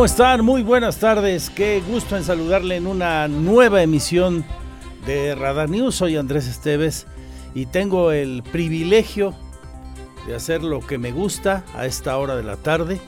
¿Cómo 0.00 0.06
están? 0.06 0.42
Muy 0.42 0.62
buenas 0.62 0.96
tardes. 0.96 1.50
Qué 1.50 1.82
gusto 1.86 2.16
en 2.16 2.24
saludarle 2.24 2.76
en 2.76 2.86
una 2.86 3.28
nueva 3.28 3.82
emisión 3.82 4.46
de 5.04 5.34
Radar 5.34 5.68
News. 5.68 5.96
Soy 5.96 6.16
Andrés 6.16 6.48
Esteves 6.48 7.06
y 7.54 7.66
tengo 7.66 8.10
el 8.10 8.42
privilegio 8.42 9.34
de 10.26 10.34
hacer 10.34 10.62
lo 10.62 10.80
que 10.80 10.96
me 10.96 11.12
gusta 11.12 11.66
a 11.74 11.84
esta 11.84 12.16
hora 12.16 12.34
de 12.34 12.44
la 12.44 12.56
tarde 12.56 12.98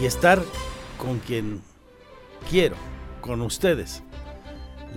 y 0.00 0.06
estar 0.06 0.42
con 0.98 1.20
quien 1.20 1.60
quiero, 2.50 2.74
con 3.20 3.42
ustedes, 3.42 4.02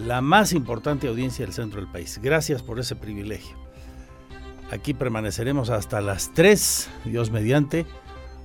la 0.07 0.21
más 0.21 0.53
importante 0.53 1.07
audiencia 1.07 1.45
del 1.45 1.53
centro 1.53 1.79
del 1.79 1.91
país. 1.91 2.19
Gracias 2.19 2.63
por 2.63 2.79
ese 2.79 2.95
privilegio. 2.95 3.55
Aquí 4.71 4.95
permaneceremos 4.95 5.69
hasta 5.69 6.01
las 6.01 6.33
3, 6.33 6.89
Dios 7.05 7.29
mediante 7.29 7.85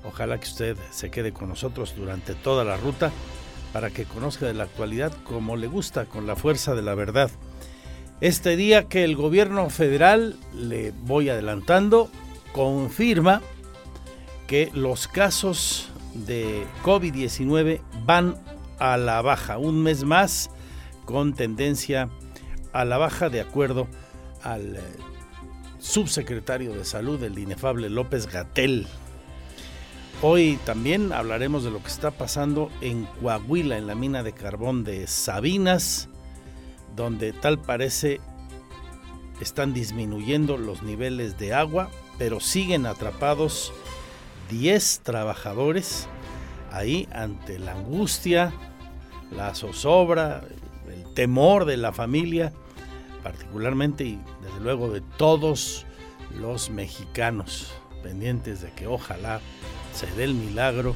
Ojalá 0.04 0.38
que 0.38 0.48
usted 0.48 0.76
se 0.90 1.10
quede 1.10 1.32
con 1.32 1.48
nosotros 1.48 1.94
durante 1.96 2.34
toda 2.34 2.64
la 2.64 2.76
ruta 2.76 3.10
para 3.72 3.90
que 3.90 4.04
conozca 4.04 4.46
de 4.46 4.54
la 4.54 4.64
actualidad 4.64 5.12
como 5.24 5.56
le 5.56 5.66
gusta, 5.66 6.06
con 6.06 6.26
la 6.26 6.36
fuerza 6.36 6.74
de 6.74 6.82
la 6.82 6.94
verdad. 6.94 7.30
Este 8.20 8.56
día 8.56 8.84
que 8.84 9.04
el 9.04 9.16
gobierno 9.16 9.70
federal, 9.70 10.36
le 10.54 10.92
voy 11.04 11.28
adelantando, 11.28 12.10
confirma 12.52 13.40
que 14.46 14.70
los 14.74 15.08
casos 15.08 15.88
de 16.14 16.66
COVID-19 16.82 17.80
van 18.04 18.36
a 18.78 18.96
la 18.96 19.22
baja, 19.22 19.58
un 19.58 19.82
mes 19.82 20.04
más 20.04 20.50
con 21.04 21.34
tendencia 21.34 22.10
a 22.72 22.84
la 22.84 22.98
baja 22.98 23.30
de 23.30 23.40
acuerdo 23.40 23.86
al 24.42 24.76
eh, 24.76 24.80
subsecretario 25.78 26.72
de 26.72 26.84
salud, 26.84 27.22
el 27.22 27.38
inefable 27.38 27.88
López 27.90 28.26
Gatel. 28.26 28.86
Hoy 30.22 30.58
también 30.66 31.14
hablaremos 31.14 31.64
de 31.64 31.70
lo 31.70 31.82
que 31.82 31.88
está 31.88 32.10
pasando 32.10 32.70
en 32.82 33.06
Coahuila, 33.22 33.78
en 33.78 33.86
la 33.86 33.94
mina 33.94 34.22
de 34.22 34.34
carbón 34.34 34.84
de 34.84 35.06
Sabinas, 35.06 36.10
donde 36.94 37.32
tal 37.32 37.58
parece 37.58 38.20
están 39.40 39.72
disminuyendo 39.72 40.58
los 40.58 40.82
niveles 40.82 41.38
de 41.38 41.54
agua, 41.54 41.88
pero 42.18 42.38
siguen 42.38 42.84
atrapados 42.84 43.72
10 44.50 45.00
trabajadores 45.04 46.06
ahí 46.70 47.08
ante 47.12 47.58
la 47.58 47.72
angustia, 47.72 48.52
la 49.34 49.54
zozobra, 49.54 50.42
el 50.92 51.14
temor 51.14 51.64
de 51.64 51.78
la 51.78 51.94
familia, 51.94 52.52
particularmente 53.22 54.04
y 54.04 54.20
desde 54.42 54.60
luego 54.60 54.90
de 54.90 55.00
todos 55.16 55.86
los 56.38 56.68
mexicanos 56.68 57.72
pendientes 58.02 58.60
de 58.60 58.70
que 58.72 58.86
ojalá 58.86 59.40
se 59.92 60.06
dé 60.16 60.24
el 60.24 60.34
milagro 60.34 60.94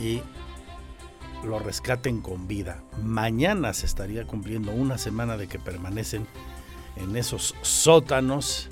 y 0.00 0.22
lo 1.44 1.58
rescaten 1.58 2.20
con 2.20 2.48
vida. 2.48 2.82
Mañana 3.02 3.72
se 3.72 3.86
estaría 3.86 4.26
cumpliendo 4.26 4.72
una 4.72 4.98
semana 4.98 5.36
de 5.36 5.48
que 5.48 5.58
permanecen 5.58 6.26
en 6.96 7.16
esos 7.16 7.54
sótanos 7.62 8.70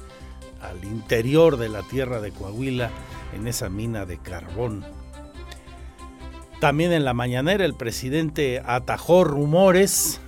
al 0.60 0.82
interior 0.84 1.56
de 1.56 1.68
la 1.68 1.82
tierra 1.82 2.20
de 2.20 2.32
Coahuila, 2.32 2.90
en 3.34 3.46
esa 3.46 3.68
mina 3.68 4.06
de 4.06 4.18
carbón. 4.18 4.84
También 6.60 6.92
en 6.92 7.04
la 7.04 7.14
mañanera 7.14 7.64
el 7.64 7.74
presidente 7.74 8.62
atajó 8.64 9.24
rumores. 9.24 10.20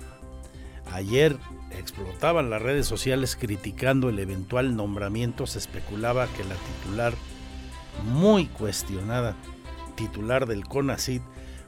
Ayer 0.91 1.37
explotaban 1.71 2.49
las 2.49 2.61
redes 2.61 2.85
sociales 2.85 3.35
criticando 3.35 4.09
el 4.09 4.19
eventual 4.19 4.75
nombramiento. 4.75 5.47
Se 5.47 5.57
especulaba 5.57 6.27
que 6.27 6.43
la 6.43 6.55
titular 6.55 7.13
muy 8.05 8.45
cuestionada 8.47 9.35
titular 9.95 10.45
del 10.45 10.65
CONACID 10.67 11.21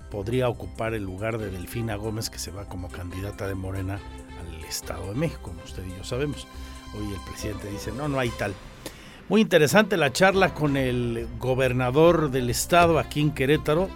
podría 0.09 0.49
ocupar 0.49 0.93
el 0.93 1.03
lugar 1.03 1.37
de 1.37 1.51
Delfina 1.51 1.95
Gómez 1.95 2.29
que 2.29 2.39
se 2.39 2.51
va 2.51 2.65
como 2.65 2.89
candidata 2.89 3.47
de 3.47 3.55
Morena 3.55 3.99
al 4.39 4.63
Estado 4.65 5.09
de 5.09 5.15
México, 5.15 5.41
como 5.43 5.63
usted 5.63 5.83
y 5.85 5.97
yo 5.97 6.03
sabemos. 6.03 6.47
Hoy 6.95 7.13
el 7.13 7.21
presidente 7.29 7.69
dice, 7.69 7.91
no, 7.91 8.07
no 8.07 8.19
hay 8.19 8.29
tal. 8.29 8.53
Muy 9.29 9.41
interesante 9.41 9.95
la 9.95 10.11
charla 10.11 10.55
con 10.55 10.75
el 10.75 11.27
gobernador 11.37 12.31
del 12.31 12.49
estado 12.49 12.97
aquí 12.97 13.21
en 13.21 13.31
Querétaro. 13.31 13.87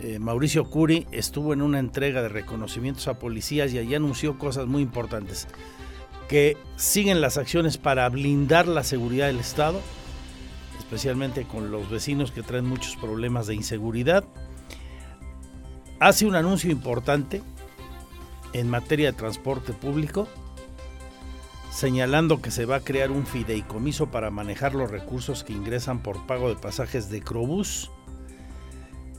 Eh, 0.00 0.20
Mauricio 0.20 0.70
Curi 0.70 1.06
estuvo 1.10 1.52
en 1.52 1.62
una 1.62 1.80
entrega 1.80 2.22
de 2.22 2.28
reconocimientos 2.28 3.08
a 3.08 3.18
policías 3.18 3.72
y 3.72 3.78
allí 3.78 3.94
anunció 3.96 4.38
cosas 4.38 4.66
muy 4.66 4.82
importantes. 4.82 5.48
Que 6.28 6.56
siguen 6.76 7.20
las 7.20 7.38
acciones 7.38 7.76
para 7.76 8.08
blindar 8.08 8.68
la 8.68 8.84
seguridad 8.84 9.26
del 9.26 9.40
estado, 9.40 9.80
especialmente 10.86 11.44
con 11.44 11.72
los 11.72 11.90
vecinos 11.90 12.30
que 12.30 12.44
traen 12.44 12.64
muchos 12.64 12.94
problemas 12.94 13.48
de 13.48 13.56
inseguridad. 13.56 14.22
Hace 15.98 16.26
un 16.26 16.36
anuncio 16.36 16.70
importante 16.70 17.42
en 18.52 18.70
materia 18.70 19.10
de 19.10 19.18
transporte 19.18 19.72
público, 19.72 20.28
señalando 21.72 22.40
que 22.40 22.52
se 22.52 22.66
va 22.66 22.76
a 22.76 22.84
crear 22.84 23.10
un 23.10 23.26
fideicomiso 23.26 24.12
para 24.12 24.30
manejar 24.30 24.76
los 24.76 24.88
recursos 24.88 25.42
que 25.42 25.52
ingresan 25.52 26.04
por 26.04 26.24
pago 26.24 26.50
de 26.50 26.54
pasajes 26.54 27.10
de 27.10 27.20
Crobús. 27.20 27.90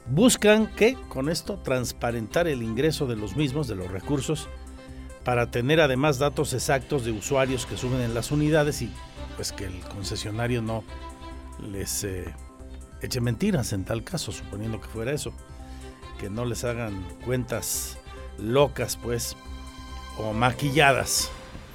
Buscan 0.05 0.67
que 0.67 0.95
con 1.09 1.27
esto 1.27 1.57
transparentar 1.57 2.47
el 2.47 2.63
ingreso 2.63 3.07
de 3.07 3.17
los 3.17 3.35
mismos, 3.35 3.67
de 3.67 3.75
los 3.75 3.91
recursos, 3.91 4.47
para 5.25 5.51
tener 5.51 5.81
además 5.81 6.17
datos 6.17 6.53
exactos 6.53 7.03
de 7.03 7.11
usuarios 7.11 7.65
que 7.65 7.75
suben 7.75 7.99
en 7.99 8.13
las 8.13 8.31
unidades 8.31 8.81
y 8.81 8.89
pues 9.35 9.51
que 9.51 9.65
el 9.65 9.77
concesionario 9.81 10.61
no 10.61 10.85
les 11.59 12.03
eh, 12.03 12.33
eche 13.01 13.21
mentiras 13.21 13.73
en 13.73 13.85
tal 13.85 14.03
caso, 14.03 14.31
suponiendo 14.31 14.79
que 14.79 14.87
fuera 14.87 15.11
eso. 15.11 15.33
Que 16.19 16.29
no 16.29 16.45
les 16.45 16.63
hagan 16.63 17.03
cuentas 17.25 17.97
locas, 18.37 18.97
pues, 18.97 19.35
o 20.17 20.33
maquilladas 20.33 21.29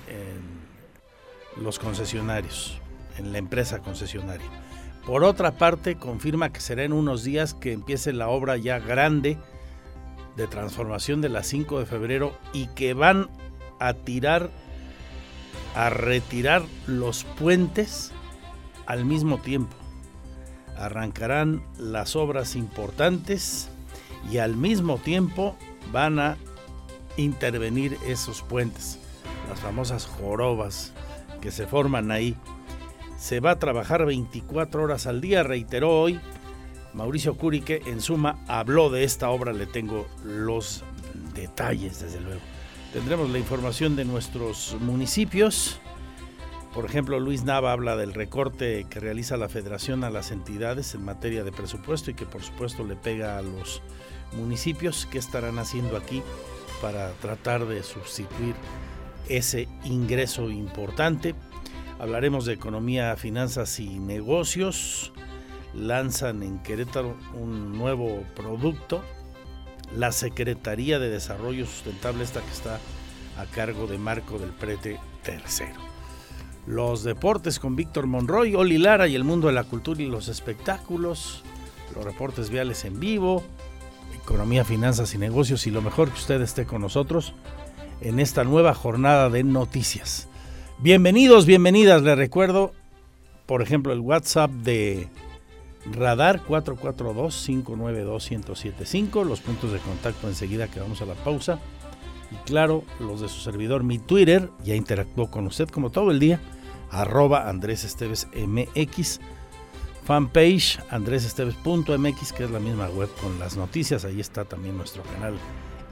en 0.08 1.62
los 1.62 1.78
concesionarios, 1.78 2.78
en 3.18 3.32
la 3.32 3.38
empresa 3.38 3.78
concesionaria. 3.78 4.48
Por 5.06 5.24
otra 5.24 5.52
parte, 5.52 5.96
confirma 5.96 6.52
que 6.52 6.60
será 6.60 6.84
en 6.84 6.92
unos 6.92 7.24
días 7.24 7.54
que 7.54 7.72
empiece 7.72 8.12
la 8.12 8.28
obra 8.28 8.56
ya 8.56 8.78
grande 8.78 9.38
de 10.36 10.46
transformación 10.46 11.20
de 11.20 11.28
la 11.28 11.42
5 11.42 11.80
de 11.80 11.86
febrero 11.86 12.36
y 12.52 12.68
que 12.68 12.94
van 12.94 13.28
a 13.80 13.94
tirar, 13.94 14.50
a 15.74 15.90
retirar 15.90 16.62
los 16.86 17.24
puentes 17.24 18.12
al 18.86 19.04
mismo 19.04 19.38
tiempo. 19.38 19.76
Arrancarán 20.76 21.62
las 21.78 22.16
obras 22.16 22.56
importantes 22.56 23.68
y 24.30 24.38
al 24.38 24.56
mismo 24.56 24.98
tiempo 24.98 25.56
van 25.92 26.18
a 26.18 26.36
intervenir 27.16 27.98
esos 28.06 28.42
puentes, 28.42 28.98
las 29.48 29.60
famosas 29.60 30.06
jorobas 30.06 30.92
que 31.40 31.50
se 31.50 31.66
forman 31.66 32.10
ahí. 32.10 32.36
Se 33.18 33.40
va 33.40 33.52
a 33.52 33.58
trabajar 33.58 34.04
24 34.06 34.82
horas 34.82 35.06
al 35.06 35.20
día, 35.20 35.42
reiteró 35.42 36.00
hoy 36.00 36.20
Mauricio 36.94 37.36
Curique. 37.36 37.82
En 37.86 38.00
suma, 38.00 38.38
habló 38.48 38.90
de 38.90 39.04
esta 39.04 39.30
obra, 39.30 39.52
le 39.52 39.66
tengo 39.66 40.06
los 40.24 40.82
detalles, 41.34 42.00
desde 42.00 42.20
luego. 42.20 42.40
Tendremos 42.92 43.30
la 43.30 43.38
información 43.38 43.96
de 43.96 44.04
nuestros 44.04 44.76
municipios 44.80 45.80
Por 46.74 46.86
ejemplo, 46.86 47.20
Luis 47.20 47.44
Nava 47.44 47.72
habla 47.72 47.96
del 47.96 48.14
recorte 48.14 48.86
que 48.88 48.98
realiza 48.98 49.36
la 49.36 49.50
federación 49.50 50.04
a 50.04 50.10
las 50.10 50.30
entidades 50.30 50.94
en 50.94 51.04
materia 51.04 51.44
de 51.44 51.52
presupuesto 51.52 52.10
y 52.10 52.14
que 52.14 52.24
por 52.24 52.42
supuesto 52.42 52.82
le 52.82 52.96
pega 52.96 53.36
a 53.36 53.42
los 53.42 53.82
municipios. 54.32 55.06
¿Qué 55.10 55.18
estarán 55.18 55.58
haciendo 55.58 55.98
aquí 55.98 56.22
para 56.80 57.12
tratar 57.20 57.66
de 57.66 57.82
sustituir 57.82 58.54
ese 59.28 59.68
ingreso 59.84 60.48
importante? 60.48 61.34
Hablaremos 61.98 62.46
de 62.46 62.54
economía, 62.54 63.14
finanzas 63.16 63.78
y 63.78 63.98
negocios. 63.98 65.12
Lanzan 65.74 66.42
en 66.42 66.58
Querétaro 66.62 67.18
un 67.34 67.76
nuevo 67.76 68.24
producto. 68.34 69.04
La 69.94 70.10
Secretaría 70.10 70.98
de 70.98 71.10
Desarrollo 71.10 71.66
Sustentable, 71.66 72.24
esta 72.24 72.40
que 72.40 72.50
está 72.50 72.80
a 73.36 73.44
cargo 73.44 73.86
de 73.86 73.98
Marco 73.98 74.38
del 74.38 74.52
Prete 74.52 74.98
III 75.26 75.91
los 76.66 77.02
deportes 77.02 77.58
con 77.58 77.76
Víctor 77.76 78.06
Monroy, 78.06 78.54
Oli 78.54 78.78
Lara 78.78 79.08
y 79.08 79.14
el 79.14 79.24
mundo 79.24 79.48
de 79.48 79.54
la 79.54 79.64
cultura 79.64 80.02
y 80.02 80.06
los 80.06 80.28
espectáculos, 80.28 81.42
los 81.94 82.04
reportes 82.04 82.50
viales 82.50 82.84
en 82.84 83.00
vivo, 83.00 83.42
economía, 84.22 84.64
finanzas 84.64 85.14
y 85.14 85.18
negocios 85.18 85.66
y 85.66 85.70
lo 85.70 85.82
mejor 85.82 86.10
que 86.10 86.18
usted 86.18 86.40
esté 86.40 86.64
con 86.64 86.82
nosotros 86.82 87.34
en 88.00 88.20
esta 88.20 88.44
nueva 88.44 88.74
jornada 88.74 89.28
de 89.30 89.44
noticias. 89.44 90.28
Bienvenidos, 90.78 91.46
bienvenidas, 91.46 92.02
les 92.02 92.16
recuerdo, 92.16 92.72
por 93.46 93.62
ejemplo, 93.62 93.92
el 93.92 94.00
WhatsApp 94.00 94.50
de 94.50 95.08
Radar 95.90 96.44
442-592-1075, 96.44 99.24
los 99.24 99.40
puntos 99.40 99.72
de 99.72 99.80
contacto 99.80 100.28
enseguida 100.28 100.68
que 100.68 100.78
vamos 100.80 101.02
a 101.02 101.06
la 101.06 101.14
pausa. 101.14 101.58
Y 102.32 102.36
claro, 102.46 102.84
los 102.98 103.20
de 103.20 103.28
su 103.28 103.40
servidor, 103.40 103.84
mi 103.84 103.98
Twitter, 103.98 104.50
ya 104.64 104.74
interactuó 104.74 105.30
con 105.30 105.46
usted 105.46 105.68
como 105.68 105.90
todo 105.90 106.10
el 106.10 106.18
día, 106.18 106.40
arroba 106.90 107.48
Andrés 107.48 107.84
Esteves 107.84 108.26
MX, 108.34 109.20
fanpage 110.04 110.80
andresesteves.mx, 110.90 112.32
que 112.32 112.44
es 112.44 112.50
la 112.50 112.58
misma 112.58 112.88
web 112.88 113.10
con 113.20 113.38
las 113.38 113.56
noticias, 113.56 114.04
ahí 114.04 114.20
está 114.20 114.44
también 114.44 114.76
nuestro 114.76 115.02
canal 115.02 115.34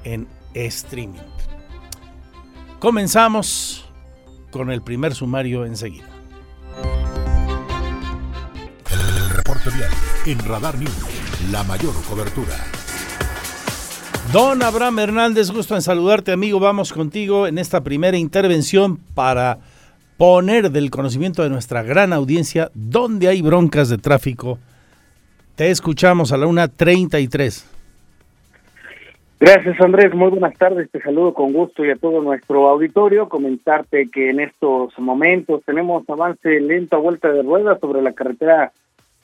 en 0.05 0.27
streaming. 0.55 1.21
Comenzamos 2.79 3.85
con 4.51 4.71
el 4.71 4.81
primer 4.81 5.15
sumario 5.15 5.67
enseguida. 5.67 6.09
El 8.91 9.31
reporte 9.31 9.71
vial 9.71 9.91
en 10.25 10.39
Radar 10.41 10.79
News, 10.79 11.07
la 11.51 11.63
mayor 11.65 11.95
cobertura. 12.05 12.57
Don 14.33 14.63
Abraham 14.63 15.01
Hernández, 15.01 15.51
gusto 15.51 15.75
en 15.75 15.83
saludarte 15.83 16.31
amigo. 16.31 16.61
Vamos 16.61 16.93
contigo 16.93 17.49
en 17.49 17.59
esta 17.59 17.81
primera 17.81 18.17
intervención 18.17 18.97
para 19.17 19.59
poner 20.19 20.71
del 20.71 20.89
conocimiento 20.89 21.43
de 21.43 21.51
nuestra 21.51 21.83
gran 21.83 22.13
audiencia 22.13 22.71
dónde 22.73 23.27
hay 23.27 23.43
broncas 23.43 23.89
de 23.89 23.99
tráfico. 23.99 24.61
Te 25.57 25.71
escuchamos 25.71 26.33
a 26.33 26.37
la 26.37 26.47
1.33. 26.47 27.67
Gracias 29.41 29.81
Andrés, 29.81 30.15
muy 30.15 30.31
buenas 30.31 30.57
tardes, 30.57 30.89
te 30.93 31.01
saludo 31.01 31.35
con 31.35 31.53
gusto 31.53 31.85
y 31.85 31.91
a 31.91 31.97
todo 31.97 32.23
nuestro 32.23 32.69
auditorio. 32.69 33.29
Comentarte 33.29 34.11
que 34.13 34.31
en 34.31 34.39
estos 34.39 34.97
momentos 35.01 35.65
tenemos 35.65 36.09
avance 36.09 36.61
lento 36.61 36.95
a 36.95 37.01
vuelta 37.01 37.33
de 37.33 37.43
rueda 37.43 37.81
sobre 37.81 38.01
la 38.01 38.13
carretera 38.13 38.71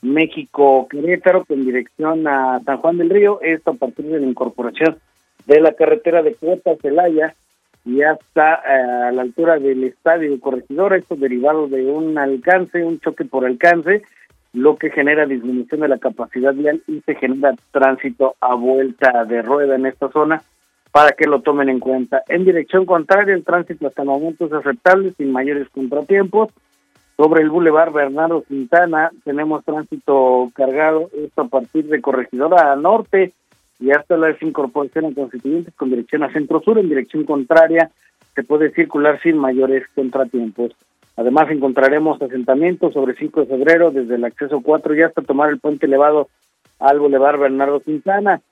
México-Querétaro 0.02 1.44
en 1.48 1.64
dirección 1.64 2.26
a 2.28 2.60
San 2.64 2.78
Juan 2.78 2.98
del 2.98 3.10
Río, 3.10 3.40
esto 3.42 3.72
a 3.72 3.74
partir 3.74 4.06
de 4.06 4.20
la 4.20 4.26
incorporación 4.26 4.98
de 5.46 5.60
la 5.60 5.72
carretera 5.72 6.22
de 6.22 6.34
Cuota 6.34 6.76
Celaya 6.82 7.34
y 7.84 8.02
hasta 8.02 8.54
eh, 8.56 9.08
a 9.08 9.12
la 9.12 9.22
altura 9.22 9.58
del 9.58 9.84
estadio 9.84 10.38
Corregidor, 10.40 10.94
esto 10.94 11.14
derivado 11.14 11.68
de 11.68 11.86
un 11.86 12.18
alcance, 12.18 12.84
un 12.84 12.98
choque 13.00 13.24
por 13.24 13.46
alcance, 13.46 14.02
lo 14.52 14.76
que 14.76 14.90
genera 14.90 15.26
disminución 15.26 15.82
de 15.82 15.88
la 15.88 15.98
capacidad 15.98 16.54
vial 16.54 16.82
y 16.88 17.00
se 17.02 17.14
genera 17.14 17.54
tránsito 17.70 18.34
a 18.40 18.54
vuelta 18.54 19.24
de 19.24 19.42
rueda 19.42 19.76
en 19.76 19.86
esta 19.86 20.10
zona 20.10 20.42
para 20.90 21.12
que 21.12 21.26
lo 21.26 21.42
tomen 21.42 21.68
en 21.68 21.78
cuenta. 21.78 22.22
En 22.26 22.44
dirección 22.44 22.86
contraria, 22.86 23.34
el 23.34 23.44
tránsito 23.44 23.86
hasta 23.86 24.02
el 24.02 24.08
momento 24.08 24.46
es 24.46 24.52
aceptable, 24.54 25.12
sin 25.18 25.30
mayores 25.30 25.68
contratiempos. 25.68 26.48
Sobre 27.16 27.42
el 27.42 27.48
Boulevard 27.48 27.92
Bernardo 27.92 28.42
Quintana 28.42 29.10
tenemos 29.24 29.64
tránsito 29.64 30.50
cargado, 30.54 31.08
esto 31.14 31.42
a 31.42 31.48
partir 31.48 31.86
de 31.86 32.02
Corregidora 32.02 32.72
a 32.72 32.76
norte 32.76 33.32
y 33.80 33.90
hasta 33.90 34.18
la 34.18 34.28
desincorporación 34.28 35.06
a 35.06 35.14
Constituyentes 35.14 35.74
con 35.74 35.88
dirección 35.88 36.22
a 36.24 36.32
centro-sur, 36.32 36.78
en 36.78 36.90
dirección 36.90 37.24
contraria 37.24 37.90
se 38.34 38.44
puede 38.44 38.70
circular 38.72 39.18
sin 39.22 39.38
mayores 39.38 39.84
contratiempos. 39.94 40.72
Además 41.16 41.50
encontraremos 41.50 42.20
asentamientos 42.20 42.92
sobre 42.92 43.14
5 43.14 43.40
de 43.40 43.46
febrero 43.46 43.90
desde 43.90 44.16
el 44.16 44.24
acceso 44.24 44.60
4 44.60 44.94
y 44.94 45.02
hasta 45.02 45.22
tomar 45.22 45.48
el 45.48 45.58
puente 45.58 45.86
elevado 45.86 46.28
al 46.78 47.00
Boulevard 47.00 47.40
Bernardo 47.40 47.80
Quintana. 47.80 48.42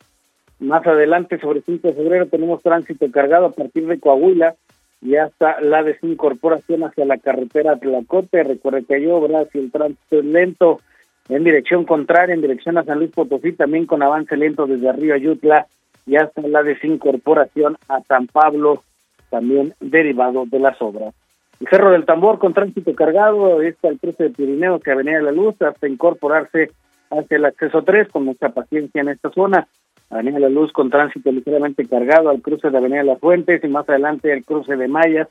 Más 0.58 0.86
adelante 0.86 1.38
sobre 1.38 1.60
5 1.60 1.88
de 1.88 1.94
febrero 1.94 2.26
tenemos 2.28 2.62
tránsito 2.62 3.10
cargado 3.10 3.44
a 3.44 3.52
partir 3.52 3.86
de 3.86 4.00
Coahuila 4.00 4.54
y 5.04 5.16
hasta 5.16 5.60
la 5.60 5.82
desincorporación 5.82 6.82
hacia 6.82 7.04
la 7.04 7.18
carretera 7.18 7.76
Tlacote. 7.76 8.42
Recuerde 8.42 8.84
que 8.84 8.94
hay 8.94 9.06
obras 9.06 9.46
y 9.54 9.58
el 9.58 9.70
tránsito 9.70 10.18
es 10.18 10.24
lento 10.24 10.80
en 11.28 11.44
dirección 11.44 11.84
contraria, 11.84 12.34
en 12.34 12.40
dirección 12.40 12.78
a 12.78 12.84
San 12.84 12.98
Luis 12.98 13.10
Potosí, 13.10 13.52
también 13.52 13.86
con 13.86 14.02
avance 14.02 14.36
lento 14.36 14.66
desde 14.66 14.92
Río 14.92 15.14
Ayutla 15.14 15.66
y 16.06 16.16
hasta 16.16 16.40
la 16.42 16.62
desincorporación 16.62 17.76
a 17.88 18.00
San 18.02 18.26
Pablo, 18.26 18.82
también 19.30 19.74
derivado 19.80 20.44
de 20.46 20.58
las 20.58 20.80
obras. 20.80 21.14
El 21.60 21.68
Cerro 21.68 21.90
del 21.90 22.06
Tambor 22.06 22.38
con 22.38 22.54
tránsito 22.54 22.94
cargado, 22.94 23.60
está 23.62 23.88
el 23.88 23.98
cruce 23.98 24.24
de 24.24 24.30
Pirineo 24.30 24.80
que 24.80 24.90
Avenida 24.90 25.18
de 25.18 25.22
la 25.22 25.32
Luz 25.32 25.60
hasta 25.60 25.86
incorporarse 25.86 26.70
hacia 27.10 27.36
el 27.36 27.44
acceso 27.44 27.82
3 27.82 28.08
con 28.08 28.24
mucha 28.24 28.48
paciencia 28.48 29.02
en 29.02 29.10
esta 29.10 29.30
zona. 29.30 29.68
Avenida 30.10 30.38
La 30.38 30.48
Luz 30.48 30.72
con 30.72 30.90
tránsito 30.90 31.32
ligeramente 31.32 31.86
cargado 31.86 32.30
al 32.30 32.42
cruce 32.42 32.70
de 32.70 32.78
Avenida 32.78 33.02
Las 33.02 33.20
Fuentes 33.20 33.62
y 33.64 33.68
más 33.68 33.88
adelante 33.88 34.32
el 34.32 34.44
cruce 34.44 34.76
de 34.76 34.88
Mayas 34.88 35.28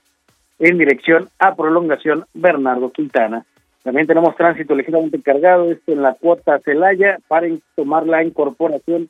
en 0.59 0.77
dirección 0.77 1.29
a 1.39 1.55
prolongación 1.55 2.25
Bernardo 2.33 2.91
Quintana. 2.91 3.45
También 3.83 4.07
tenemos 4.07 4.35
tránsito 4.35 4.75
ligeramente 4.75 5.21
cargado, 5.21 5.69
esto 5.69 5.91
en 5.91 6.01
la 6.01 6.13
cuota 6.13 6.59
Celaya 6.59 7.17
para 7.27 7.47
tomar 7.75 8.07
la 8.07 8.23
incorporación 8.23 9.09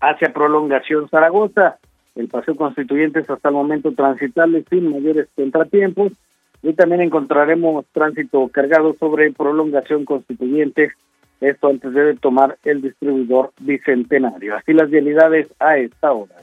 hacia 0.00 0.32
prolongación 0.32 1.08
Zaragoza. 1.08 1.78
El 2.14 2.28
paseo 2.28 2.54
constituyente 2.54 3.20
es 3.20 3.28
hasta 3.28 3.48
el 3.48 3.54
momento 3.54 3.92
transitable 3.92 4.64
sin 4.70 4.90
mayores 4.90 5.28
contratiempos. 5.34 6.12
Y 6.62 6.72
también 6.72 7.02
encontraremos 7.02 7.84
tránsito 7.92 8.48
cargado 8.48 8.94
sobre 8.98 9.32
prolongación 9.32 10.04
constituyente 10.04 10.92
esto 11.40 11.68
antes 11.68 11.92
de 11.92 12.14
tomar 12.16 12.58
el 12.64 12.82
distribuidor 12.82 13.52
bicentenario. 13.60 14.56
Así 14.56 14.72
las 14.72 14.90
vialidades 14.90 15.48
a 15.58 15.76
esta 15.76 16.12
hora. 16.12 16.34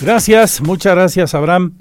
Gracias, 0.00 0.60
muchas 0.60 0.94
gracias 0.94 1.34
Abraham. 1.34 1.78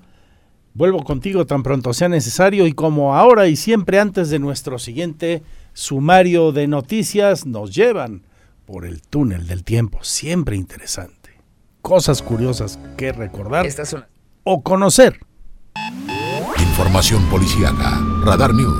Vuelvo 0.74 1.04
contigo 1.04 1.46
tan 1.46 1.64
pronto 1.64 1.94
sea 1.94 2.10
necesario 2.10 2.68
y 2.68 2.74
como 2.74 3.16
ahora 3.16 3.48
y 3.48 3.56
siempre 3.56 4.00
antes 4.00 4.30
de 4.30 4.40
nuestro 4.40 4.78
siguiente 4.80 5.44
sumario 5.74 6.52
de 6.52 6.68
noticias 6.68 7.46
nos 7.46 7.74
llevan 7.76 8.24
por 8.66 8.86
el 8.86 9.02
túnel 9.02 9.48
del 9.48 9.64
tiempo, 9.64 10.00
siempre 10.02 10.56
interesante. 10.56 11.32
Cosas 11.82 12.22
curiosas 12.22 12.80
que 12.98 13.12
recordar 13.12 13.66
o 14.44 14.64
conocer. 14.64 15.20
Información 16.77 17.24
policíaca. 17.29 18.01
Radar 18.25 18.53
News. 18.53 18.75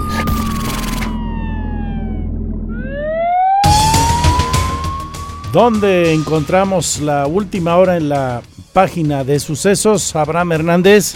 ¿Dónde 5.54 6.14
encontramos 6.14 7.00
la 7.00 7.26
última 7.26 7.78
hora 7.78 7.96
en 7.96 8.10
la 8.10 8.42
página 8.74 9.24
de 9.24 9.40
sucesos? 9.40 10.14
Abraham 10.14 10.52
Hernández. 10.52 11.16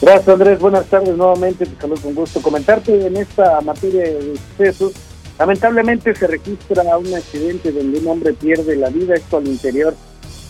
Gracias 0.00 0.26
Andrés, 0.26 0.58
buenas 0.58 0.86
tardes 0.86 1.14
nuevamente, 1.14 1.66
te 1.66 1.78
saludo 1.78 2.00
con 2.00 2.14
gusto. 2.14 2.40
Comentarte 2.40 3.08
en 3.08 3.18
esta 3.18 3.60
materia 3.60 4.04
de 4.04 4.38
sucesos, 4.38 4.92
lamentablemente 5.38 6.14
se 6.14 6.26
registra 6.26 6.96
un 6.96 7.14
accidente 7.14 7.72
donde 7.72 7.98
un 7.98 8.08
hombre 8.08 8.32
pierde 8.32 8.74
la 8.76 8.88
vida, 8.88 9.16
esto 9.16 9.36
al 9.36 9.48
interior 9.48 9.94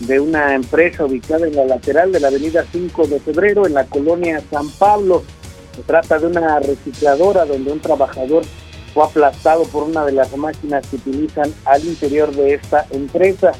de 0.00 0.20
una 0.20 0.54
empresa 0.54 1.04
ubicada 1.04 1.46
en 1.46 1.56
la 1.56 1.64
lateral 1.64 2.12
de 2.12 2.20
la 2.20 2.28
avenida 2.28 2.64
5 2.70 3.06
de 3.06 3.20
febrero 3.20 3.66
en 3.66 3.74
la 3.74 3.86
colonia 3.86 4.42
San 4.50 4.68
Pablo. 4.70 5.22
Se 5.74 5.82
trata 5.82 6.18
de 6.18 6.26
una 6.26 6.58
recicladora 6.60 7.44
donde 7.44 7.72
un 7.72 7.80
trabajador 7.80 8.44
fue 8.92 9.04
aplastado 9.04 9.64
por 9.64 9.84
una 9.84 10.04
de 10.04 10.12
las 10.12 10.34
máquinas 10.36 10.86
que 10.86 10.96
utilizan 10.96 11.52
al 11.64 11.84
interior 11.84 12.34
de 12.34 12.54
esta 12.54 12.86
empresa. 12.90 13.52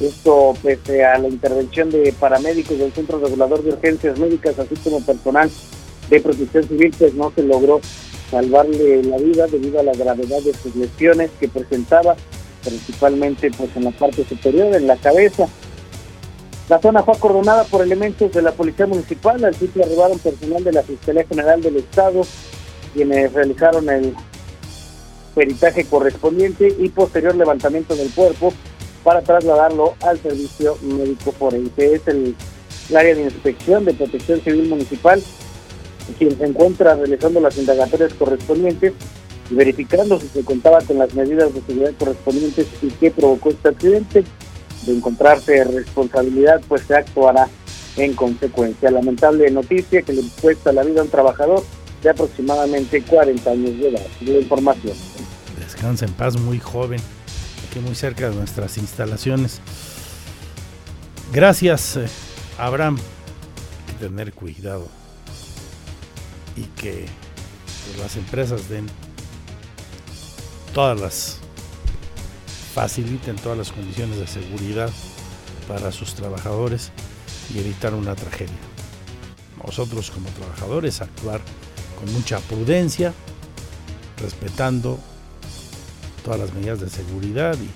Esto 0.00 0.54
pese 0.62 1.04
a 1.04 1.18
la 1.18 1.28
intervención 1.28 1.90
de 1.90 2.14
paramédicos 2.18 2.78
del 2.78 2.92
Centro 2.92 3.18
Regulador 3.18 3.62
de 3.62 3.70
Urgencias 3.70 4.18
Médicas, 4.18 4.58
así 4.58 4.76
como 4.76 5.04
personal 5.04 5.50
de 6.08 6.20
protección 6.20 6.68
civil, 6.68 6.94
pues 6.96 7.14
no 7.14 7.32
se 7.34 7.42
logró 7.42 7.80
salvarle 8.30 9.02
la 9.02 9.16
vida 9.16 9.46
debido 9.46 9.80
a 9.80 9.82
la 9.82 9.92
gravedad 9.92 10.40
de 10.42 10.54
sus 10.54 10.74
lesiones 10.76 11.30
que 11.40 11.48
presentaba, 11.48 12.16
principalmente 12.62 13.50
pues 13.56 13.70
en 13.74 13.84
la 13.84 13.90
parte 13.90 14.24
superior, 14.24 14.74
en 14.74 14.86
la 14.86 14.96
cabeza. 14.96 15.48
La 16.68 16.78
zona 16.80 17.02
fue 17.02 17.14
acordonada 17.14 17.64
por 17.64 17.82
elementos 17.82 18.30
de 18.30 18.42
la 18.42 18.52
Policía 18.52 18.86
Municipal. 18.86 19.42
Al 19.42 19.54
sitio 19.54 19.82
arribaron 19.82 20.18
personal 20.18 20.62
de 20.62 20.72
la 20.72 20.82
Fiscalía 20.82 21.24
General 21.24 21.62
del 21.62 21.76
Estado, 21.76 22.20
quienes 22.92 23.32
realizaron 23.32 23.88
el 23.88 24.14
peritaje 25.34 25.84
correspondiente 25.84 26.74
y 26.78 26.90
posterior 26.90 27.34
levantamiento 27.34 27.96
del 27.96 28.10
cuerpo 28.10 28.52
para 29.02 29.22
trasladarlo 29.22 29.94
al 30.02 30.18
servicio 30.20 30.76
médico 30.82 31.32
forense. 31.32 31.94
Es 31.94 32.06
el, 32.06 32.36
área 32.94 33.14
de 33.14 33.22
inspección 33.22 33.84
de 33.84 33.94
protección 33.94 34.40
civil 34.40 34.68
municipal 34.68 35.22
quien 36.18 36.36
se 36.38 36.44
encuentra 36.46 36.94
realizando 36.94 37.38
las 37.38 37.58
indagatorias 37.58 38.14
correspondientes 38.14 38.94
y 39.50 39.54
verificando 39.54 40.18
si 40.18 40.26
se 40.28 40.42
contaba 40.42 40.80
con 40.80 40.98
las 40.98 41.14
medidas 41.14 41.52
de 41.52 41.60
seguridad 41.60 41.92
correspondientes 41.98 42.66
y 42.80 42.88
qué 42.88 43.10
provocó 43.10 43.50
este 43.50 43.68
accidente. 43.68 44.24
De 44.88 44.94
encontrarse 44.94 45.64
responsabilidad, 45.64 46.62
pues 46.66 46.80
se 46.86 46.96
actuará 46.96 47.46
en 47.98 48.14
consecuencia. 48.14 48.90
Lamentable 48.90 49.50
noticia 49.50 50.00
que 50.00 50.14
le 50.14 50.22
cuesta 50.40 50.72
la 50.72 50.82
vida 50.82 51.00
a 51.00 51.04
un 51.04 51.10
trabajador 51.10 51.62
de 52.02 52.08
aproximadamente 52.08 53.02
40 53.02 53.50
años 53.50 53.78
de 53.78 53.88
edad. 53.90 54.06
De 54.18 54.40
información. 54.40 54.96
Descansa 55.58 56.06
en 56.06 56.12
paz, 56.12 56.38
muy 56.40 56.58
joven, 56.58 57.00
aquí 57.68 57.80
muy 57.80 57.94
cerca 57.94 58.30
de 58.30 58.34
nuestras 58.34 58.78
instalaciones. 58.78 59.60
Gracias, 61.34 61.98
eh, 61.98 62.06
Abraham. 62.56 62.96
Hay 63.88 64.08
tener 64.08 64.32
cuidado 64.32 64.88
y 66.56 66.62
que 66.80 67.04
las 68.00 68.16
empresas 68.16 68.70
den 68.70 68.86
todas 70.72 70.98
las 70.98 71.40
faciliten 72.78 73.34
todas 73.34 73.58
las 73.58 73.72
condiciones 73.72 74.20
de 74.20 74.28
seguridad 74.28 74.88
para 75.66 75.90
sus 75.90 76.14
trabajadores 76.14 76.92
y 77.52 77.58
evitar 77.58 77.92
una 77.92 78.14
tragedia. 78.14 78.54
Nosotros 79.66 80.12
como 80.12 80.28
trabajadores 80.28 81.00
actuar 81.00 81.40
con 81.98 82.12
mucha 82.12 82.38
prudencia, 82.38 83.12
respetando 84.22 84.96
todas 86.24 86.38
las 86.38 86.54
medidas 86.54 86.78
de 86.78 86.88
seguridad 86.88 87.56
y 87.60 87.68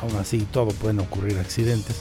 aún 0.00 0.14
así 0.14 0.46
todo 0.52 0.68
pueden 0.68 1.00
ocurrir 1.00 1.36
accidentes. 1.40 1.96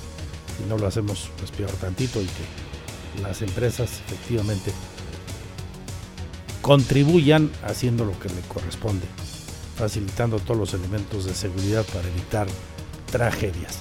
Si 0.59 0.69
no 0.69 0.77
lo 0.77 0.85
hacemos, 0.85 1.31
pues 1.39 1.49
peor 1.49 1.71
tantito 1.71 2.21
y 2.21 2.25
que 2.25 3.23
las 3.23 3.41
empresas 3.41 3.89
efectivamente 4.05 4.71
contribuyan 6.61 7.49
haciendo 7.63 8.05
lo 8.05 8.19
que 8.19 8.29
le 8.29 8.41
corresponde, 8.41 9.07
facilitando 9.75 10.39
todos 10.39 10.57
los 10.57 10.73
elementos 10.73 11.25
de 11.25 11.33
seguridad 11.33 11.85
para 11.85 12.07
evitar 12.07 12.47
tragedias. 13.11 13.79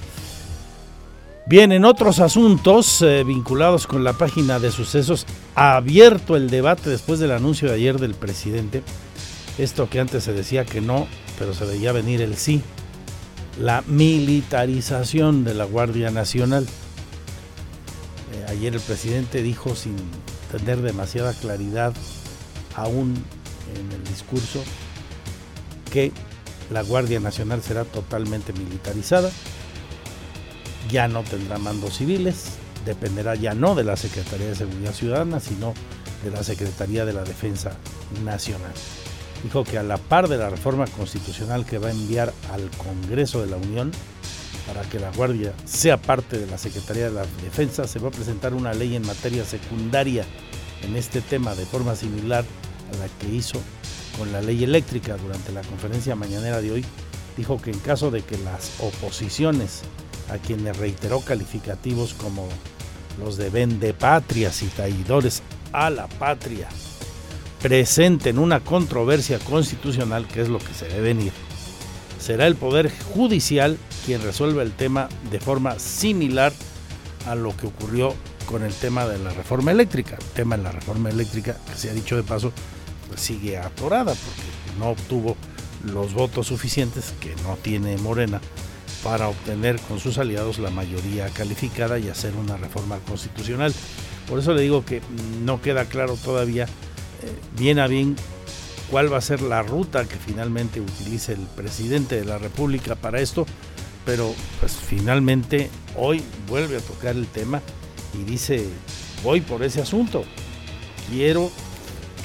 Bien, 1.47 1.73
en 1.73 1.85
otros 1.85 2.21
asuntos 2.21 3.03
eh, 3.03 3.25
vinculados 3.25 3.87
con 3.87 4.05
la 4.05 4.13
página 4.13 4.61
de 4.61 4.71
sucesos, 4.71 5.27
ha 5.57 5.77
abierto 5.77 6.37
el 6.37 6.49
debate 6.49 6.89
después 6.89 7.19
del 7.19 7.33
anuncio 7.33 7.69
de 7.69 7.75
ayer 7.75 7.99
del 7.99 8.15
presidente. 8.15 8.83
Esto 9.59 9.91
que 9.91 9.99
antes 9.99 10.23
se 10.23 10.33
decía 10.33 10.65
que 10.65 10.81
no, 10.81 11.09
pero 11.39 11.53
se 11.53 11.65
veía 11.65 11.91
venir 11.93 12.23
el 12.23 12.37
sí. 12.37 12.63
La 13.61 13.83
militarización 13.87 15.45
de 15.45 15.55
la 15.55 15.65
Guardia 15.65 16.11
Nacional. 16.11 16.65
Eh, 18.33 18.47
ayer 18.49 18.75
el 18.75 18.81
presidente 18.81 19.43
dijo 19.43 19.75
sin 19.75 19.97
tener 20.53 20.81
demasiada 20.81 21.35
claridad 21.35 21.93
aún 22.77 23.15
en 23.77 23.93
el 23.93 24.05
discurso 24.05 24.63
que 25.93 26.11
la 26.71 26.83
Guardia 26.83 27.21
Nacional 27.21 27.63
será 27.63 27.85
totalmente 27.85 28.53
militarizada, 28.53 29.31
ya 30.91 31.07
no 31.07 31.23
tendrá 31.23 31.59
mandos 31.59 31.99
civiles, 31.99 32.55
dependerá 32.87 33.35
ya 33.35 33.55
no 33.55 33.75
de 33.75 33.85
la 33.85 33.97
Secretaría 33.97 34.49
de 34.49 34.57
Seguridad 34.57 34.95
Ciudadana, 34.95 35.39
sino 35.39 35.75
de 36.25 36.31
la 36.31 36.43
Secretaría 36.43 37.05
de 37.05 37.13
la 37.13 37.25
Defensa 37.25 37.77
Nacional. 38.25 38.73
Dijo 39.45 39.65
que 39.65 39.77
a 39.77 39.83
la 39.83 39.99
par 39.99 40.29
de 40.29 40.39
la 40.39 40.49
reforma 40.49 40.87
constitucional 40.87 41.67
que 41.67 41.79
va 41.79 41.89
a 41.89 41.93
enviar 41.93 42.33
al 42.53 42.71
Congreso 42.71 43.43
de 43.43 43.49
la 43.49 43.57
Unión, 43.57 43.93
para 44.67 44.83
que 44.83 45.01
la 45.01 45.11
Guardia 45.11 45.53
sea 45.65 46.01
parte 46.01 46.39
de 46.39 46.47
la 46.47 46.57
Secretaría 46.57 47.05
de 47.05 47.15
la 47.15 47.27
Defensa, 47.43 47.87
se 47.87 47.99
va 47.99 48.09
a 48.09 48.13
presentar 48.13 48.55
una 48.55 48.73
ley 48.73 48.97
en 48.97 49.07
materia 49.07 49.45
secundaria 49.45 50.25
en 50.83 50.97
este 50.97 51.21
tema 51.21 51.55
de 51.55 51.67
forma 51.67 51.97
similar 51.97 52.45
a 52.93 52.97
la 52.97 53.09
que 53.19 53.35
hizo 53.35 53.61
con 54.19 54.33
la 54.33 54.41
ley 54.41 54.65
eléctrica 54.65 55.17
durante 55.17 55.53
la 55.53 55.63
conferencia 55.63 56.15
mañanera 56.15 56.61
de 56.61 56.73
hoy, 56.73 56.85
dijo 57.37 57.61
que 57.61 57.71
en 57.71 57.79
caso 57.79 58.11
de 58.11 58.23
que 58.23 58.39
las 58.39 58.73
oposiciones, 58.81 59.83
a 60.31 60.39
quienes 60.39 60.77
reiteró 60.77 61.21
calificativos 61.21 62.15
como 62.15 62.49
los 63.19 63.37
de 63.37 63.51
vendepatrias 63.51 64.63
y 64.63 64.67
traidores 64.67 65.43
a 65.73 65.91
la 65.91 66.07
patria, 66.09 66.69
presenten 67.61 68.39
una 68.39 68.61
controversia 68.61 69.39
constitucional, 69.39 70.27
que 70.27 70.43
es 70.43 70.49
lo 70.49 70.59
que 70.59 70.75
se 70.75 70.89
debe 70.89 71.01
venir, 71.01 71.33
será 72.19 72.47
el 72.47 72.57
Poder 72.57 72.91
Judicial 73.15 73.79
quien 74.05 74.23
resuelva 74.23 74.63
el 74.63 74.73
tema 74.73 75.09
de 75.31 75.41
forma 75.41 75.79
similar 75.79 76.53
a 77.27 77.35
lo 77.35 77.57
que 77.57 77.67
ocurrió 77.67 78.15
con 78.47 78.63
el 78.63 78.73
tema 78.73 79.07
de 79.07 79.19
la 79.19 79.31
reforma 79.31 79.71
eléctrica. 79.71 80.17
El 80.17 80.31
tema 80.35 80.57
de 80.57 80.65
la 80.65 80.73
reforma 80.73 81.11
eléctrica, 81.11 81.57
que 81.67 81.79
se 81.79 81.91
ha 81.91 81.95
dicho 81.95 82.17
de 82.17 82.23
paso, 82.23 82.53
sigue 83.17 83.59
atorada 83.59 84.15
porque 84.15 84.79
no 84.79 84.91
obtuvo 84.91 85.37
los 85.85 86.15
votos 86.15 86.47
suficientes 86.47 87.15
que 87.21 87.35
no 87.43 87.57
tiene 87.57 87.97
Morena 87.99 88.41
para 89.03 89.29
obtener 89.29 89.81
con 89.81 89.99
sus 89.99 90.19
aliados 90.19 90.59
la 90.59 90.71
mayoría 90.71 91.29
calificada 91.31 91.99
y 91.99 92.09
hacer 92.09 92.35
una 92.37 92.57
reforma 92.57 92.99
constitucional. 93.01 93.75
Por 94.29 94.39
eso 94.39 94.55
le 94.55 94.63
digo 94.63 94.85
que 94.85 95.03
no 95.45 95.61
queda 95.61 95.87
claro 95.87 96.17
todavía 96.17 96.65
eh, 96.65 96.69
bien 97.59 97.79
a 97.79 97.89
bien 97.89 98.17
cuál 98.91 99.13
va 99.13 99.19
a 99.19 99.23
ser 99.23 99.41
la 99.41 99.63
ruta 99.63 100.05
que 100.05 100.17
finalmente 100.17 100.81
utilice 100.81 101.33
el 101.33 101.41
presidente 101.57 102.17
de 102.17 102.25
la 102.25 102.39
República 102.39 102.95
para 102.95 103.21
esto, 103.21 103.47
pero 104.05 104.35
pues 104.61 104.73
finalmente 104.73 105.71
hoy 105.97 106.23
vuelve 106.47 106.77
a 106.77 106.81
tocar 106.81 107.17
el 107.17 107.27
tema 107.27 107.63
y 108.15 108.25
dice, 108.25 108.69
voy 109.25 109.41
por 109.41 109.63
ese 109.63 109.81
asunto, 109.81 110.25
quiero 111.11 111.51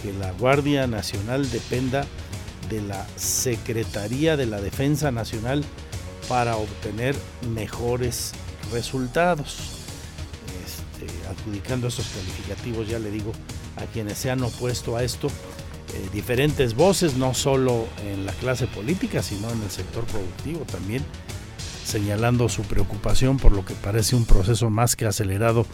que 0.01 0.13
la 0.13 0.31
Guardia 0.33 0.87
Nacional 0.87 1.49
dependa 1.49 2.05
de 2.69 2.81
la 2.81 3.05
Secretaría 3.15 4.37
de 4.37 4.45
la 4.45 4.61
Defensa 4.61 5.11
Nacional 5.11 5.63
para 6.27 6.57
obtener 6.57 7.15
mejores 7.53 8.33
resultados. 8.71 9.57
Este, 10.65 11.07
adjudicando 11.27 11.87
esos 11.87 12.07
calificativos, 12.07 12.87
ya 12.87 12.99
le 12.99 13.11
digo, 13.11 13.31
a 13.77 13.85
quienes 13.85 14.17
se 14.17 14.31
han 14.31 14.43
opuesto 14.43 14.97
a 14.97 15.03
esto, 15.03 15.27
eh, 15.27 16.09
diferentes 16.11 16.75
voces, 16.75 17.15
no 17.15 17.33
solo 17.33 17.87
en 18.05 18.25
la 18.25 18.33
clase 18.33 18.67
política, 18.67 19.23
sino 19.23 19.49
en 19.49 19.61
el 19.61 19.71
sector 19.71 20.03
productivo 20.05 20.59
también, 20.65 21.03
señalando 21.85 22.49
su 22.49 22.63
preocupación 22.63 23.37
por 23.37 23.53
lo 23.53 23.63
que 23.63 23.73
parece 23.73 24.15
un 24.15 24.25
proceso 24.25 24.69
más 24.69 24.95
que 24.95 25.05
acelerado 25.05 25.65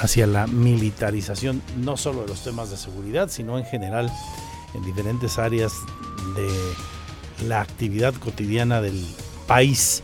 hacia 0.00 0.26
la 0.26 0.46
militarización 0.46 1.62
no 1.76 1.96
solo 1.96 2.22
de 2.22 2.28
los 2.28 2.42
temas 2.42 2.70
de 2.70 2.76
seguridad, 2.76 3.28
sino 3.30 3.58
en 3.58 3.64
general 3.64 4.10
en 4.74 4.84
diferentes 4.84 5.38
áreas 5.38 5.72
de 6.34 7.46
la 7.46 7.60
actividad 7.60 8.14
cotidiana 8.14 8.80
del 8.80 9.04
país. 9.46 10.02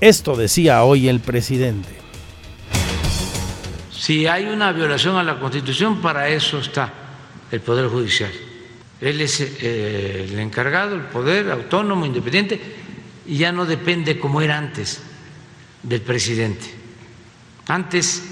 Esto 0.00 0.36
decía 0.36 0.82
hoy 0.84 1.08
el 1.08 1.20
presidente. 1.20 1.88
Si 3.90 4.26
hay 4.26 4.46
una 4.46 4.72
violación 4.72 5.16
a 5.16 5.22
la 5.22 5.38
Constitución, 5.38 6.00
para 6.02 6.28
eso 6.28 6.58
está 6.58 6.92
el 7.50 7.60
Poder 7.60 7.88
Judicial. 7.88 8.32
Él 9.00 9.20
es 9.20 9.40
eh, 9.40 10.28
el 10.28 10.38
encargado, 10.38 10.94
el 10.94 11.02
poder 11.02 11.50
autónomo, 11.50 12.06
independiente, 12.06 12.60
y 13.26 13.36
ya 13.36 13.50
no 13.50 13.66
depende 13.66 14.18
como 14.18 14.40
era 14.40 14.58
antes 14.58 15.02
del 15.82 16.00
presidente. 16.02 16.66
Antes 17.66 18.22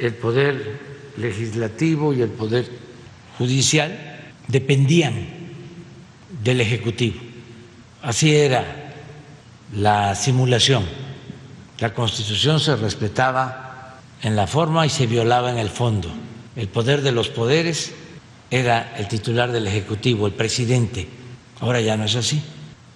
el 0.00 0.14
poder 0.14 0.80
legislativo 1.16 2.14
y 2.14 2.22
el 2.22 2.30
poder 2.30 2.66
judicial 3.38 4.20
dependían 4.48 5.14
del 6.42 6.60
Ejecutivo. 6.60 7.20
Así 8.02 8.34
era 8.34 8.94
la 9.74 10.14
simulación. 10.14 10.84
La 11.78 11.92
Constitución 11.92 12.60
se 12.60 12.76
respetaba 12.76 14.00
en 14.22 14.36
la 14.36 14.46
forma 14.46 14.86
y 14.86 14.90
se 14.90 15.06
violaba 15.06 15.50
en 15.50 15.58
el 15.58 15.68
fondo. 15.68 16.10
El 16.56 16.68
poder 16.68 17.02
de 17.02 17.12
los 17.12 17.28
poderes 17.28 17.92
era 18.50 18.94
el 18.96 19.06
titular 19.08 19.52
del 19.52 19.66
Ejecutivo, 19.66 20.26
el 20.26 20.32
presidente. 20.32 21.08
Ahora 21.60 21.80
ya 21.80 21.96
no 21.96 22.04
es 22.04 22.16
así. 22.16 22.42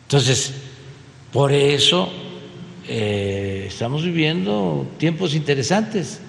Entonces, 0.03 0.53
por 1.33 1.53
eso 1.53 2.11
eh, 2.89 3.67
estamos 3.69 4.05
viviendo 4.05 4.87
tiempos 4.99 5.35
interesantes 5.35 6.21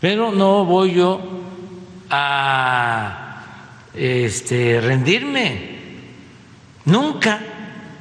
pero 0.00 0.30
no 0.32 0.64
voy 0.64 0.94
yo 0.94 1.20
a 2.10 3.44
este, 3.94 4.80
rendirme. 4.80 5.76
Nunca 6.84 7.40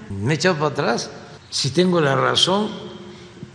me 0.09 0.33
he 0.33 0.35
echado 0.35 0.55
para 0.55 0.67
atrás. 0.67 1.11
Si 1.49 1.71
tengo 1.71 2.01
la 2.01 2.15
razón, 2.15 2.69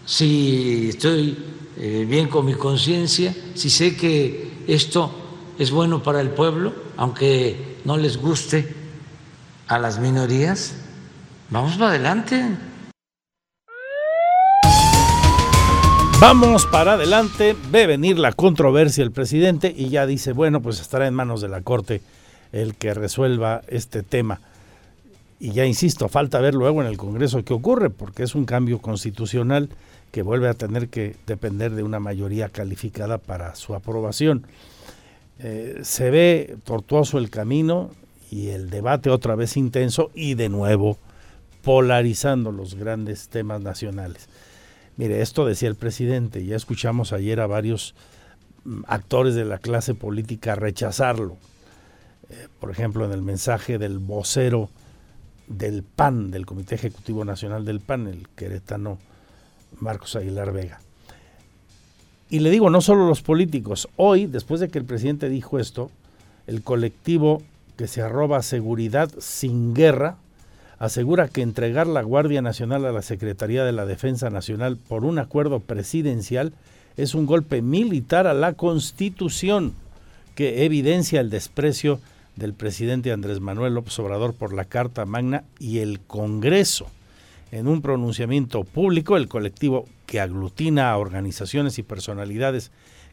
si 0.07 0.89
estoy 0.89 1.37
eh, 1.77 2.07
bien 2.09 2.29
con 2.29 2.47
mi 2.47 2.55
conciencia, 2.55 3.35
si 3.55 3.71
sé 3.71 3.97
que 3.97 4.65
esto 4.67 5.13
es 5.59 5.71
bueno 5.71 6.03
para 6.03 6.21
el 6.21 6.31
pueblo, 6.31 6.73
aunque 6.97 7.79
no 7.85 7.97
les 7.97 8.17
guste 8.17 8.75
a 9.69 9.79
las 9.79 9.99
minorías, 9.99 10.75
vamos 11.51 11.75
para 11.77 11.91
adelante. 11.91 12.45
Vamos 16.21 16.67
para 16.67 16.93
adelante, 16.93 17.57
ve 17.71 17.87
venir 17.87 18.19
la 18.19 18.33
controversia 18.33 19.03
el 19.03 19.11
presidente 19.11 19.75
y 19.75 19.89
ya 19.89 20.05
dice, 20.05 20.35
bueno, 20.35 20.61
pues 20.61 20.79
estará 20.79 21.07
en 21.07 21.15
manos 21.15 21.41
de 21.41 21.49
la 21.49 21.63
Corte 21.63 22.03
el 22.53 22.75
que 22.75 22.93
resuelva 22.93 23.63
este 23.69 24.03
tema. 24.03 24.43
Y 25.39 25.53
ya 25.53 25.65
insisto, 25.65 26.11
falta 26.11 26.39
ver 26.41 26.55
luego 26.55 26.83
en 26.83 26.89
el 26.89 26.99
Congreso 26.99 27.43
qué 27.43 27.55
ocurre, 27.55 27.89
porque 27.89 28.23
es 28.23 28.35
un 28.35 28.45
cambio 28.45 28.81
constitucional 28.81 29.71
que 30.13 30.21
vuelve 30.21 30.51
a 30.51 30.55
tener 30.55 30.91
que 30.91 31.17
depender 31.27 31.73
de 31.73 31.85
una 31.85 32.01
mayoría 32.01 32.51
calificada 32.51 33.17
para 33.17 33.55
su 33.55 33.75
aprobación. 33.75 34.45
Eh, 35.39 35.81
se 35.85 36.11
ve 36.11 36.59
tortuoso 36.65 37.17
el 37.17 37.31
camino 37.31 37.93
y 38.31 38.49
el 38.49 38.69
debate 38.69 39.09
otra 39.09 39.37
vez 39.37 39.57
intenso 39.57 40.11
y 40.15 40.35
de 40.35 40.51
nuevo 40.51 40.99
polarizando 41.63 42.53
los 42.53 42.75
grandes 42.75 43.29
temas 43.29 43.63
nacionales. 43.63 44.29
Mire, 45.01 45.23
esto 45.23 45.47
decía 45.47 45.71
el 45.71 45.77
presidente, 45.77 46.45
ya 46.45 46.57
escuchamos 46.57 47.15
ayer 47.15 47.41
a 47.41 47.47
varios 47.47 47.95
mm, 48.65 48.83
actores 48.87 49.35
de 49.35 49.47
la 49.47 49.57
clase 49.57 49.95
política 49.95 50.57
rechazarlo. 50.57 51.39
Eh, 52.29 52.49
por 52.61 52.71
ejemplo, 52.71 53.07
en 53.07 53.13
el 53.13 53.23
mensaje 53.23 53.79
del 53.79 53.99
vocero 53.99 54.69
del 55.47 55.85
PAN, 55.85 56.31
del 56.31 56.45
Comité 56.45 56.75
Ejecutivo 56.75 57.25
Nacional 57.25 57.65
del 57.65 57.81
PAN, 57.81 58.09
el 58.09 58.29
queretano 58.37 58.99
Marcos 59.79 60.17
Aguilar 60.17 60.53
Vega. 60.53 60.81
Y 62.29 62.41
le 62.41 62.51
digo, 62.51 62.69
no 62.69 62.83
solo 62.83 63.09
los 63.09 63.23
políticos, 63.23 63.89
hoy, 63.97 64.27
después 64.27 64.61
de 64.61 64.69
que 64.69 64.79
el 64.79 64.85
presidente 64.85 65.31
dijo 65.31 65.59
esto, 65.59 65.91
el 66.47 66.63
colectivo 66.63 67.43
que 67.79 67.87
se 67.87 68.03
arroba 68.03 68.43
seguridad 68.43 69.11
sin 69.19 69.73
guerra, 69.73 70.19
asegura 70.81 71.29
que 71.29 71.43
entregar 71.43 71.87
la 71.87 72.03
Guardia 72.03 72.41
Nacional 72.41 72.87
a 72.87 72.93
la 72.93 73.03
Secretaría 73.03 73.65
de 73.65 73.73
la 73.73 73.85
Defensa 73.85 74.31
Nacional 74.31 74.79
por 74.79 75.05
un 75.05 75.19
acuerdo 75.19 75.61
presidencial 75.61 76.55
es 76.97 77.15
un 77.15 77.27
golpe 77.27 77.61
militar 77.61 78.27
a 78.27 78.33
la 78.33 78.55
Constitución 78.55 79.75
que 80.35 80.65
evidencia 80.65 81.21
el 81.21 81.29
desprecio 81.29 82.01
del 82.35 82.55
presidente 82.55 83.13
Andrés 83.13 83.41
Manuel 83.41 83.75
López 83.75 83.99
Obrador 83.99 84.33
por 84.33 84.55
la 84.55 84.65
Carta 84.65 85.05
Magna 85.05 85.45
y 85.59 85.81
el 85.81 86.01
Congreso. 86.01 86.87
En 87.53 87.69
un 87.69 87.83
pronunciamiento 87.83 88.65
público, 88.65 89.19
el 89.19 89.29
colectivo 89.29 89.87
que 90.07 90.19
aglutina 90.19 90.91
a 90.91 90.97
organizaciones 90.97 91.79
y 91.79 91.83
personalidades 91.83 92.71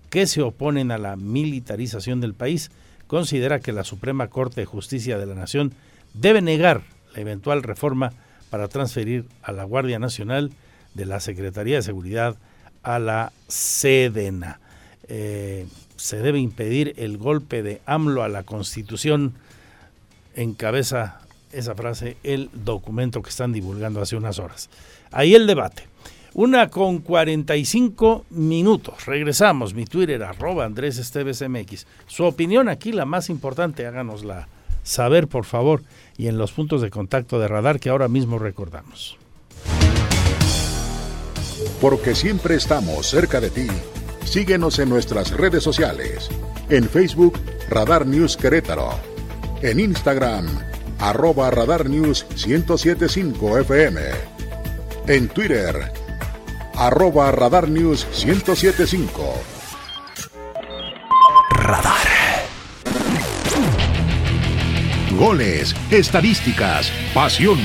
que 0.10 0.26
se 0.26 0.42
oponen 0.42 0.90
a 0.90 0.98
la 0.98 1.18
militarización 1.18 2.22
del 2.22 2.34
país 2.34 2.72
considera 3.08 3.60
que 3.60 3.74
la 3.74 3.84
Suprema 3.84 4.30
Corte 4.30 4.62
de 4.62 4.66
Justicia 4.66 5.18
de 5.18 5.26
la 5.26 5.36
Nación 5.36 5.74
debe 6.14 6.42
negar 6.42 6.84
eventual 7.20 7.64
reforma 7.64 8.14
para 8.50 8.68
transferir 8.68 9.26
a 9.44 9.52
la 9.52 9.64
Guardia 9.64 10.00
Nacional 10.00 10.52
de 10.94 11.06
la 11.06 11.20
Secretaría 11.20 11.78
de 11.78 11.82
Seguridad 11.82 12.36
a 12.84 13.00
la 13.00 13.32
Sedena. 13.48 14.60
Eh, 15.08 15.68
se 15.96 16.18
debe 16.18 16.40
impedir 16.40 16.94
el 16.98 17.18
golpe 17.18 17.64
de 17.64 17.82
AMLO 17.86 18.24
a 18.24 18.30
la 18.30 18.44
Constitución, 18.44 19.34
encabeza 20.36 21.22
esa 21.52 21.76
frase 21.76 22.18
el 22.24 22.50
documento 22.54 23.22
que 23.22 23.30
están 23.30 23.54
divulgando 23.54 24.02
hace 24.02 24.16
unas 24.16 24.40
horas. 24.40 24.70
Ahí 25.12 25.36
el 25.36 25.48
debate. 25.48 25.84
Una 26.34 26.70
con 26.70 27.00
45 27.00 28.26
minutos. 28.30 29.06
Regresamos. 29.06 29.74
Mi 29.74 29.86
Twitter, 29.86 30.22
arroba 30.24 30.66
Andrés 30.66 31.00
Esteves 31.00 31.42
MX. 31.42 31.88
Su 32.06 32.26
opinión 32.26 32.70
aquí, 32.70 32.92
la 32.92 33.06
más 33.06 33.30
importante, 33.30 33.88
háganosla 33.88 34.48
saber, 34.84 35.28
por 35.28 35.46
favor, 35.46 35.82
y 36.18 36.28
en 36.28 36.38
los 36.38 36.52
puntos 36.52 36.82
de 36.82 36.90
contacto 36.90 37.40
de 37.40 37.48
radar 37.48 37.80
que 37.80 37.90
ahora 37.90 38.08
mismo 38.08 38.40
recordamos. 38.40 39.18
Porque 41.80 42.16
siempre 42.16 42.56
estamos 42.56 43.08
cerca 43.08 43.40
de 43.40 43.50
ti. 43.50 43.68
Síguenos 44.26 44.80
en 44.80 44.90
nuestras 44.90 45.32
redes 45.32 45.64
sociales. 45.64 46.30
En 46.70 46.90
Facebook, 46.90 47.40
Radar 47.70 48.06
News 48.06 48.36
Querétaro. 48.36 48.90
En 49.62 49.80
Instagram, 49.80 50.48
arroba 51.00 51.50
Radar 51.52 51.90
News 51.90 52.26
1075 52.46 53.60
FM. 53.60 54.02
En 55.08 55.30
Twitter, 55.30 55.92
arroba 56.76 57.32
Radar 57.32 57.70
News 57.70 58.06
1075. 58.26 59.34
Radar. 61.52 62.17
Goles, 65.18 65.76
estadísticas, 65.90 66.92
pasión, 67.12 67.58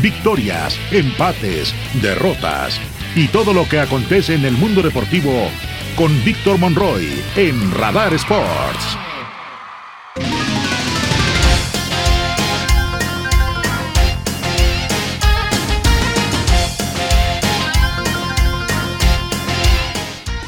victorias, 0.00 0.76
empates, 0.90 1.72
derrotas 2.02 2.80
y 3.14 3.28
todo 3.28 3.52
lo 3.52 3.68
que 3.68 3.78
acontece 3.78 4.34
en 4.34 4.44
el 4.44 4.54
mundo 4.54 4.82
deportivo 4.82 5.48
con 5.96 6.12
Víctor 6.24 6.58
Monroy 6.58 7.22
en 7.36 7.72
Radar 7.72 8.12
Sports. 8.14 8.98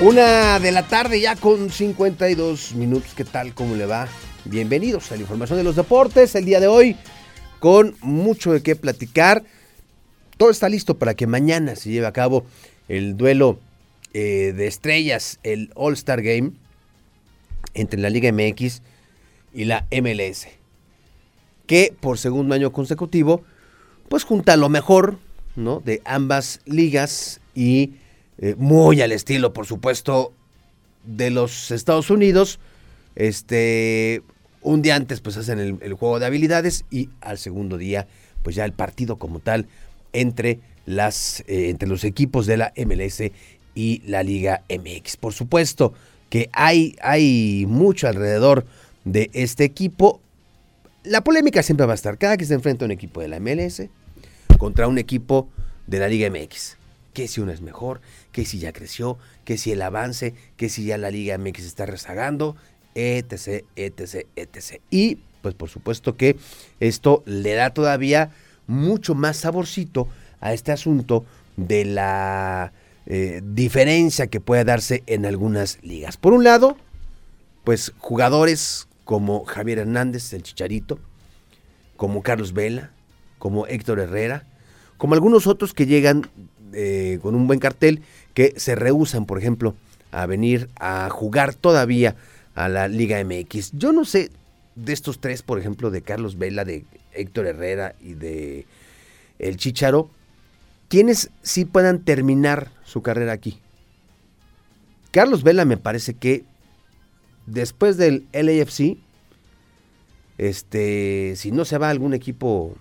Una 0.00 0.58
de 0.58 0.72
la 0.72 0.82
tarde 0.82 1.20
ya 1.20 1.36
con 1.36 1.70
52 1.70 2.74
minutos. 2.74 3.12
¿Qué 3.14 3.24
tal? 3.24 3.54
¿Cómo 3.54 3.76
le 3.76 3.86
va? 3.86 4.08
Bienvenidos 4.46 5.12
a 5.12 5.16
la 5.16 5.20
información 5.20 5.58
de 5.58 5.64
los 5.64 5.76
deportes. 5.76 6.34
El 6.34 6.46
día 6.46 6.60
de 6.60 6.66
hoy 6.66 6.96
con 7.58 7.94
mucho 8.00 8.52
de 8.52 8.62
qué 8.62 8.74
platicar. 8.74 9.44
Todo 10.38 10.48
está 10.48 10.70
listo 10.70 10.96
para 10.98 11.14
que 11.14 11.26
mañana 11.26 11.76
se 11.76 11.90
lleve 11.90 12.06
a 12.06 12.12
cabo 12.12 12.46
el 12.88 13.18
duelo 13.18 13.58
eh, 14.14 14.54
de 14.56 14.66
estrellas, 14.66 15.38
el 15.42 15.70
All 15.74 15.92
Star 15.92 16.22
Game 16.22 16.52
entre 17.74 18.00
la 18.00 18.08
Liga 18.08 18.32
MX 18.32 18.80
y 19.52 19.66
la 19.66 19.86
MLS. 19.92 20.46
Que 21.66 21.94
por 22.00 22.16
segundo 22.16 22.54
año 22.54 22.72
consecutivo, 22.72 23.44
pues 24.08 24.24
junta 24.24 24.56
lo 24.56 24.70
mejor 24.70 25.18
¿no? 25.54 25.80
de 25.84 26.00
ambas 26.06 26.60
ligas 26.64 27.42
y 27.54 27.92
eh, 28.38 28.54
muy 28.56 29.02
al 29.02 29.12
estilo, 29.12 29.52
por 29.52 29.66
supuesto, 29.66 30.32
de 31.04 31.28
los 31.28 31.70
Estados 31.70 32.08
Unidos. 32.08 32.58
Este, 33.16 34.22
un 34.62 34.82
día 34.82 34.96
antes, 34.96 35.20
pues 35.20 35.36
hacen 35.36 35.58
el, 35.58 35.92
juego 35.94 36.18
de 36.18 36.26
habilidades 36.26 36.84
y 36.90 37.10
al 37.20 37.38
segundo 37.38 37.78
día, 37.78 38.06
pues 38.42 38.56
ya 38.56 38.64
el 38.64 38.72
partido 38.72 39.16
como 39.16 39.40
tal 39.40 39.66
entre 40.12 40.60
las, 40.86 41.40
eh, 41.46 41.70
entre 41.70 41.88
los 41.88 42.04
equipos 42.04 42.46
de 42.46 42.56
la 42.56 42.72
MLS 42.76 43.22
y 43.74 44.02
la 44.06 44.22
Liga 44.22 44.62
MX. 44.68 45.16
Por 45.16 45.32
supuesto 45.32 45.92
que 46.28 46.48
hay, 46.52 46.96
hay 47.02 47.64
mucho 47.68 48.08
alrededor 48.08 48.66
de 49.04 49.30
este 49.32 49.64
equipo. 49.64 50.20
La 51.04 51.22
polémica 51.22 51.62
siempre 51.62 51.86
va 51.86 51.92
a 51.92 51.96
estar. 51.96 52.18
Cada 52.18 52.36
que 52.36 52.44
se 52.44 52.54
enfrenta 52.54 52.84
un 52.84 52.90
equipo 52.90 53.20
de 53.20 53.28
la 53.28 53.40
MLS 53.40 53.82
contra 54.58 54.88
un 54.88 54.98
equipo 54.98 55.48
de 55.86 55.98
la 55.98 56.08
Liga 56.08 56.30
MX 56.30 56.80
que 57.12 57.28
si 57.28 57.40
uno 57.40 57.52
es 57.52 57.60
mejor, 57.60 58.00
que 58.32 58.44
si 58.44 58.58
ya 58.58 58.72
creció, 58.72 59.18
que 59.44 59.58
si 59.58 59.72
el 59.72 59.82
avance, 59.82 60.34
que 60.56 60.68
si 60.68 60.84
ya 60.84 60.98
la 60.98 61.10
Liga 61.10 61.36
MX 61.38 61.64
está 61.64 61.86
rezagando, 61.86 62.56
etc, 62.94 63.64
etc, 63.76 64.26
etc. 64.36 64.80
Y 64.90 65.18
pues 65.42 65.54
por 65.54 65.68
supuesto 65.68 66.16
que 66.16 66.36
esto 66.80 67.22
le 67.26 67.54
da 67.54 67.70
todavía 67.70 68.30
mucho 68.66 69.14
más 69.14 69.38
saborcito 69.38 70.08
a 70.40 70.52
este 70.52 70.72
asunto 70.72 71.24
de 71.56 71.84
la 71.84 72.72
eh, 73.06 73.42
diferencia 73.44 74.28
que 74.28 74.40
puede 74.40 74.64
darse 74.64 75.02
en 75.06 75.26
algunas 75.26 75.78
ligas. 75.82 76.16
Por 76.16 76.32
un 76.32 76.44
lado, 76.44 76.76
pues 77.64 77.92
jugadores 77.98 78.88
como 79.04 79.44
Javier 79.44 79.80
Hernández, 79.80 80.32
el 80.32 80.42
Chicharito, 80.42 80.98
como 81.96 82.22
Carlos 82.22 82.52
Vela, 82.52 82.92
como 83.38 83.66
Héctor 83.66 83.98
Herrera, 83.98 84.44
como 84.96 85.14
algunos 85.14 85.46
otros 85.46 85.74
que 85.74 85.86
llegan 85.86 86.30
eh, 86.72 87.18
con 87.20 87.34
un 87.34 87.46
buen 87.46 87.58
cartel 87.58 88.02
que 88.34 88.54
se 88.56 88.74
rehusan, 88.74 89.26
por 89.26 89.38
ejemplo, 89.38 89.74
a 90.12 90.26
venir 90.26 90.68
a 90.78 91.08
jugar 91.10 91.54
todavía 91.54 92.16
a 92.54 92.68
la 92.68 92.88
Liga 92.88 93.22
MX. 93.24 93.72
Yo 93.72 93.92
no 93.92 94.04
sé 94.04 94.30
de 94.74 94.92
estos 94.92 95.20
tres, 95.20 95.42
por 95.42 95.58
ejemplo, 95.58 95.90
de 95.90 96.02
Carlos 96.02 96.38
Vela, 96.38 96.64
de 96.64 96.84
Héctor 97.12 97.46
Herrera 97.46 97.94
y 98.00 98.14
de 98.14 98.66
El 99.38 99.56
Chicharo, 99.56 100.10
quienes 100.88 101.30
sí 101.42 101.64
puedan 101.64 102.00
terminar 102.00 102.70
su 102.84 103.02
carrera 103.02 103.32
aquí. 103.32 103.60
Carlos 105.10 105.42
Vela 105.42 105.64
me 105.64 105.76
parece 105.76 106.14
que 106.14 106.44
después 107.46 107.96
del 107.96 108.26
LAFC, 108.32 108.98
este, 110.38 111.34
si 111.36 111.50
no 111.52 111.64
se 111.64 111.78
va 111.78 111.88
a 111.88 111.90
algún 111.90 112.14
equipo 112.14 112.74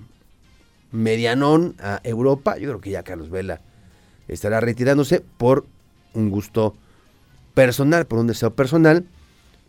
medianón 0.91 1.75
a 1.79 1.99
Europa, 2.03 2.57
yo 2.57 2.69
creo 2.69 2.81
que 2.81 2.91
ya 2.91 3.03
Carlos 3.03 3.29
Vela 3.29 3.61
estará 4.27 4.59
retirándose 4.61 5.21
por 5.37 5.65
un 6.13 6.29
gusto 6.29 6.75
personal, 7.53 8.05
por 8.05 8.19
un 8.19 8.27
deseo 8.27 8.55
personal. 8.55 9.05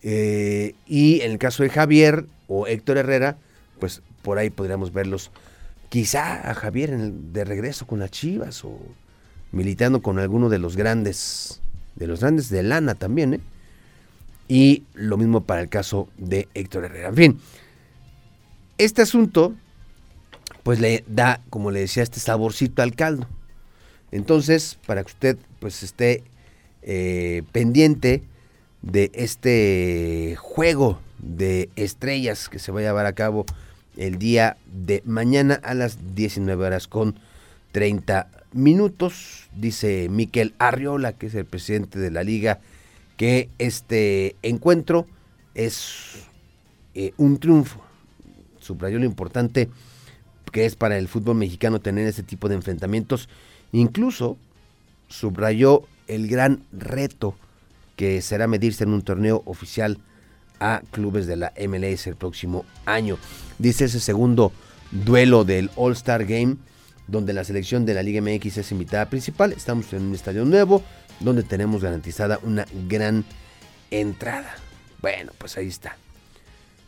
Eh, 0.03 0.75
y 0.87 1.21
en 1.21 1.33
el 1.33 1.39
caso 1.39 1.63
de 1.63 1.71
Javier 1.71 2.27
o 2.49 2.67
Héctor 2.67 2.99
Herrera, 2.99 3.37
pues 3.79 4.03
por 4.23 4.39
ahí 4.39 4.51
podríamos 4.51 4.93
verlos 4.93 5.31
quizá 5.89 6.51
a 6.51 6.55
Javier 6.55 6.97
de 6.97 7.45
regreso 7.45 7.87
con 7.87 8.01
las 8.01 8.11
Chivas 8.11 8.65
o 8.65 8.79
militando 9.53 10.01
con 10.01 10.19
alguno 10.19 10.49
de 10.49 10.59
los 10.59 10.77
grandes, 10.77 11.61
de 11.97 12.07
los 12.07 12.21
grandes 12.21 12.49
de 12.49 12.63
lana 12.63 12.95
también, 12.95 13.35
¿eh? 13.35 13.41
Y 14.49 14.85
lo 14.95 15.17
mismo 15.17 15.43
para 15.43 15.61
el 15.61 15.69
caso 15.69 16.09
de 16.19 16.49
Héctor 16.55 16.85
Herrera. 16.87 17.09
En 17.11 17.17
fin, 17.17 17.41
este 18.79 19.03
asunto, 19.03 19.55
pues 20.65 20.81
le 20.81 21.05
da, 21.07 21.41
como 21.51 21.71
le 21.71 21.81
decía, 21.81 22.03
este 22.03 22.19
saborcito 22.19 22.83
al 22.83 22.97
caldo. 22.97 23.29
Entonces, 24.11 24.77
para 24.87 25.03
que 25.05 25.13
usted 25.13 25.39
pues 25.61 25.85
esté 25.85 26.25
eh, 26.83 27.43
pendiente 27.53 28.25
de 28.83 29.11
este 29.15 30.37
juego 30.39 30.99
de 31.19 31.69
estrellas 31.77 32.49
que 32.49 32.59
se 32.59 32.73
va 32.73 32.81
a 32.81 32.85
llevar 32.85 33.07
a 33.07 33.13
cabo 33.13 33.45
el 33.97 34.19
día 34.19 34.57
de 34.73 35.03
mañana 35.05 35.61
a 35.63 35.75
las 35.75 36.15
19 36.15 36.65
horas 36.65 36.89
con 36.89 37.19
30 37.73 38.29
minutos. 38.53 39.49
Dice 39.55 40.09
Miquel 40.09 40.55
Arriola, 40.59 41.13
que 41.13 41.27
es 41.27 41.35
el 41.35 41.45
presidente 41.45 41.99
de 41.99 42.11
la 42.11 42.25
liga, 42.25 42.61
que 43.17 43.49
este 43.59 44.37
encuentro 44.43 45.07
es 45.55 46.25
eh, 46.95 47.13
un 47.17 47.39
triunfo. 47.39 47.83
Subrayó 48.61 48.99
lo 48.99 49.05
importante 49.05 49.69
que 50.53 50.65
es 50.65 50.75
para 50.75 50.99
el 50.99 51.09
fútbol 51.09 51.37
mexicano 51.37 51.81
tener 51.81 52.07
ese 52.07 52.23
tipo 52.23 52.49
de 52.49 52.57
enfrentamientos. 52.57 53.29
Incluso 53.73 54.37
subrayó 55.09 55.83
el 56.09 56.29
gran 56.29 56.65
reto 56.73 57.35
que 58.01 58.23
será 58.23 58.47
medirse 58.47 58.85
en 58.85 58.95
un 58.95 59.03
torneo 59.03 59.43
oficial 59.45 59.99
a 60.59 60.81
clubes 60.91 61.27
de 61.27 61.37
la 61.37 61.53
MLS 61.69 62.07
el 62.07 62.17
próximo 62.17 62.65
año. 62.87 63.19
Dice 63.59 63.85
ese 63.85 64.01
segundo 64.01 64.53
duelo 64.91 65.45
del 65.45 65.71
All 65.77 65.93
Star 65.93 66.25
Game, 66.25 66.57
donde 67.09 67.35
la 67.35 67.45
selección 67.45 67.85
de 67.85 67.93
la 67.93 68.03
Liga 68.03 68.23
MX 68.23 68.57
es 68.57 68.73
invitada 68.73 69.11
principal. 69.11 69.53
Estamos 69.53 69.93
en 69.93 70.05
un 70.05 70.15
estadio 70.15 70.47
nuevo, 70.47 70.83
donde 71.21 71.43
tenemos 71.43 71.83
garantizada 71.83 72.41
una 72.43 72.65
gran 72.89 73.27
entrada. 73.91 74.55
Bueno, 75.03 75.33
pues 75.37 75.59
ahí 75.59 75.69
está. 75.69 75.99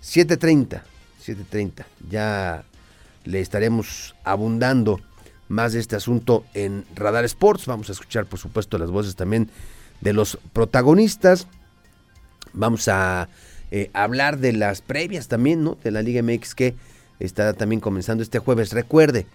7.30, 0.02 0.80
7.30. 1.22 1.84
Ya 2.08 2.64
le 3.26 3.40
estaremos 3.40 4.14
abundando 4.24 4.98
más 5.48 5.74
de 5.74 5.80
este 5.80 5.94
asunto 5.94 6.46
en 6.54 6.86
Radar 6.94 7.26
Sports. 7.26 7.66
Vamos 7.66 7.90
a 7.90 7.92
escuchar, 7.92 8.24
por 8.24 8.38
supuesto, 8.38 8.78
las 8.78 8.90
voces 8.90 9.14
también 9.14 9.50
de 10.02 10.12
los 10.12 10.38
protagonistas. 10.52 11.46
Vamos 12.52 12.88
a 12.88 13.28
eh, 13.70 13.88
hablar 13.94 14.38
de 14.38 14.52
las 14.52 14.82
previas 14.82 15.28
también, 15.28 15.64
¿no? 15.64 15.78
De 15.82 15.90
la 15.90 16.02
Liga 16.02 16.22
MX 16.22 16.54
que 16.54 16.74
está 17.18 17.54
también 17.54 17.80
comenzando 17.80 18.22
este 18.22 18.38
jueves. 18.38 18.72
Recuerde, 18.72 19.26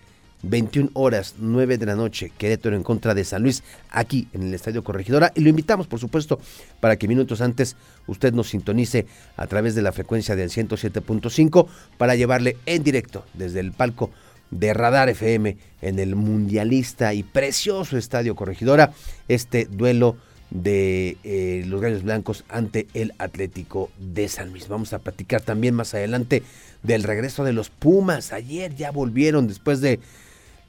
21 0.44 0.92
horas, 0.94 1.36
9 1.40 1.78
de 1.78 1.86
la 1.86 1.96
noche, 1.96 2.32
Querétaro 2.38 2.76
en 2.76 2.84
contra 2.84 3.16
de 3.16 3.24
San 3.24 3.42
Luis, 3.42 3.64
aquí 3.90 4.28
en 4.34 4.44
el 4.44 4.54
Estadio 4.54 4.84
Corregidora. 4.84 5.32
Y 5.34 5.42
lo 5.42 5.50
invitamos, 5.50 5.88
por 5.88 6.00
supuesto, 6.00 6.40
para 6.80 6.98
que 6.98 7.08
minutos 7.08 7.42
antes 7.42 7.76
usted 8.06 8.34
nos 8.34 8.50
sintonice 8.50 9.08
a 9.36 9.48
través 9.48 9.74
de 9.74 9.82
la 9.82 9.92
frecuencia 9.92 10.36
del 10.36 10.50
107.5 10.50 11.68
para 11.98 12.16
llevarle 12.16 12.58
en 12.66 12.84
directo 12.84 13.26
desde 13.34 13.62
el 13.62 13.72
palco 13.72 14.12
de 14.52 14.74
Radar 14.74 15.10
FM 15.10 15.58
en 15.82 16.00
el 16.00 16.16
mundialista 16.16 17.14
y 17.14 17.24
precioso 17.24 17.98
Estadio 17.98 18.36
Corregidora 18.36 18.94
este 19.28 19.66
duelo 19.66 20.16
de 20.50 21.18
eh, 21.24 21.64
los 21.68 21.82
Gallos 21.82 22.04
Blancos 22.04 22.46
ante 22.50 22.88
el 22.94 23.14
Atlético 23.18 23.92
de 23.98 24.28
San 24.28 24.52
Luis. 24.52 24.68
Vamos 24.68 24.94
a 24.94 25.00
platicar 25.00 25.42
también 25.42 25.76
más 25.76 25.94
adelante 25.94 26.44
del 26.84 27.04
regreso 27.04 27.44
de 27.44 27.54
los 27.54 27.70
Pumas. 27.70 28.32
Ayer 28.34 28.76
ya 28.76 28.92
volvieron 28.92 29.48
después 29.48 29.82
de 29.82 30.00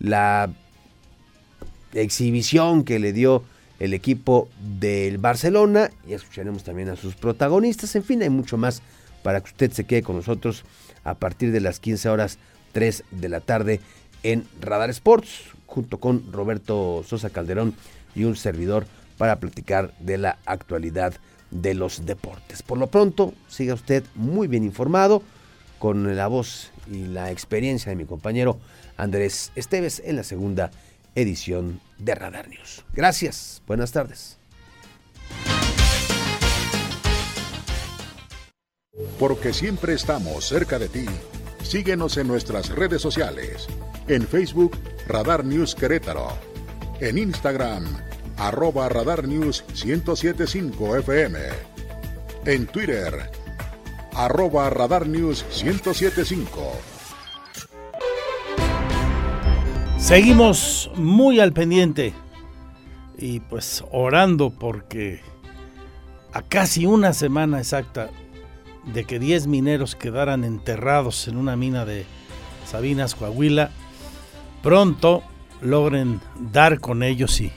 la 0.01 0.51
exhibición 1.95 2.85
que 2.85 2.99
le 2.99 3.13
dio 3.13 3.45
el 3.79 3.95
equipo 3.95 4.49
del 4.79 5.19
Barcelona 5.19 5.91
y 6.07 6.15
escucharemos 6.15 6.65
también 6.65 6.89
a 6.89 6.97
sus 6.97 7.15
protagonistas. 7.15 7.95
En 7.95 8.03
fin, 8.03 8.23
hay 8.23 8.31
mucho 8.31 8.57
más 8.57 8.83
para 9.23 9.41
que 9.41 9.51
usted 9.51 9.71
se 9.73 9.85
quede 9.85 10.03
con 10.03 10.17
nosotros 10.17 10.65
a 11.05 11.15
partir 11.15 11.53
de 11.53 11.61
las 11.61 11.79
15 11.79 12.09
horas 12.09 12.39
3 12.73 13.05
de 13.11 13.29
la 13.29 13.41
tarde 13.41 13.81
en 14.23 14.45
Radar 14.61 14.91
Sports 14.91 15.45
junto 15.67 15.99
con 15.99 16.33
Roberto 16.33 17.05
Sosa 17.07 17.31
Calderón 17.31 17.75
y 18.15 18.25
un 18.25 18.37
servidor 18.37 18.87
para 19.19 19.37
platicar 19.37 19.93
de 19.99 20.17
la 20.17 20.39
actualidad 20.47 21.15
de 21.51 21.75
los 21.75 22.07
deportes. 22.07 22.63
Por 22.63 22.79
lo 22.79 22.87
pronto, 22.87 23.35
siga 23.49 23.75
usted 23.75 24.05
muy 24.15 24.49
bien 24.49 24.65
informado 24.65 25.23
con 25.79 26.17
la 26.17 26.27
voz 26.27 26.71
y 26.91 27.07
la 27.07 27.31
experiencia 27.31 27.91
de 27.91 27.97
mi 27.97 28.05
compañero 28.05 28.59
Andrés 28.97 29.53
Esteves 29.55 30.03
en 30.05 30.17
la 30.17 30.23
segunda 30.23 30.71
edición 31.15 31.81
de 31.99 32.15
Radar 32.15 32.49
News. 32.49 32.85
Gracias, 32.95 33.63
buenas 33.67 33.93
tardes. 33.93 34.39
Porque 39.19 39.53
siempre 39.53 39.95
estamos 39.95 40.45
cerca 40.47 40.79
de 40.79 40.89
ti. 40.89 41.07
Síguenos 41.63 42.17
en 42.17 42.29
nuestras 42.29 42.71
redes 42.71 43.03
sociales. 43.03 43.67
En 44.07 44.27
Facebook, 44.27 44.77
Radar 45.07 45.45
News 45.45 45.75
Querétaro. 45.75 46.29
En 47.01 47.19
Instagram, 47.19 47.85
arroba 48.39 48.89
Radar 48.89 49.27
News 49.27 49.65
1075 49.75 50.97
FM. 50.99 51.39
En 52.47 52.67
Twitter, 52.67 53.31
arroba 54.15 54.71
Radar 54.71 55.07
News 55.07 55.45
1075. 55.65 56.73
Seguimos 59.99 60.91
muy 60.95 61.41
al 61.41 61.53
pendiente 61.53 62.15
y 63.19 63.41
pues 63.41 63.85
orando 63.91 64.51
porque 64.51 65.21
a 66.33 66.43
casi 66.43 66.87
una 66.87 67.13
semana 67.13 67.59
exacta 67.59 68.11
de 68.95 69.05
que 69.05 69.19
10 69.19 69.49
mineros 69.49 69.97
quedaran 69.97 70.45
enterrados 70.45 71.27
en 71.27 71.37
una 71.37 71.57
mina 71.57 71.85
de 71.85 72.07
Sabinas, 72.65 73.17
Coahuila, 73.17 73.71
pronto 74.63 75.25
logren 75.61 76.21
dar 76.53 76.79
con 76.79 77.03
ellos 77.03 77.41
y 77.41 77.53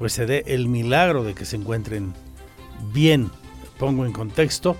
pues 0.00 0.14
se 0.14 0.24
dé 0.24 0.44
el 0.46 0.66
milagro 0.66 1.24
de 1.24 1.34
que 1.34 1.44
se 1.44 1.56
encuentren 1.56 2.14
bien. 2.90 3.30
Pongo 3.78 4.06
en 4.06 4.12
contexto, 4.14 4.74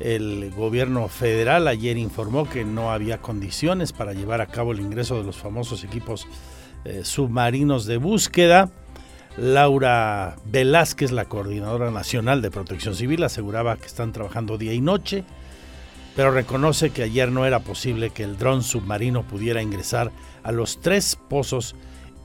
el 0.00 0.50
gobierno 0.50 1.08
federal 1.08 1.68
ayer 1.68 1.98
informó 1.98 2.48
que 2.48 2.64
no 2.64 2.90
había 2.90 3.18
condiciones 3.18 3.92
para 3.92 4.14
llevar 4.14 4.40
a 4.40 4.46
cabo 4.46 4.72
el 4.72 4.80
ingreso 4.80 5.18
de 5.18 5.24
los 5.24 5.36
famosos 5.36 5.84
equipos 5.84 6.26
eh, 6.86 7.02
submarinos 7.04 7.84
de 7.84 7.98
búsqueda. 7.98 8.70
Laura 9.36 10.36
Velázquez, 10.46 11.12
la 11.12 11.26
coordinadora 11.26 11.90
nacional 11.90 12.40
de 12.40 12.50
protección 12.50 12.94
civil, 12.94 13.24
aseguraba 13.24 13.76
que 13.76 13.86
están 13.86 14.12
trabajando 14.12 14.56
día 14.56 14.72
y 14.72 14.80
noche, 14.80 15.24
pero 16.16 16.30
reconoce 16.30 16.88
que 16.90 17.02
ayer 17.02 17.30
no 17.30 17.44
era 17.44 17.60
posible 17.60 18.08
que 18.08 18.24
el 18.24 18.38
dron 18.38 18.62
submarino 18.62 19.22
pudiera 19.22 19.60
ingresar 19.60 20.12
a 20.42 20.50
los 20.50 20.80
tres 20.80 21.18
pozos 21.28 21.76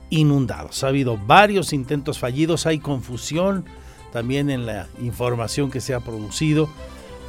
inundados. 0.10 0.84
Ha 0.84 0.88
habido 0.88 1.18
varios 1.18 1.74
intentos 1.74 2.20
fallidos, 2.20 2.66
hay 2.66 2.80
confusión 2.80 3.66
también 4.12 4.50
en 4.50 4.66
la 4.66 4.88
información 5.02 5.70
que 5.70 5.82
se 5.82 5.94
ha 5.94 6.00
producido, 6.00 6.70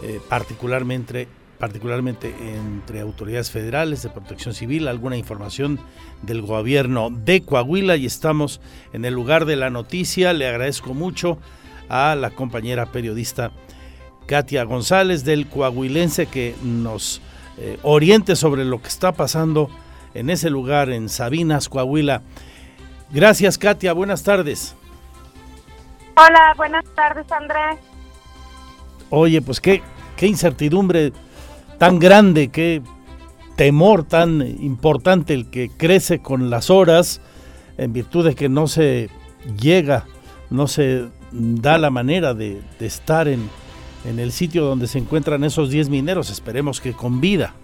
eh, 0.02 0.20
particularmente, 0.28 1.28
particularmente 1.58 2.32
entre 2.54 3.00
autoridades 3.00 3.50
federales 3.50 4.02
de 4.02 4.10
protección 4.10 4.54
civil, 4.54 4.86
alguna 4.86 5.16
información 5.16 5.80
del 6.22 6.42
gobierno 6.42 7.10
de 7.10 7.42
Coahuila 7.42 7.96
y 7.96 8.06
estamos 8.06 8.60
en 8.92 9.04
el 9.04 9.14
lugar 9.14 9.44
de 9.44 9.56
la 9.56 9.70
noticia. 9.70 10.32
Le 10.32 10.46
agradezco 10.46 10.94
mucho 10.94 11.38
a 11.88 12.14
la 12.14 12.30
compañera 12.30 12.92
periodista 12.92 13.50
Katia 14.26 14.62
González 14.64 15.24
del 15.24 15.46
Coahuilense 15.46 16.26
que 16.26 16.54
nos 16.62 17.20
eh, 17.56 17.78
oriente 17.82 18.36
sobre 18.36 18.64
lo 18.64 18.80
que 18.80 18.88
está 18.88 19.12
pasando 19.12 19.68
en 20.14 20.30
ese 20.30 20.48
lugar, 20.48 20.90
en 20.90 21.08
Sabinas, 21.08 21.68
Coahuila. 21.68 22.22
Gracias, 23.10 23.58
Katia. 23.58 23.92
Buenas 23.92 24.22
tardes. 24.22 24.76
Hola, 26.16 26.54
buenas 26.56 26.84
tardes, 26.94 27.30
Andrés. 27.30 27.78
Oye, 29.10 29.40
pues 29.40 29.60
qué, 29.60 29.82
qué 30.16 30.26
incertidumbre 30.26 31.12
tan 31.78 31.98
grande, 31.98 32.48
qué 32.48 32.82
temor 33.56 34.04
tan 34.04 34.40
importante 34.40 35.32
el 35.32 35.48
que 35.50 35.70
crece 35.70 36.20
con 36.20 36.50
las 36.50 36.70
horas 36.70 37.20
en 37.78 37.92
virtud 37.92 38.26
de 38.26 38.34
que 38.34 38.48
no 38.48 38.66
se 38.66 39.08
llega, 39.60 40.04
no 40.50 40.66
se 40.66 41.08
da 41.30 41.78
la 41.78 41.90
manera 41.90 42.34
de, 42.34 42.60
estar 42.80 43.28
en, 43.28 43.48
en, 44.04 44.18
el 44.18 44.32
sitio 44.32 44.64
donde 44.64 44.86
se 44.86 44.98
encuentran 44.98 45.44
esos 45.44 45.70
10 45.70 45.88
mineros. 45.88 46.30
Esperemos 46.30 46.80
que 46.80 46.92
con 46.92 47.20
vida. 47.20 47.54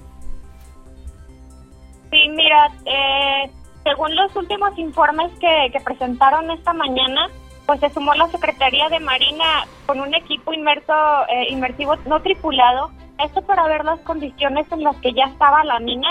Sí, 2.10 2.28
mira, 2.30 2.72
eh, 2.86 3.50
según 3.84 4.16
los 4.16 4.34
últimos 4.34 4.76
informes 4.78 5.30
que, 5.38 5.80
presentaron 5.84 6.50
esta 6.50 6.72
mañana, 6.72 7.28
pues 7.66 7.80
se 7.80 7.90
sumó 7.90 8.14
la 8.14 8.26
Secretaría 8.28 8.88
de 8.88 8.98
Marina 8.98 9.66
con 9.86 10.00
un 10.00 10.14
equipo 10.14 10.52
inmerso, 10.52 10.92
eh, 11.28 11.46
inmersivo 11.50 11.94
no 12.06 12.20
tripulado, 12.20 12.90
esto 13.18 13.42
para 13.42 13.66
ver 13.68 13.84
las 13.84 14.00
condiciones 14.00 14.66
en 14.72 14.82
las 14.82 14.96
que 14.96 15.12
ya 15.12 15.24
estaba 15.24 15.62
la 15.64 15.78
mina, 15.80 16.08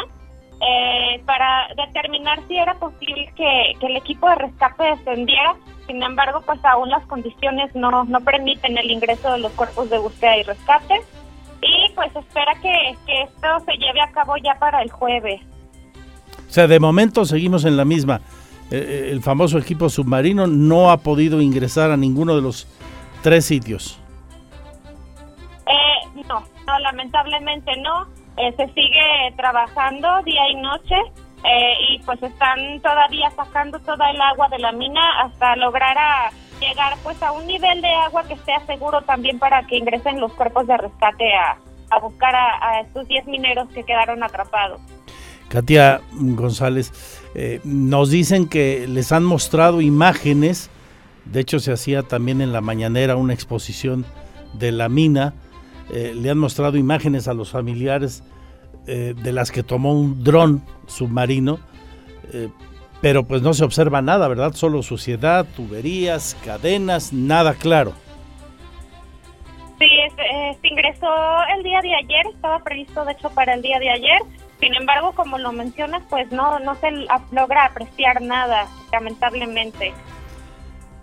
eh, 0.62 1.22
para 1.26 1.68
determinar 1.76 2.40
si 2.48 2.58
era 2.58 2.76
posible 2.76 3.34
que, 3.36 3.74
que, 3.80 3.86
el 3.88 3.98
equipo 3.98 4.30
de 4.30 4.36
rescate 4.36 4.84
descendiera. 4.84 5.56
Sin 5.88 6.02
embargo, 6.02 6.42
pues 6.46 6.64
aún 6.64 6.90
las 6.90 7.06
condiciones 7.08 7.76
no, 7.76 8.06
no 8.06 8.20
permiten 8.22 8.78
el 8.78 8.90
ingreso 8.90 9.34
de 9.34 9.40
los 9.40 9.52
cuerpos 9.54 9.90
de 9.90 9.98
búsqueda 9.98 10.38
y 10.38 10.44
rescate. 10.44 11.02
Y 11.62 11.92
pues 11.94 12.16
espera 12.16 12.54
que, 12.62 12.96
que 13.06 13.24
esto 13.24 13.60
se 13.66 13.74
lleve 13.74 14.00
a 14.02 14.12
cabo 14.12 14.38
ya 14.38 14.58
para 14.60 14.82
el 14.82 14.92
jueves. 14.92 15.42
O 16.54 16.56
sea, 16.56 16.68
de 16.68 16.80
momento 16.80 17.26
seguimos 17.26 17.66
en 17.66 17.78
la 17.78 17.84
misma. 17.84 18.22
Eh, 18.70 18.78
eh, 18.78 19.10
el 19.10 19.24
famoso 19.24 19.58
equipo 19.58 19.90
submarino 19.90 20.46
no 20.46 20.92
ha 20.92 20.98
podido 20.98 21.42
ingresar 21.42 21.90
a 21.90 21.98
ninguno 21.98 22.36
de 22.36 22.44
los 22.44 22.68
tres 23.24 23.44
sitios. 23.44 24.00
Eh, 25.66 26.22
no, 26.30 26.44
no, 26.68 26.80
lamentablemente 26.80 27.72
no. 27.78 28.06
se 28.36 28.68
sigue 28.68 29.34
trabajando 29.36 30.08
día 30.26 30.48
y 30.52 30.56
noche 30.58 30.96
y 31.90 31.98
pues 32.06 32.22
están 32.22 32.80
todavía 32.84 33.32
sacando 33.32 33.80
toda 33.80 34.12
el 34.12 34.22
agua 34.22 34.48
de 34.50 34.60
la 34.60 34.74
mina 34.74 35.24
hasta 35.24 35.56
lograr 35.56 35.98
a 35.98 36.30
llegar 36.60 36.94
pues 37.02 37.20
a 37.24 37.32
un 37.32 37.48
nivel 37.48 37.82
de 37.82 37.90
agua 37.96 38.26
que 38.28 38.38
sea 38.38 38.64
seguro 38.68 39.02
también 39.02 39.40
para 39.40 39.66
que 39.66 39.78
ingresen 39.78 40.20
los 40.20 40.32
cuerpos 40.34 40.68
de 40.68 40.78
rescate 40.78 41.34
a, 41.34 41.58
a 41.90 42.00
buscar 42.00 42.36
a, 42.36 42.82
estos 42.82 43.08
10 43.08 43.26
mineros 43.26 43.68
que 43.70 43.84
quedaron 43.84 44.24
atrapados. 44.24 44.80
Katia 45.50 46.02
González, 46.14 46.92
eh, 47.36 47.60
nos 47.64 48.10
dicen 48.10 48.48
que 48.48 48.88
les 48.88 49.12
han 49.12 49.24
mostrado 49.24 49.82
imágenes, 49.82 50.70
de 51.26 51.40
hecho 51.40 51.60
se 51.60 51.72
hacía 51.72 52.04
también 52.04 52.42
en 52.42 52.54
la 52.54 52.62
mañanera 52.62 53.16
una 53.16 53.34
exposición 53.34 54.06
de 54.54 54.72
la 54.72 54.90
mina, 54.90 55.34
eh, 55.92 56.14
le 56.16 56.30
han 56.30 56.38
mostrado 56.38 56.78
imágenes 56.78 57.28
a 57.28 57.34
los 57.34 57.52
familiares 57.52 58.24
eh, 58.88 59.16
de 59.16 59.32
las 59.32 59.52
que 59.52 59.64
tomó 59.64 59.94
un 59.94 60.24
dron 60.24 60.64
submarino, 60.88 61.60
pero 63.02 63.26
pues 63.26 63.42
no 63.42 63.54
se 63.54 63.64
observa 63.64 64.02
nada, 64.02 64.28
¿verdad? 64.28 64.54
Solo 64.54 64.82
suciedad, 64.82 65.46
tuberías, 65.56 66.36
cadenas, 66.44 67.14
nada 67.14 67.54
claro. 67.54 67.94
Sí, 69.78 69.88
se 70.62 70.68
ingresó 70.68 71.08
el 71.56 71.64
día 71.64 71.82
de 71.82 71.94
ayer, 71.96 72.26
estaba 72.34 72.60
previsto 72.60 73.04
de 73.06 73.12
hecho 73.12 73.30
para 73.32 73.54
el 73.54 73.62
día 73.62 73.78
de 73.78 73.90
ayer, 73.90 74.20
sin 74.64 74.76
embargo, 74.76 75.12
como 75.14 75.38
lo 75.38 75.52
mencionas, 75.52 76.04
pues 76.10 76.32
no, 76.32 76.58
no 76.60 76.76
se 76.76 76.90
logra 77.32 77.66
apreciar 77.66 78.22
nada, 78.22 78.68
lamentablemente. 78.94 79.94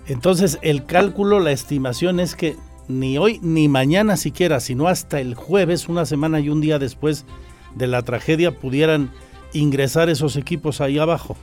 Entonces, 0.06 0.58
el 0.62 0.86
cálculo, 0.86 1.40
la 1.40 1.50
estimación 1.50 2.20
es 2.20 2.34
que 2.34 2.56
ni 2.88 3.18
hoy 3.18 3.38
ni 3.42 3.68
mañana 3.68 4.16
siquiera, 4.16 4.60
sino 4.60 4.88
hasta 4.88 5.20
el 5.20 5.34
jueves, 5.34 5.88
una 5.88 6.06
semana 6.06 6.40
y 6.40 6.48
un 6.48 6.62
día 6.62 6.78
después 6.78 7.26
de 7.74 7.86
la 7.86 8.02
tragedia, 8.02 8.58
pudieran 8.58 9.10
ingresar 9.52 10.08
esos 10.08 10.36
equipos 10.36 10.80
ahí 10.80 10.98
abajo. 10.98 11.36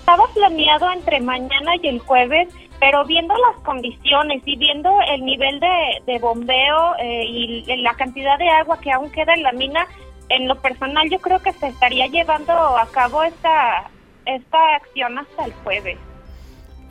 Estaba 0.00 0.28
planeado 0.32 0.92
entre 0.92 1.20
mañana 1.20 1.72
y 1.82 1.88
el 1.88 1.98
jueves, 1.98 2.48
pero 2.78 3.04
viendo 3.04 3.34
las 3.34 3.60
condiciones 3.64 4.42
y 4.46 4.56
viendo 4.56 4.90
el 5.12 5.24
nivel 5.24 5.58
de, 5.58 6.18
bombeo 6.20 6.94
eh, 7.00 7.24
y 7.24 7.76
la 7.82 7.94
cantidad 7.94 8.38
de 8.38 8.48
agua 8.48 8.78
que 8.80 8.92
aún 8.92 9.10
queda 9.10 9.34
en 9.34 9.42
la 9.42 9.52
mina, 9.52 9.88
en 10.28 10.48
lo 10.48 10.60
personal 10.60 11.08
yo 11.10 11.18
creo 11.18 11.40
que 11.40 11.52
se 11.52 11.68
estaría 11.68 12.06
llevando 12.06 12.52
a 12.52 12.86
cabo 12.90 13.22
esta, 13.22 13.90
esta 14.24 14.76
acción 14.76 15.18
hasta 15.18 15.46
el 15.46 15.52
jueves. 15.64 15.98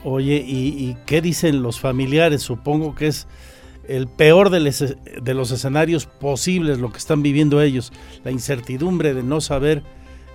Oye, 0.03 0.43
¿y, 0.45 0.95
qué 1.07 1.19
dicen 1.19 1.63
los 1.63 1.79
familiares? 1.79 2.43
Supongo 2.43 2.93
que 2.93 3.07
es 3.07 3.27
el 3.87 4.07
peor 4.07 4.51
de, 4.51 4.59
de 5.21 5.33
los 5.33 5.51
escenarios 5.51 6.05
posibles 6.05 6.79
lo 6.79 6.91
que 6.91 6.97
están 6.97 7.23
viviendo 7.23 7.61
ellos, 7.61 7.91
la 8.23 8.31
incertidumbre 8.31 9.13
de 9.13 9.23
no 9.23 9.41
saber 9.41 9.83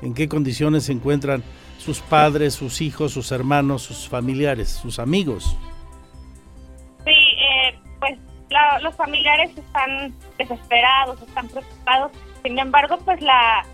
en 0.03 0.15
qué 0.15 0.29
condiciones 0.29 0.85
se 0.85 0.93
encuentran 0.93 1.45
sus 1.79 2.01
padres, 2.01 2.55
sus 2.55 2.81
hijos, 2.81 3.13
sus 3.13 3.33
hermanos, 3.33 3.83
sus 3.83 4.09
familiares, 4.09 4.69
sus 4.71 4.99
amigos. 4.99 5.57
Sí, 7.05 7.13
eh, 7.13 7.79
pues 8.01 8.19
los 8.83 8.95
familiares 8.97 9.57
están 9.57 10.15
desesperados, 10.37 11.23
están 11.23 11.49
preocupados 11.49 12.13
sin 12.43 12.59
embargo, 12.59 12.99
pues 13.05 13.21
la, 13.21 13.65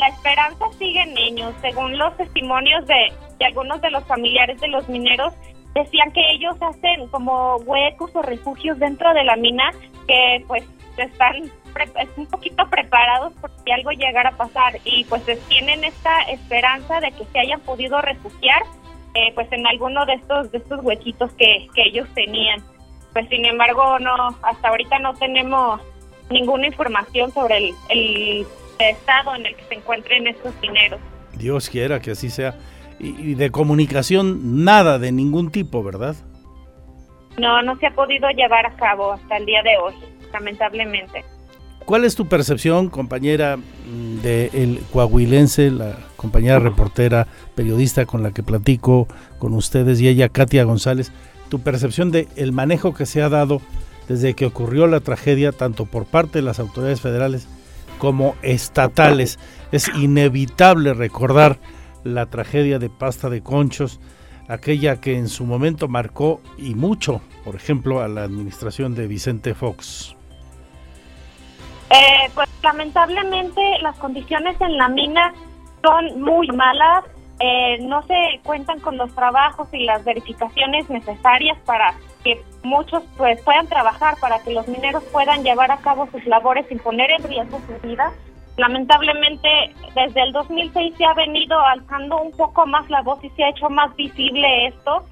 la 0.00 0.08
esperanza 0.08 0.64
sigue 0.78 1.02
en 1.02 1.16
ellos. 1.16 1.54
Según 1.60 1.96
los 1.98 2.16
testimonios 2.16 2.86
de, 2.86 3.12
algunos 3.44 3.80
de 3.80 3.90
los 3.90 4.04
familiares 4.04 4.60
de 4.60 4.68
los 4.68 4.88
mineros, 4.88 5.32
decían 5.74 6.10
que 6.12 6.22
ellos 6.32 6.56
hacen 6.60 7.06
como 7.08 7.56
huecos 7.58 8.10
o 8.14 8.22
refugios 8.22 8.78
dentro 8.78 9.12
de 9.14 9.22
la 9.22 9.36
mina 9.36 9.70
que 10.08 10.44
pues 10.48 10.64
están 10.96 11.50
un 12.16 12.26
poquito 12.26 12.68
preparados 12.68 13.32
por 13.34 13.50
si 13.64 13.70
algo 13.70 13.92
llegara 13.92 14.30
a 14.30 14.36
pasar 14.36 14.74
y 14.84 15.04
pues 15.04 15.22
tienen 15.48 15.84
esta 15.84 16.22
esperanza 16.22 17.00
de 17.00 17.12
que 17.12 17.24
se 17.26 17.38
hayan 17.38 17.60
podido 17.60 18.02
refugiar 18.02 18.62
eh, 19.14 19.32
pues 19.36 19.50
en 19.52 19.64
alguno 19.68 20.04
de 20.06 20.14
estos 20.14 20.50
de 20.50 20.58
estos 20.58 20.84
huequitos 20.84 21.30
que, 21.34 21.68
que 21.74 21.82
ellos 21.82 22.08
tenían 22.14 22.60
pues 23.12 23.28
sin 23.28 23.44
embargo 23.44 24.00
no 24.00 24.36
hasta 24.42 24.68
ahorita 24.68 24.98
no 24.98 25.14
tenemos 25.14 25.80
ninguna 26.30 26.66
información 26.66 27.32
sobre 27.32 27.74
el, 27.88 28.46
estado 28.78 29.34
en 29.34 29.44
el 29.44 29.54
que 29.56 29.64
se 29.64 29.74
encuentren 29.74 30.26
estos 30.26 30.58
dineros. 30.60 31.00
Dios 31.34 31.68
quiera 31.68 32.00
que 32.00 32.12
así 32.12 32.30
sea. 32.30 32.54
Y, 32.98 33.34
de 33.34 33.50
comunicación, 33.50 34.64
nada 34.64 34.98
de 34.98 35.12
ningún 35.12 35.50
tipo, 35.50 35.82
¿verdad? 35.82 36.16
No, 37.38 37.62
no 37.62 37.76
se 37.76 37.86
ha 37.86 37.94
podido 37.94 38.28
llevar 38.30 38.66
a 38.66 38.76
cabo 38.76 39.12
hasta 39.12 39.36
el 39.36 39.46
día 39.46 39.62
de 39.62 39.76
hoy, 39.78 39.94
lamentablemente. 40.32 41.24
¿Cuál 41.86 42.04
es 42.04 42.14
tu 42.14 42.26
percepción, 42.26 42.88
compañera 42.88 43.56
mm, 43.56 44.20
de 44.20 44.50
el 44.52 44.80
coahuilense, 44.92 45.70
la 45.70 45.96
compañera 46.16 46.58
reportera, 46.58 47.26
periodista 47.54 48.04
con 48.06 48.22
la 48.22 48.32
que 48.32 48.42
platico 48.42 49.08
con 49.38 49.54
ustedes 49.54 50.00
y 50.00 50.08
ella, 50.08 50.28
Katia 50.28 50.64
González, 50.64 51.10
tu 51.48 51.60
percepción 51.60 52.10
de 52.10 52.28
el 52.36 52.52
manejo 52.52 52.94
que 52.94 53.06
se 53.06 53.22
ha 53.22 53.28
dado 53.28 53.62
desde 54.10 54.34
que 54.34 54.44
ocurrió 54.44 54.88
la 54.88 54.98
tragedia, 54.98 55.52
tanto 55.52 55.86
por 55.86 56.04
parte 56.04 56.40
de 56.40 56.42
las 56.42 56.58
autoridades 56.58 57.00
federales 57.00 57.46
como 58.00 58.34
estatales. 58.42 59.38
Es 59.70 59.86
inevitable 59.94 60.94
recordar 60.94 61.58
la 62.02 62.26
tragedia 62.26 62.80
de 62.80 62.90
pasta 62.90 63.30
de 63.30 63.40
conchos, 63.40 64.00
aquella 64.48 65.00
que 65.00 65.16
en 65.16 65.28
su 65.28 65.44
momento 65.44 65.86
marcó 65.86 66.40
y 66.58 66.74
mucho, 66.74 67.20
por 67.44 67.54
ejemplo, 67.54 68.00
a 68.00 68.08
la 68.08 68.24
administración 68.24 68.96
de 68.96 69.06
Vicente 69.06 69.54
Fox. 69.54 70.16
Eh, 71.90 72.30
pues 72.34 72.48
lamentablemente 72.64 73.60
las 73.80 73.96
condiciones 73.98 74.60
en 74.60 74.76
la 74.76 74.88
mina 74.88 75.32
son 75.84 76.20
muy 76.20 76.48
malas, 76.48 77.04
eh, 77.38 77.78
no 77.82 78.02
se 78.08 78.40
cuentan 78.42 78.80
con 78.80 78.96
los 78.96 79.14
trabajos 79.14 79.68
y 79.70 79.84
las 79.84 80.02
verificaciones 80.04 80.90
necesarias 80.90 81.56
para 81.64 81.94
que 82.22 82.42
muchos 82.62 83.02
pues 83.16 83.40
puedan 83.42 83.66
trabajar 83.66 84.16
para 84.20 84.38
que 84.42 84.52
los 84.52 84.66
mineros 84.68 85.02
puedan 85.04 85.42
llevar 85.42 85.70
a 85.70 85.78
cabo 85.78 86.08
sus 86.12 86.24
labores 86.26 86.66
sin 86.68 86.78
poner 86.78 87.10
en 87.10 87.22
riesgo 87.24 87.60
su 87.66 87.86
vida. 87.86 88.12
Lamentablemente 88.56 89.48
desde 89.94 90.22
el 90.22 90.32
2006 90.32 90.94
se 90.96 91.04
ha 91.04 91.14
venido 91.14 91.58
alzando 91.60 92.20
un 92.20 92.32
poco 92.32 92.66
más 92.66 92.88
la 92.90 93.02
voz 93.02 93.22
y 93.24 93.30
se 93.30 93.44
ha 93.44 93.50
hecho 93.50 93.70
más 93.70 93.94
visible 93.96 94.66
esto. 94.66 95.04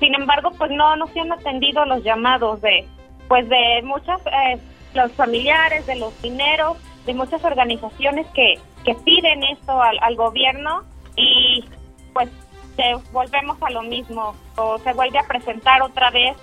Sin 0.00 0.14
embargo, 0.14 0.50
pues 0.56 0.70
no 0.70 0.96
no 0.96 1.06
se 1.08 1.20
han 1.20 1.32
atendido 1.32 1.84
los 1.84 2.02
llamados 2.02 2.60
de 2.62 2.86
pues 3.28 3.48
de 3.48 3.82
muchas 3.84 4.20
eh, 4.26 4.58
los 4.94 5.12
familiares, 5.12 5.86
de 5.86 5.96
los 5.96 6.12
mineros, 6.22 6.78
de 7.04 7.14
muchas 7.14 7.44
organizaciones 7.44 8.26
que, 8.28 8.54
que 8.84 8.94
piden 8.94 9.42
esto 9.44 9.80
al, 9.80 9.98
al 10.00 10.14
gobierno 10.16 10.82
y 11.16 11.64
pues 12.12 12.30
volvemos 13.12 13.56
a 13.62 13.70
lo 13.70 13.82
mismo 13.82 14.34
o 14.56 14.78
se 14.78 14.92
vuelve 14.92 15.18
a 15.18 15.26
presentar 15.26 15.82
otra 15.82 16.10
vez 16.10 16.36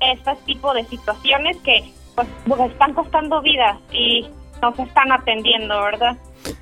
este 0.00 0.36
tipo 0.44 0.72
de 0.74 0.84
situaciones 0.84 1.56
que 1.58 1.92
pues, 2.14 2.28
pues, 2.46 2.60
están 2.70 2.94
costando 2.94 3.42
vidas 3.42 3.78
y 3.92 4.26
nos 4.62 4.78
están 4.78 5.12
atendiendo, 5.12 5.80
¿verdad? 5.82 6.16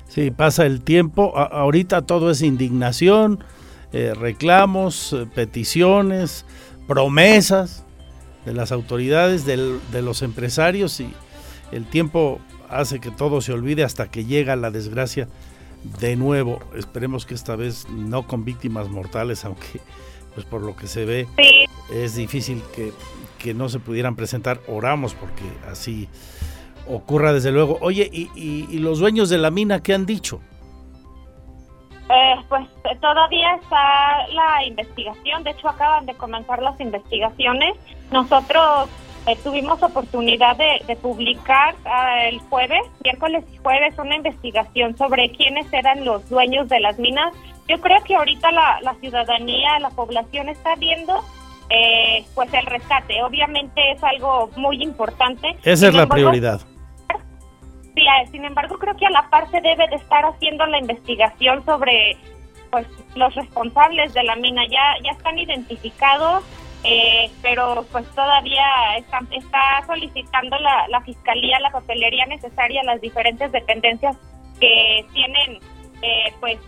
Sí, 0.07 0.31
pasa 0.31 0.65
el 0.65 0.81
tiempo, 0.81 1.37
ahorita 1.37 2.03
todo 2.03 2.31
es 2.31 2.41
indignación, 2.41 3.43
eh, 3.93 4.13
reclamos, 4.13 5.13
eh, 5.13 5.25
peticiones, 5.33 6.45
promesas 6.87 7.85
de 8.45 8.53
las 8.53 8.71
autoridades, 8.71 9.45
de 9.45 10.01
los 10.01 10.21
empresarios 10.21 10.99
y 10.99 11.11
el 11.71 11.85
tiempo 11.85 12.39
hace 12.69 12.99
que 12.99 13.11
todo 13.11 13.41
se 13.41 13.53
olvide 13.53 13.83
hasta 13.83 14.09
que 14.09 14.25
llega 14.25 14.55
la 14.55 14.71
desgracia 14.71 15.27
de 15.99 16.15
nuevo. 16.15 16.59
Esperemos 16.75 17.25
que 17.25 17.33
esta 17.33 17.55
vez 17.55 17.87
no 17.89 18.27
con 18.27 18.45
víctimas 18.45 18.89
mortales, 18.89 19.45
aunque 19.45 19.81
pues 20.33 20.45
por 20.45 20.61
lo 20.61 20.75
que 20.75 20.87
se 20.87 21.05
ve 21.05 21.27
es 21.93 22.15
difícil 22.15 22.61
que 22.75 22.91
que 23.37 23.53
no 23.53 23.69
se 23.69 23.79
pudieran 23.79 24.15
presentar, 24.15 24.59
oramos 24.67 25.13
porque 25.13 25.43
así 25.69 26.09
ocurra 26.87 27.33
desde 27.33 27.51
luego. 27.51 27.77
Oye, 27.81 28.09
¿y, 28.11 28.77
los 28.79 28.99
dueños 28.99 29.29
de 29.29 29.37
la 29.37 29.51
mina 29.51 29.81
qué 29.81 29.93
han 29.93 30.05
dicho? 30.05 30.41
Eh, 32.09 32.35
pues 32.49 32.67
todavía 33.01 33.55
está 33.55 34.27
la 34.27 34.63
investigación, 34.65 35.43
de 35.43 35.51
hecho 35.51 35.69
acaban 35.69 36.05
de 36.05 36.13
comenzar 36.13 36.61
las 36.61 36.79
investigaciones. 36.79 37.75
Nosotros 38.11 38.89
eh, 39.25 39.35
tuvimos 39.43 39.81
oportunidad 39.81 40.55
de, 40.55 40.95
publicar 40.97 41.73
ah, 41.85 42.25
el 42.27 42.39
jueves, 42.41 42.83
miércoles 43.03 43.43
y 43.51 43.57
jueves, 43.57 43.97
una 43.97 44.17
investigación 44.17 44.95
sobre 44.97 45.31
quiénes 45.31 45.71
eran 45.73 46.05
los 46.05 46.29
dueños 46.29 46.69
de 46.69 46.79
las 46.79 46.99
minas. 46.99 47.33
Yo 47.67 47.81
creo 47.81 48.03
que 48.03 48.15
ahorita 48.15 48.51
la 48.51 48.95
ciudadanía, 49.01 49.79
la 49.79 49.89
población 49.89 50.49
está 50.49 50.75
viendo 50.75 51.23
eh, 51.69 52.25
pues 52.33 52.53
el 52.53 52.65
rescate. 52.65 53.21
Obviamente 53.23 53.91
es 53.91 54.03
algo 54.03 54.49
muy 54.55 54.81
importante. 54.81 55.55
Esa 55.63 55.87
es 55.87 55.93
la 55.93 56.07
prioridad. 56.07 56.61
Sí, 57.95 58.03
sin 58.31 58.43
embargo 58.43 58.77
creo 58.77 58.95
que 58.95 59.05
a 59.05 59.09
la 59.09 59.29
par 59.29 59.49
se 59.51 59.61
debe 59.61 59.87
de 59.87 59.95
estar 59.95 60.25
haciendo 60.25 60.65
la 60.65 60.79
investigación 60.79 61.63
sobre 61.65 62.17
pues 62.69 62.85
los 63.15 63.33
responsables 63.35 64.13
de 64.13 64.23
la 64.23 64.35
mina. 64.35 64.63
Ya, 64.67 65.01
ya 65.03 65.11
están 65.11 65.37
identificados 65.37 66.43
eh, 66.87 67.31
pero 67.41 67.83
pues 67.91 68.05
todavía 68.13 68.63
está, 68.97 69.19
está 69.31 69.83
solicitando 69.87 70.55
la, 70.59 70.87
la, 70.89 71.01
fiscalía 71.01 71.59
la 71.59 71.71
papelería 71.71 72.27
necesaria 72.27 72.81
a 72.81 72.83
las 72.83 73.01
diferentes 73.01 73.51
dependencias 73.51 74.15
que 74.59 75.03
tienen 75.11 75.59
eh, 76.03 76.31
pues 76.39 76.59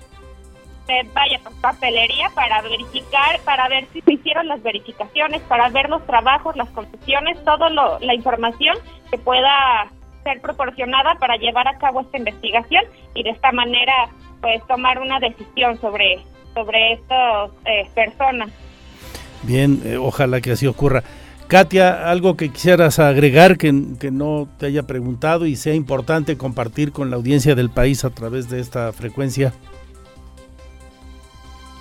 vaya 1.14 1.40
pues, 1.44 1.56
papelería 1.56 2.30
para 2.34 2.62
verificar 2.62 3.40
para 3.44 3.68
ver 3.68 3.88
si 3.94 4.02
se 4.02 4.14
hicieron 4.14 4.48
las 4.48 4.62
verificaciones 4.64 5.42
para 5.44 5.70
ver 5.70 5.90
los 5.90 6.06
trabajos 6.06 6.56
las 6.56 6.70
concesiones 6.70 7.44
toda 7.44 7.70
la 7.70 8.14
información 8.14 8.78
que 9.12 9.18
pueda 9.18 9.92
ser 10.24 10.42
proporcionada 10.42 11.16
para 11.16 11.36
llevar 11.38 11.68
a 11.68 11.78
cabo 11.78 12.02
esta 12.02 12.18
investigación 12.18 12.84
y 13.14 13.24
de 13.24 13.32
esta 13.32 13.52
manera 13.52 14.10
pues 14.42 14.66
tomar 14.68 15.00
una 15.00 15.20
decisión 15.20 15.80
sobre 15.82 16.24
sobre 16.54 16.94
estas 16.94 17.52
eh, 17.66 17.90
personas 17.94 18.50
Bien, 19.44 19.82
eh, 19.86 19.98
ojalá 19.98 20.42
que 20.42 20.52
así 20.52 20.68
ocurra. 20.68 21.04
Katia, 21.48 22.10
algo 22.10 22.36
que 22.36 22.50
quisieras 22.50 23.00
agregar 23.00 23.58
que, 23.58 23.72
no 23.72 24.50
te 24.58 24.66
haya 24.66 24.84
preguntado 24.84 25.46
y 25.46 25.56
sea 25.56 25.74
importante 25.74 26.38
compartir 26.38 26.92
con 26.92 27.10
la 27.10 27.16
audiencia 27.16 27.56
del 27.56 27.70
país 27.70 28.04
a 28.04 28.10
través 28.10 28.50
de 28.50 28.60
esta 28.60 28.92
frecuencia. 28.92 29.54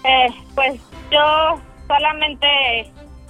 Eh, 0.07 0.29
pues 0.55 0.81
yo 1.11 1.61
solamente 1.89 2.47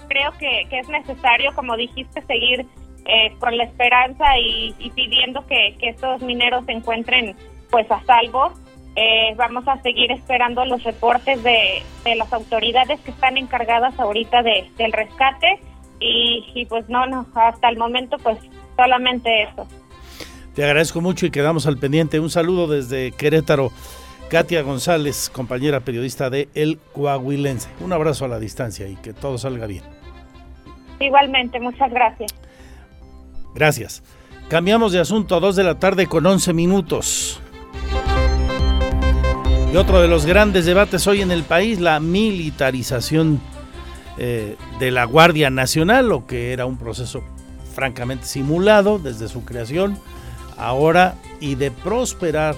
creo 0.08 0.32
que, 0.38 0.66
es 0.70 0.88
necesario, 0.88 1.54
como 1.54 1.76
dijiste, 1.76 2.22
seguir 2.22 2.66
eh, 3.06 3.32
con 3.38 3.56
la 3.56 3.64
esperanza 3.64 4.24
y, 4.38 4.90
pidiendo 4.94 5.46
que, 5.46 5.76
estos 5.80 6.22
mineros 6.22 6.64
se 6.66 6.72
encuentren 6.72 7.36
pues 7.70 7.90
a 7.90 8.00
salvo 8.04 8.52
eh, 8.94 9.34
vamos 9.36 9.68
a 9.68 9.80
seguir 9.82 10.10
esperando 10.10 10.64
los 10.64 10.82
reportes 10.82 11.42
de, 11.42 11.82
las 12.16 12.32
autoridades 12.32 12.98
que 13.00 13.10
están 13.10 13.36
encargadas 13.36 13.98
ahorita 13.98 14.42
de, 14.42 14.70
del 14.78 14.92
rescate 14.92 15.60
y, 16.00 16.66
pues 16.68 16.88
no, 16.88 17.06
no, 17.06 17.26
hasta 17.34 17.68
el 17.68 17.78
momento 17.78 18.16
pues 18.18 18.38
solamente 18.76 19.42
eso. 19.42 19.66
Te 20.54 20.64
agradezco 20.64 21.00
mucho 21.00 21.26
y 21.26 21.30
quedamos 21.30 21.66
al 21.66 21.76
pendiente. 21.78 22.20
Un 22.20 22.30
saludo 22.30 22.66
desde 22.66 23.12
Querétaro. 23.12 23.70
Katia 24.28 24.62
González, 24.62 25.30
compañera 25.32 25.80
periodista 25.80 26.30
de 26.30 26.48
El 26.54 26.78
Coahuilense. 26.92 27.68
Un 27.80 27.92
abrazo 27.92 28.24
a 28.24 28.28
la 28.28 28.38
distancia 28.40 28.88
y 28.88 28.96
que 28.96 29.12
todo 29.12 29.38
salga 29.38 29.66
bien. 29.66 29.84
Igualmente, 30.98 31.60
muchas 31.60 31.90
gracias. 31.90 32.34
Gracias. 33.54 34.02
Cambiamos 34.48 34.92
de 34.92 35.00
asunto 35.00 35.36
a 35.36 35.40
2 35.40 35.56
de 35.56 35.64
la 35.64 35.78
tarde 35.78 36.06
con 36.06 36.26
11 36.26 36.52
minutos. 36.52 37.40
Y 39.72 39.76
otro 39.76 40.00
de 40.00 40.08
los 40.08 40.26
grandes 40.26 40.66
debates 40.66 41.06
hoy 41.06 41.22
en 41.22 41.30
el 41.30 41.42
país, 41.42 41.80
la 41.80 42.00
militarización 42.00 43.40
eh, 44.18 44.56
de 44.78 44.90
la 44.90 45.04
Guardia 45.04 45.50
Nacional, 45.50 46.08
lo 46.08 46.26
que 46.26 46.52
era 46.52 46.66
un 46.66 46.78
proceso 46.78 47.22
francamente 47.74 48.26
simulado 48.26 48.98
desde 48.98 49.28
su 49.28 49.44
creación, 49.44 49.98
ahora 50.56 51.16
y 51.40 51.56
de 51.56 51.70
prosperar, 51.70 52.56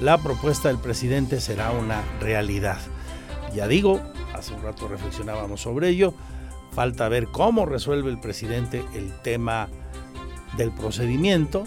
la 0.00 0.18
propuesta 0.18 0.68
del 0.68 0.78
presidente 0.78 1.40
será 1.40 1.70
una 1.70 2.02
realidad. 2.20 2.78
Ya 3.54 3.66
digo, 3.66 4.00
hace 4.34 4.52
un 4.52 4.62
rato 4.62 4.88
reflexionábamos 4.88 5.62
sobre 5.62 5.88
ello, 5.88 6.14
falta 6.72 7.08
ver 7.08 7.28
cómo 7.28 7.64
resuelve 7.64 8.10
el 8.10 8.20
presidente 8.20 8.84
el 8.94 9.12
tema 9.22 9.68
del 10.56 10.70
procedimiento, 10.70 11.64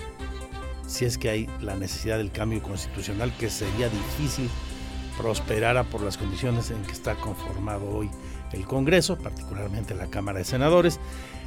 si 0.87 1.05
es 1.05 1.17
que 1.17 1.29
hay 1.29 1.49
la 1.61 1.75
necesidad 1.75 2.17
del 2.17 2.31
cambio 2.31 2.61
constitucional, 2.61 3.31
que 3.37 3.49
sería 3.49 3.89
difícil 3.89 4.49
prosperara 5.17 5.83
por 5.83 6.01
las 6.01 6.17
condiciones 6.17 6.71
en 6.71 6.81
que 6.83 6.91
está 6.91 7.15
conformado 7.15 7.89
hoy 7.89 8.09
el 8.53 8.65
Congreso, 8.65 9.17
particularmente 9.17 9.93
la 9.93 10.07
Cámara 10.07 10.39
de 10.39 10.45
Senadores, 10.45 10.99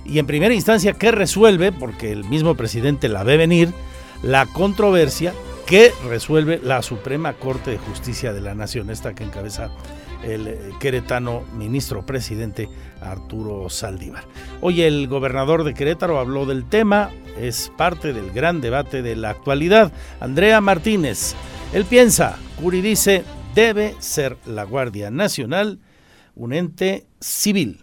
y 0.04 0.18
en 0.18 0.26
primera 0.26 0.54
instancia, 0.54 0.92
¿qué 0.92 1.10
resuelve? 1.12 1.72
Porque 1.72 2.12
el 2.12 2.24
mismo 2.24 2.56
presidente 2.56 3.08
la 3.08 3.22
ve 3.22 3.36
venir, 3.36 3.72
la 4.22 4.46
controversia 4.46 5.32
que 5.66 5.92
resuelve 6.08 6.60
la 6.62 6.82
Suprema 6.82 7.34
Corte 7.34 7.72
de 7.72 7.78
Justicia 7.78 8.32
de 8.32 8.40
la 8.40 8.54
Nación, 8.54 8.90
esta 8.90 9.14
que 9.14 9.24
encabeza 9.24 9.70
el 10.22 10.48
eh, 10.48 10.58
queretano 10.80 11.42
ministro 11.54 12.06
presidente 12.06 12.68
Arturo 13.00 13.68
Saldívar. 13.68 14.24
Hoy 14.60 14.82
el 14.82 15.08
gobernador 15.08 15.64
de 15.64 15.74
Querétaro 15.74 16.18
habló 16.18 16.46
del 16.46 16.64
tema, 16.64 17.10
es 17.38 17.72
parte 17.76 18.12
del 18.12 18.30
gran 18.32 18.60
debate 18.60 19.02
de 19.02 19.16
la 19.16 19.30
actualidad. 19.30 19.92
Andrea 20.20 20.60
Martínez, 20.60 21.34
él 21.72 21.84
piensa, 21.84 22.38
Curi 22.60 22.80
dice, 22.80 23.24
debe 23.54 23.94
ser 23.98 24.36
la 24.46 24.64
Guardia 24.64 25.10
Nacional 25.10 25.78
un 26.34 26.52
ente 26.52 27.06
civil. 27.20 27.81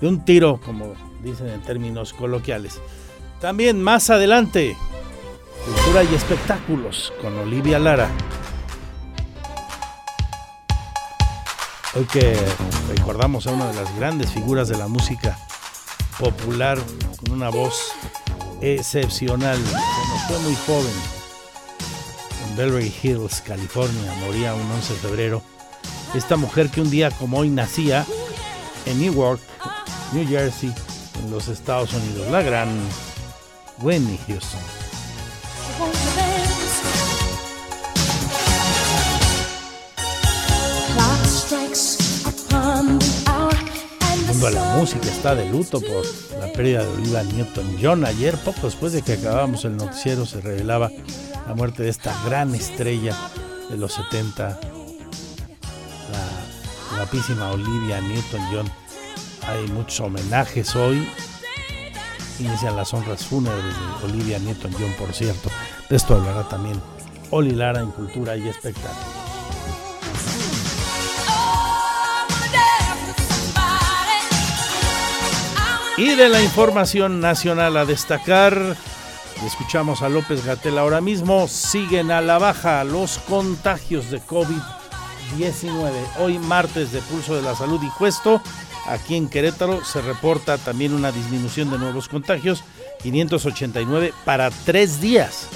de 0.00 0.08
un 0.08 0.24
tiro, 0.24 0.60
como 0.64 0.94
dicen 1.22 1.48
en 1.48 1.62
términos 1.62 2.12
coloquiales. 2.12 2.80
También 3.40 3.82
más 3.82 4.10
adelante, 4.10 4.76
cultura 5.64 6.04
y 6.04 6.14
espectáculos 6.14 7.12
con 7.20 7.36
Olivia 7.38 7.78
Lara. 7.78 8.10
Hoy 11.96 12.04
que 12.04 12.36
recordamos 12.94 13.46
a 13.46 13.52
una 13.52 13.68
de 13.68 13.74
las 13.74 13.96
grandes 13.96 14.30
figuras 14.30 14.68
de 14.68 14.76
la 14.76 14.86
música 14.86 15.38
popular 16.18 16.78
con 17.18 17.32
una 17.32 17.48
voz 17.48 17.90
excepcional, 18.60 19.58
fue 20.28 20.38
muy 20.40 20.54
joven 20.66 20.92
en 22.44 22.56
Beverly 22.56 22.94
Hills, 23.02 23.40
California, 23.40 24.12
moría 24.26 24.54
un 24.54 24.70
11 24.72 24.92
de 24.92 24.98
febrero. 24.98 25.42
Esta 26.14 26.36
mujer 26.36 26.68
que 26.68 26.82
un 26.82 26.90
día 26.90 27.10
como 27.12 27.38
hoy 27.38 27.48
nacía 27.48 28.04
en 28.84 29.00
Newark, 29.00 29.40
New 30.12 30.28
Jersey, 30.28 30.74
en 31.24 31.30
los 31.30 31.48
Estados 31.48 31.94
Unidos, 31.94 32.30
la 32.30 32.42
gran 32.42 32.68
Whitney 33.80 34.20
Houston. 34.26 34.60
Mundo 44.36 44.50
la 44.50 44.76
música 44.76 45.06
está 45.06 45.34
de 45.34 45.48
luto 45.48 45.80
por 45.80 46.04
la 46.38 46.52
pérdida 46.52 46.82
de 46.82 46.88
Olivia 46.88 47.22
Newton-John. 47.22 48.04
Ayer, 48.04 48.36
poco 48.36 48.66
después 48.66 48.92
de 48.92 49.00
que 49.00 49.14
acabamos 49.14 49.64
el 49.64 49.76
noticiero, 49.76 50.26
se 50.26 50.40
revelaba 50.40 50.90
la 51.46 51.54
muerte 51.54 51.82
de 51.82 51.88
esta 51.88 52.14
gran 52.24 52.54
estrella 52.54 53.16
de 53.70 53.76
los 53.78 53.94
70, 53.94 54.60
la 56.12 56.96
guapísima 56.96 57.50
Olivia 57.50 58.00
Newton-John. 58.00 58.70
Hay 59.46 59.68
muchos 59.68 60.00
homenajes 60.00 60.76
hoy. 60.76 61.08
Inician 62.38 62.76
las 62.76 62.92
honras 62.92 63.24
fúnebres 63.24 63.64
de 63.64 64.06
Olivia 64.06 64.38
Newton-John, 64.38 64.92
por 64.98 65.14
cierto. 65.14 65.50
De 65.88 65.96
esto 65.96 66.14
hablará 66.14 66.46
también 66.48 66.80
Oli 67.30 67.52
Lara 67.52 67.80
en 67.80 67.90
Cultura 67.90 68.36
y 68.36 68.48
Espectáculo. 68.48 69.15
Y 75.98 76.14
de 76.14 76.28
la 76.28 76.42
información 76.42 77.20
nacional 77.20 77.74
a 77.78 77.86
destacar, 77.86 78.76
escuchamos 79.46 80.02
a 80.02 80.10
López 80.10 80.44
Gatel 80.44 80.76
ahora 80.76 81.00
mismo, 81.00 81.48
siguen 81.48 82.10
a 82.10 82.20
la 82.20 82.36
baja 82.36 82.84
los 82.84 83.16
contagios 83.16 84.10
de 84.10 84.20
COVID-19. 84.20 85.92
Hoy 86.18 86.38
martes 86.38 86.92
de 86.92 87.00
Pulso 87.00 87.34
de 87.34 87.40
la 87.40 87.56
Salud 87.56 87.80
y 87.82 87.88
Cuesto, 87.88 88.42
aquí 88.86 89.16
en 89.16 89.30
Querétaro 89.30 89.82
se 89.86 90.02
reporta 90.02 90.58
también 90.58 90.92
una 90.92 91.12
disminución 91.12 91.70
de 91.70 91.78
nuevos 91.78 92.08
contagios, 92.08 92.62
589 93.02 94.12
para 94.26 94.50
tres 94.50 95.00
días, 95.00 95.48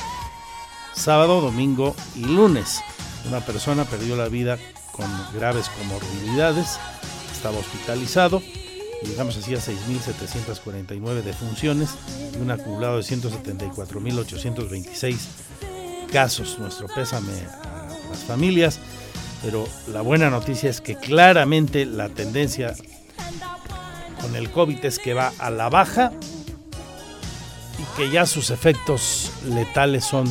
sábado, 0.94 1.42
domingo 1.42 1.94
y 2.16 2.24
lunes. 2.24 2.80
Una 3.28 3.40
persona 3.40 3.84
perdió 3.84 4.16
la 4.16 4.28
vida 4.28 4.56
con 4.92 5.06
graves 5.34 5.68
comorbilidades, 5.68 6.78
estaba 7.30 7.58
hospitalizado 7.58 8.40
llegamos 9.02 9.36
así 9.36 9.54
a 9.54 9.58
6.749 9.58 11.22
defunciones 11.22 11.90
y 12.34 12.38
un 12.38 12.50
acumulado 12.50 12.96
de 12.96 13.02
174.826 13.02 15.16
casos. 16.12 16.58
Nuestro 16.58 16.88
pésame 16.88 17.32
a 17.32 17.88
las 18.10 18.24
familias, 18.24 18.80
pero 19.42 19.68
la 19.92 20.00
buena 20.02 20.28
noticia 20.30 20.70
es 20.70 20.80
que 20.80 20.96
claramente 20.96 21.86
la 21.86 22.08
tendencia 22.08 22.74
con 24.20 24.34
el 24.36 24.50
COVID 24.50 24.84
es 24.84 24.98
que 24.98 25.14
va 25.14 25.32
a 25.38 25.50
la 25.50 25.70
baja 25.70 26.12
y 27.78 27.84
que 27.96 28.10
ya 28.10 28.26
sus 28.26 28.50
efectos 28.50 29.30
letales 29.44 30.04
son 30.04 30.28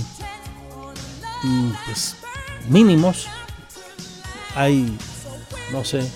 mm, 1.44 1.72
pues, 1.86 2.16
mínimos. 2.70 3.28
Hay, 4.56 4.96
no 5.72 5.84
sé, 5.84 6.08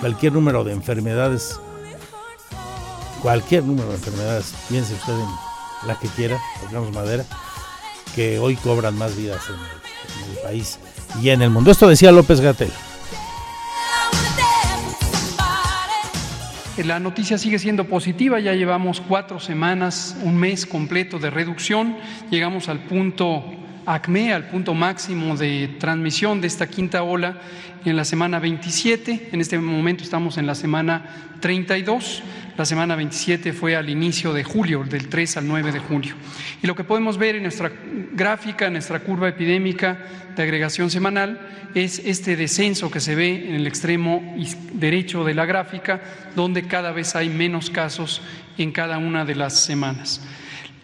cualquier 0.00 0.32
número 0.32 0.64
de 0.64 0.72
enfermedades, 0.72 1.60
cualquier 3.22 3.64
número 3.64 3.88
de 3.88 3.94
enfermedades, 3.94 4.54
piense 4.68 4.94
usted 4.94 5.14
en 5.14 5.88
la 5.88 5.98
que 5.98 6.08
quiera, 6.08 6.38
pongamos 6.62 6.92
madera, 6.92 7.24
que 8.14 8.38
hoy 8.38 8.56
cobran 8.56 8.96
más 8.96 9.16
vidas 9.16 9.42
en 9.48 9.54
el, 9.54 10.30
en 10.30 10.36
el 10.36 10.42
país 10.42 10.78
y 11.22 11.30
en 11.30 11.42
el 11.42 11.50
mundo. 11.50 11.70
Esto 11.70 11.88
decía 11.88 12.12
López 12.12 12.40
Gatel. 12.40 12.70
La 16.84 17.00
noticia 17.00 17.38
sigue 17.38 17.58
siendo 17.58 17.88
positiva, 17.88 18.38
ya 18.38 18.52
llevamos 18.52 19.00
cuatro 19.00 19.40
semanas, 19.40 20.14
un 20.22 20.36
mes 20.36 20.66
completo 20.66 21.18
de 21.18 21.30
reducción, 21.30 21.96
llegamos 22.30 22.68
al 22.68 22.80
punto 22.80 23.42
ACME, 23.86 24.32
al 24.32 24.48
punto 24.48 24.74
máximo 24.74 25.36
de 25.36 25.76
transmisión 25.78 26.40
de 26.40 26.48
esta 26.48 26.66
quinta 26.66 27.04
ola 27.04 27.40
en 27.84 27.96
la 27.96 28.04
semana 28.04 28.40
27. 28.40 29.28
En 29.30 29.40
este 29.40 29.58
momento 29.58 30.02
estamos 30.02 30.38
en 30.38 30.46
la 30.46 30.56
semana 30.56 31.36
32. 31.40 32.22
La 32.56 32.64
semana 32.64 32.96
27 32.96 33.52
fue 33.52 33.76
al 33.76 33.88
inicio 33.88 34.32
de 34.32 34.42
julio, 34.42 34.82
del 34.82 35.08
3 35.08 35.36
al 35.36 35.46
9 35.46 35.70
de 35.70 35.78
julio. 35.78 36.16
Y 36.62 36.66
lo 36.66 36.74
que 36.74 36.82
podemos 36.82 37.16
ver 37.16 37.36
en 37.36 37.42
nuestra 37.42 37.70
gráfica, 38.12 38.66
en 38.66 38.72
nuestra 38.72 39.00
curva 39.00 39.28
epidémica 39.28 39.98
de 40.34 40.42
agregación 40.42 40.90
semanal, 40.90 41.38
es 41.74 42.00
este 42.00 42.34
descenso 42.34 42.90
que 42.90 42.98
se 43.00 43.14
ve 43.14 43.48
en 43.48 43.54
el 43.54 43.68
extremo 43.68 44.34
derecho 44.72 45.22
de 45.22 45.34
la 45.34 45.46
gráfica, 45.46 46.00
donde 46.34 46.66
cada 46.66 46.90
vez 46.90 47.14
hay 47.14 47.28
menos 47.28 47.70
casos 47.70 48.20
en 48.58 48.72
cada 48.72 48.98
una 48.98 49.24
de 49.24 49.36
las 49.36 49.60
semanas. 49.60 50.22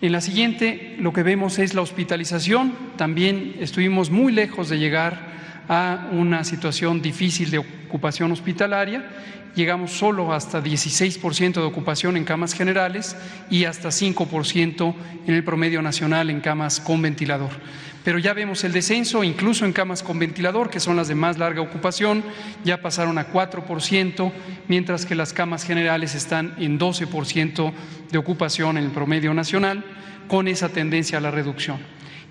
En 0.03 0.11
la 0.11 0.21
siguiente 0.21 0.97
lo 0.99 1.13
que 1.13 1.23
vemos 1.23 1.61
es 1.61 1.75
la 1.75 1.81
hospitalización. 1.81 2.75
También 2.97 3.55
estuvimos 3.61 4.11
muy 4.11 4.33
lejos 4.33 4.69
de 4.69 4.81
llegar 4.81 5.32
a 5.69 6.09
una 6.13 6.45
situación 6.45 7.03
difícil 7.03 7.51
de 7.51 7.59
ocupación 7.59 8.33
hospitalaria. 8.33 9.09
Llegamos 9.55 9.93
solo 9.93 10.33
hasta 10.33 10.63
16% 10.63 11.55
de 11.55 11.63
ocupación 11.63 12.17
en 12.17 12.25
camas 12.25 12.55
generales 12.55 13.17
y 13.51 13.65
hasta 13.65 13.91
5% 13.91 14.95
en 15.27 15.35
el 15.35 15.45
promedio 15.45 15.83
nacional 15.83 16.31
en 16.31 16.41
camas 16.41 16.81
con 16.81 17.03
ventilador 17.03 17.51
pero 18.05 18.19
ya 18.19 18.35
vemos 18.35 18.65
el 18.65 18.73
descenso, 18.73 19.23
incluso 19.23 19.65
en 19.65 19.73
camas 19.73 20.03
con 20.03 20.19
ventilador, 20.19 20.71
que 20.71 20.81
son 20.81 20.97
las 20.97 21.09
de 21.09 21.15
más 21.15 21.39
larga 21.39 21.61
ocupación, 21.61 22.25
ya 22.65 22.83
pasaron 22.83 23.19
a 23.19 23.31
4%, 23.31 24.33
mientras 24.69 25.07
que 25.07 25.15
las 25.15 25.33
camas 25.33 25.65
generales 25.65 26.15
están 26.15 26.55
en 26.59 26.79
12% 26.79 27.73
de 28.11 28.19
ocupación 28.19 28.77
en 28.77 28.85
el 28.85 28.91
promedio 28.91 29.33
nacional, 29.35 29.85
con 30.29 30.49
esa 30.49 30.69
tendencia 30.71 31.19
a 31.19 31.21
la 31.21 31.31
reducción. 31.31 31.79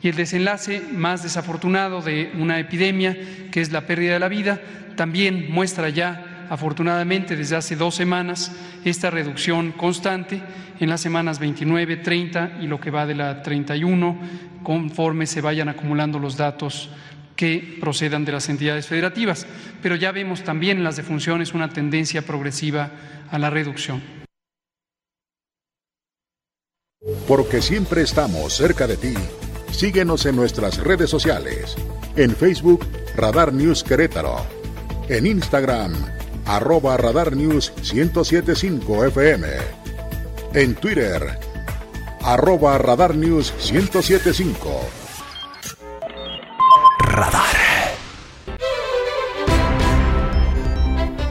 Y 0.01 0.09
el 0.09 0.15
desenlace 0.15 0.81
más 0.91 1.23
desafortunado 1.23 2.01
de 2.01 2.31
una 2.37 2.59
epidemia, 2.59 3.17
que 3.51 3.61
es 3.61 3.71
la 3.71 3.85
pérdida 3.85 4.13
de 4.13 4.19
la 4.19 4.29
vida, 4.29 4.59
también 4.95 5.51
muestra 5.51 5.89
ya 5.89 6.45
afortunadamente 6.49 7.35
desde 7.35 7.55
hace 7.55 7.75
dos 7.75 7.95
semanas 7.95 8.51
esta 8.83 9.09
reducción 9.09 9.71
constante 9.71 10.41
en 10.79 10.89
las 10.89 10.99
semanas 10.99 11.39
29, 11.39 11.97
30 11.97 12.57
y 12.61 12.67
lo 12.67 12.79
que 12.79 12.91
va 12.91 13.05
de 13.05 13.15
la 13.15 13.41
31, 13.41 14.19
conforme 14.63 15.27
se 15.27 15.41
vayan 15.41 15.69
acumulando 15.69 16.19
los 16.19 16.35
datos 16.35 16.89
que 17.35 17.77
procedan 17.79 18.25
de 18.25 18.33
las 18.33 18.49
entidades 18.49 18.87
federativas. 18.87 19.45
Pero 19.81 19.95
ya 19.95 20.11
vemos 20.11 20.43
también 20.43 20.77
en 20.77 20.83
las 20.83 20.97
defunciones 20.97 21.53
una 21.53 21.69
tendencia 21.69 22.23
progresiva 22.23 22.91
a 23.31 23.39
la 23.39 23.49
reducción. 23.49 24.01
Porque 27.27 27.61
siempre 27.61 28.01
estamos 28.01 28.53
cerca 28.53 28.85
de 28.87 28.97
ti. 28.97 29.13
Síguenos 29.71 30.25
en 30.25 30.35
nuestras 30.35 30.77
redes 30.77 31.09
sociales. 31.09 31.75
En 32.15 32.35
Facebook, 32.35 32.85
Radar 33.15 33.53
News 33.53 33.83
Querétaro. 33.83 34.37
En 35.09 35.25
Instagram, 35.25 35.93
arroba 36.45 36.97
Radar 36.97 37.35
News 37.35 37.73
1075 37.93 39.05
FM. 39.05 39.47
En 40.53 40.75
Twitter, 40.75 41.39
arroba 42.21 42.77
Radar 42.77 43.15
News 43.15 43.53
1075. 43.71 44.81
Radar. 46.99 47.61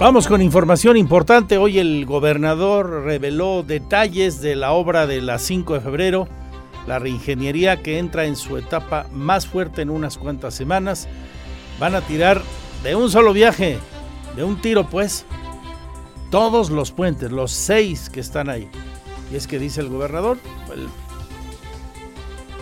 Vamos 0.00 0.26
con 0.28 0.40
información 0.40 0.96
importante. 0.96 1.58
Hoy 1.58 1.78
el 1.78 2.06
gobernador 2.06 3.04
reveló 3.04 3.62
detalles 3.62 4.40
de 4.40 4.56
la 4.56 4.72
obra 4.72 5.06
de 5.06 5.20
la 5.20 5.38
5 5.38 5.74
de 5.74 5.80
febrero, 5.82 6.26
la 6.86 6.98
reingeniería 6.98 7.82
que 7.82 7.98
entra 7.98 8.24
en 8.24 8.36
su 8.36 8.56
etapa 8.56 9.06
más 9.12 9.46
fuerte 9.46 9.82
en 9.82 9.90
unas 9.90 10.18
cuantas 10.18 10.54
semanas. 10.54 11.08
Van 11.78 11.94
a 11.94 12.00
tirar 12.00 12.42
de 12.82 12.96
un 12.96 13.10
solo 13.10 13.32
viaje 13.32 13.78
de 14.36 14.44
un 14.44 14.60
tiro, 14.60 14.88
pues, 14.88 15.24
todos 16.30 16.70
los 16.70 16.92
puentes, 16.92 17.32
los 17.32 17.50
seis 17.50 18.08
que 18.08 18.20
están 18.20 18.48
ahí. 18.48 18.68
Y 19.32 19.36
es 19.36 19.46
que 19.46 19.58
dice 19.58 19.80
el 19.80 19.88
gobernador, 19.88 20.38
el 20.72 20.88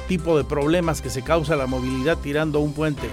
tipo 0.07 0.37
de 0.37 0.45
problemas 0.45 1.03
que 1.03 1.11
se 1.11 1.23
causa 1.23 1.57
la 1.57 1.66
movilidad 1.66 2.19
tirando 2.19 2.61
un 2.61 2.73
puente, 2.73 3.09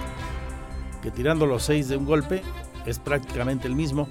que 1.02 1.10
tirando 1.10 1.46
los 1.46 1.62
seis 1.62 1.88
de 1.88 1.96
un 1.96 2.06
golpe, 2.06 2.42
es 2.86 2.98
prácticamente 2.98 3.68
el 3.68 3.74
mismo, 3.74 4.08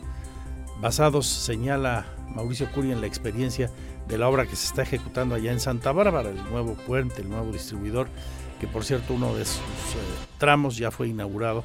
basados, 0.79 1.25
señala 1.25 2.05
Mauricio 2.35 2.71
Curi, 2.71 2.91
en 2.91 3.01
la 3.01 3.07
experiencia 3.07 3.71
de 4.07 4.17
la 4.17 4.29
obra 4.29 4.45
que 4.45 4.55
se 4.55 4.67
está 4.67 4.83
ejecutando 4.83 5.35
allá 5.35 5.51
en 5.51 5.59
Santa 5.59 5.91
Bárbara, 5.91 6.29
el 6.29 6.43
nuevo 6.49 6.75
puente, 6.75 7.21
el 7.21 7.29
nuevo 7.29 7.51
distribuidor, 7.51 8.07
que 8.59 8.67
por 8.67 8.83
cierto 8.83 9.13
uno 9.13 9.35
de 9.35 9.45
sus 9.45 9.57
eh, 9.57 10.25
tramos 10.37 10.77
ya 10.77 10.91
fue 10.91 11.07
inaugurado, 11.07 11.63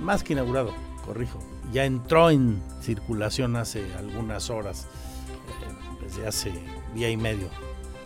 más 0.00 0.22
que 0.22 0.32
inaugurado, 0.32 0.72
corrijo, 1.04 1.38
ya 1.72 1.84
entró 1.84 2.30
en 2.30 2.62
circulación 2.80 3.56
hace 3.56 3.84
algunas 3.94 4.50
horas, 4.50 4.86
eh, 4.86 6.04
desde 6.04 6.26
hace 6.26 6.52
día 6.94 7.10
y 7.10 7.16
medio 7.16 7.48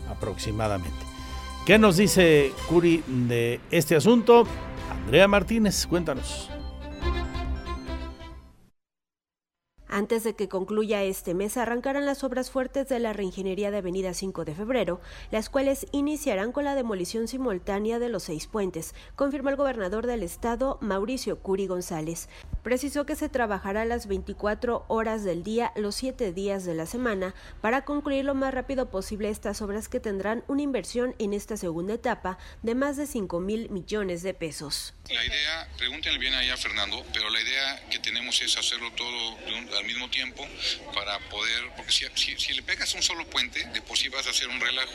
aproximadamente. 0.09 0.99
¿Qué 1.65 1.79
nos 1.79 1.97
dice 1.97 2.53
Curi 2.67 3.03
de 3.07 3.59
este 3.71 3.95
asunto? 3.95 4.45
Andrea 4.91 5.27
Martínez, 5.27 5.87
cuéntanos. 5.87 6.49
Antes 9.95 10.25
de 10.25 10.35
que 10.35 10.49
concluya 10.49 11.03
este 11.03 11.33
mes, 11.33 11.55
arrancarán 11.55 12.05
las 12.05 12.25
obras 12.25 12.51
fuertes 12.51 12.89
de 12.89 12.99
la 12.99 13.13
reingeniería 13.13 13.71
de 13.71 13.77
Avenida 13.77 14.13
5 14.13 14.43
de 14.43 14.53
Febrero, 14.53 14.99
las 15.31 15.49
cuales 15.49 15.87
iniciarán 15.93 16.51
con 16.51 16.65
la 16.65 16.75
demolición 16.75 17.29
simultánea 17.29 17.97
de 17.97 18.09
los 18.09 18.23
seis 18.23 18.45
puentes, 18.45 18.93
confirmó 19.15 19.51
el 19.51 19.55
gobernador 19.55 20.05
del 20.05 20.21
estado, 20.21 20.79
Mauricio 20.81 21.39
Curi 21.39 21.67
González. 21.67 22.27
Precisó 22.61 23.05
que 23.05 23.15
se 23.15 23.29
trabajará 23.29 23.85
las 23.85 24.07
24 24.07 24.83
horas 24.89 25.23
del 25.23 25.43
día, 25.43 25.71
los 25.77 25.95
siete 25.95 26.33
días 26.33 26.65
de 26.65 26.73
la 26.73 26.87
semana, 26.87 27.33
para 27.61 27.85
concluir 27.85 28.25
lo 28.25 28.35
más 28.35 28.53
rápido 28.53 28.89
posible 28.89 29.29
estas 29.29 29.61
obras 29.61 29.87
que 29.87 30.01
tendrán 30.01 30.43
una 30.49 30.63
inversión 30.63 31.15
en 31.19 31.33
esta 31.33 31.55
segunda 31.55 31.93
etapa 31.93 32.37
de 32.63 32.75
más 32.75 32.97
de 32.97 33.07
5 33.07 33.39
mil 33.39 33.69
millones 33.69 34.23
de 34.23 34.33
pesos. 34.33 34.93
La 35.07 35.23
idea, 35.23 35.69
pregúntenle 35.77 36.19
bien 36.19 36.33
ahí 36.33 36.49
a 36.49 36.57
Fernando, 36.57 37.01
pero 37.13 37.29
la 37.29 37.39
idea 37.39 37.87
que 37.89 37.99
tenemos 37.99 38.41
es 38.41 38.57
hacerlo 38.57 38.91
todo 38.93 39.37
de 39.45 39.53
un, 39.53 39.84
mismo 39.85 40.09
tiempo 40.09 40.47
para 40.93 41.19
poder, 41.29 41.71
porque 41.75 41.91
si, 41.91 42.05
si, 42.37 42.53
le 42.53 42.63
pegas 42.63 42.93
un 42.93 43.03
solo 43.03 43.25
puente, 43.27 43.63
de 43.65 43.81
por 43.81 43.97
sí 43.97 44.09
vas 44.09 44.27
a 44.27 44.31
hacer 44.31 44.47
un 44.47 44.59
relajo. 44.59 44.93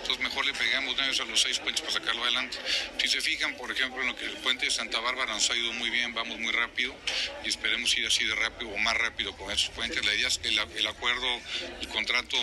Entonces 0.00 0.18
mejor 0.20 0.44
le 0.46 0.52
pegamos 0.54 0.96
vez 0.96 1.20
a 1.20 1.24
los 1.24 1.40
seis 1.40 1.58
puentes 1.58 1.80
para 1.80 1.92
sacarlo 1.92 2.22
adelante. 2.22 2.58
Si 2.98 3.08
se 3.08 3.20
fijan, 3.20 3.56
por 3.56 3.70
ejemplo, 3.70 4.00
en 4.02 4.08
lo 4.08 4.16
que 4.16 4.24
el 4.24 4.36
puente 4.38 4.66
de 4.66 4.70
Santa 4.70 5.00
Bárbara 5.00 5.32
nos 5.32 5.50
ha 5.50 5.56
ido 5.56 5.72
muy 5.74 5.90
bien, 5.90 6.14
vamos 6.14 6.38
muy 6.38 6.52
rápido 6.52 6.94
y 7.44 7.48
esperemos 7.48 7.96
ir 7.96 8.06
así 8.06 8.24
de 8.24 8.34
rápido 8.34 8.70
o 8.70 8.76
más 8.78 8.96
rápido 8.96 9.36
con 9.36 9.50
esos 9.50 9.70
puentes. 9.70 10.04
La 10.04 10.14
idea 10.14 10.28
es 10.28 10.40
el, 10.44 10.86
acuerdo, 10.86 11.40
el 11.80 11.88
contrato 11.88 12.36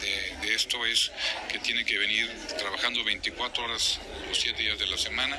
de, 0.00 0.46
de 0.46 0.54
esto 0.54 0.84
es 0.86 1.10
que 1.48 1.58
tiene 1.58 1.84
que 1.84 1.98
venir 1.98 2.30
trabajando 2.58 3.02
24 3.04 3.64
horas 3.64 4.00
los 4.28 4.38
7 4.38 4.62
días 4.62 4.78
de 4.78 4.86
la 4.86 4.98
semana 4.98 5.38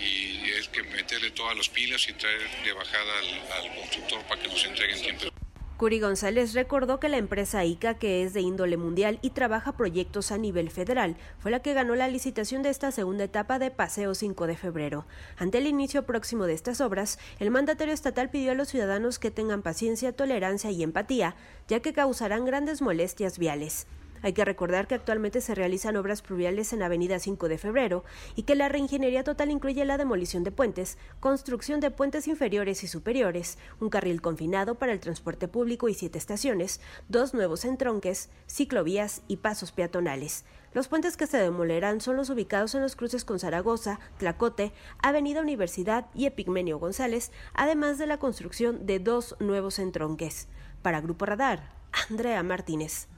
y 0.00 0.50
es 0.50 0.68
que 0.68 0.82
meterle 0.82 1.30
todas 1.30 1.56
las 1.56 1.68
pilas 1.68 2.06
y 2.08 2.12
traerle 2.12 2.72
bajada 2.72 3.18
al, 3.58 3.74
constructor 3.74 4.22
para 4.24 4.42
que 4.42 4.48
nos 4.48 4.64
entregue 4.64 4.94
en 4.94 5.02
tiempo. 5.02 5.37
Curi 5.78 6.00
González 6.00 6.54
recordó 6.54 6.98
que 6.98 7.08
la 7.08 7.18
empresa 7.18 7.64
ICA, 7.64 7.94
que 7.94 8.24
es 8.24 8.34
de 8.34 8.40
índole 8.40 8.76
mundial 8.76 9.20
y 9.22 9.30
trabaja 9.30 9.76
proyectos 9.76 10.32
a 10.32 10.36
nivel 10.36 10.72
federal, 10.72 11.16
fue 11.38 11.52
la 11.52 11.60
que 11.60 11.72
ganó 11.72 11.94
la 11.94 12.08
licitación 12.08 12.64
de 12.64 12.70
esta 12.70 12.90
segunda 12.90 13.22
etapa 13.22 13.60
de 13.60 13.70
Paseo 13.70 14.12
5 14.16 14.48
de 14.48 14.56
febrero. 14.56 15.06
Ante 15.36 15.58
el 15.58 15.68
inicio 15.68 16.04
próximo 16.04 16.46
de 16.46 16.54
estas 16.54 16.80
obras, 16.80 17.20
el 17.38 17.52
mandatario 17.52 17.94
estatal 17.94 18.28
pidió 18.28 18.50
a 18.50 18.54
los 18.56 18.66
ciudadanos 18.66 19.20
que 19.20 19.30
tengan 19.30 19.62
paciencia, 19.62 20.10
tolerancia 20.10 20.72
y 20.72 20.82
empatía, 20.82 21.36
ya 21.68 21.78
que 21.78 21.92
causarán 21.92 22.44
grandes 22.44 22.82
molestias 22.82 23.38
viales. 23.38 23.86
Hay 24.22 24.32
que 24.32 24.44
recordar 24.44 24.86
que 24.86 24.94
actualmente 24.94 25.40
se 25.40 25.54
realizan 25.54 25.96
obras 25.96 26.22
pluviales 26.22 26.72
en 26.72 26.82
Avenida 26.82 27.18
5 27.18 27.48
de 27.48 27.58
Febrero 27.58 28.04
y 28.34 28.42
que 28.42 28.54
la 28.54 28.68
reingeniería 28.68 29.24
total 29.24 29.50
incluye 29.50 29.84
la 29.84 29.98
demolición 29.98 30.44
de 30.44 30.50
puentes, 30.50 30.98
construcción 31.20 31.80
de 31.80 31.90
puentes 31.90 32.28
inferiores 32.28 32.82
y 32.82 32.88
superiores, 32.88 33.58
un 33.80 33.90
carril 33.90 34.20
confinado 34.20 34.76
para 34.76 34.92
el 34.92 35.00
transporte 35.00 35.48
público 35.48 35.88
y 35.88 35.94
siete 35.94 36.18
estaciones, 36.18 36.80
dos 37.08 37.34
nuevos 37.34 37.64
entronques, 37.64 38.30
ciclovías 38.46 39.22
y 39.28 39.38
pasos 39.38 39.72
peatonales. 39.72 40.44
Los 40.74 40.88
puentes 40.88 41.16
que 41.16 41.26
se 41.26 41.38
demolerán 41.38 42.00
son 42.00 42.16
los 42.16 42.30
ubicados 42.30 42.74
en 42.74 42.82
los 42.82 42.94
cruces 42.94 43.24
con 43.24 43.38
Zaragoza, 43.38 44.00
Tlacote, 44.18 44.72
Avenida 45.02 45.40
Universidad 45.40 46.06
y 46.14 46.26
Epigmenio 46.26 46.78
González, 46.78 47.32
además 47.54 47.98
de 47.98 48.06
la 48.06 48.18
construcción 48.18 48.86
de 48.86 48.98
dos 48.98 49.36
nuevos 49.40 49.78
entronques. 49.78 50.48
Para 50.82 51.00
Grupo 51.00 51.24
Radar, 51.24 51.72
Andrea 52.10 52.42
Martínez. 52.42 53.08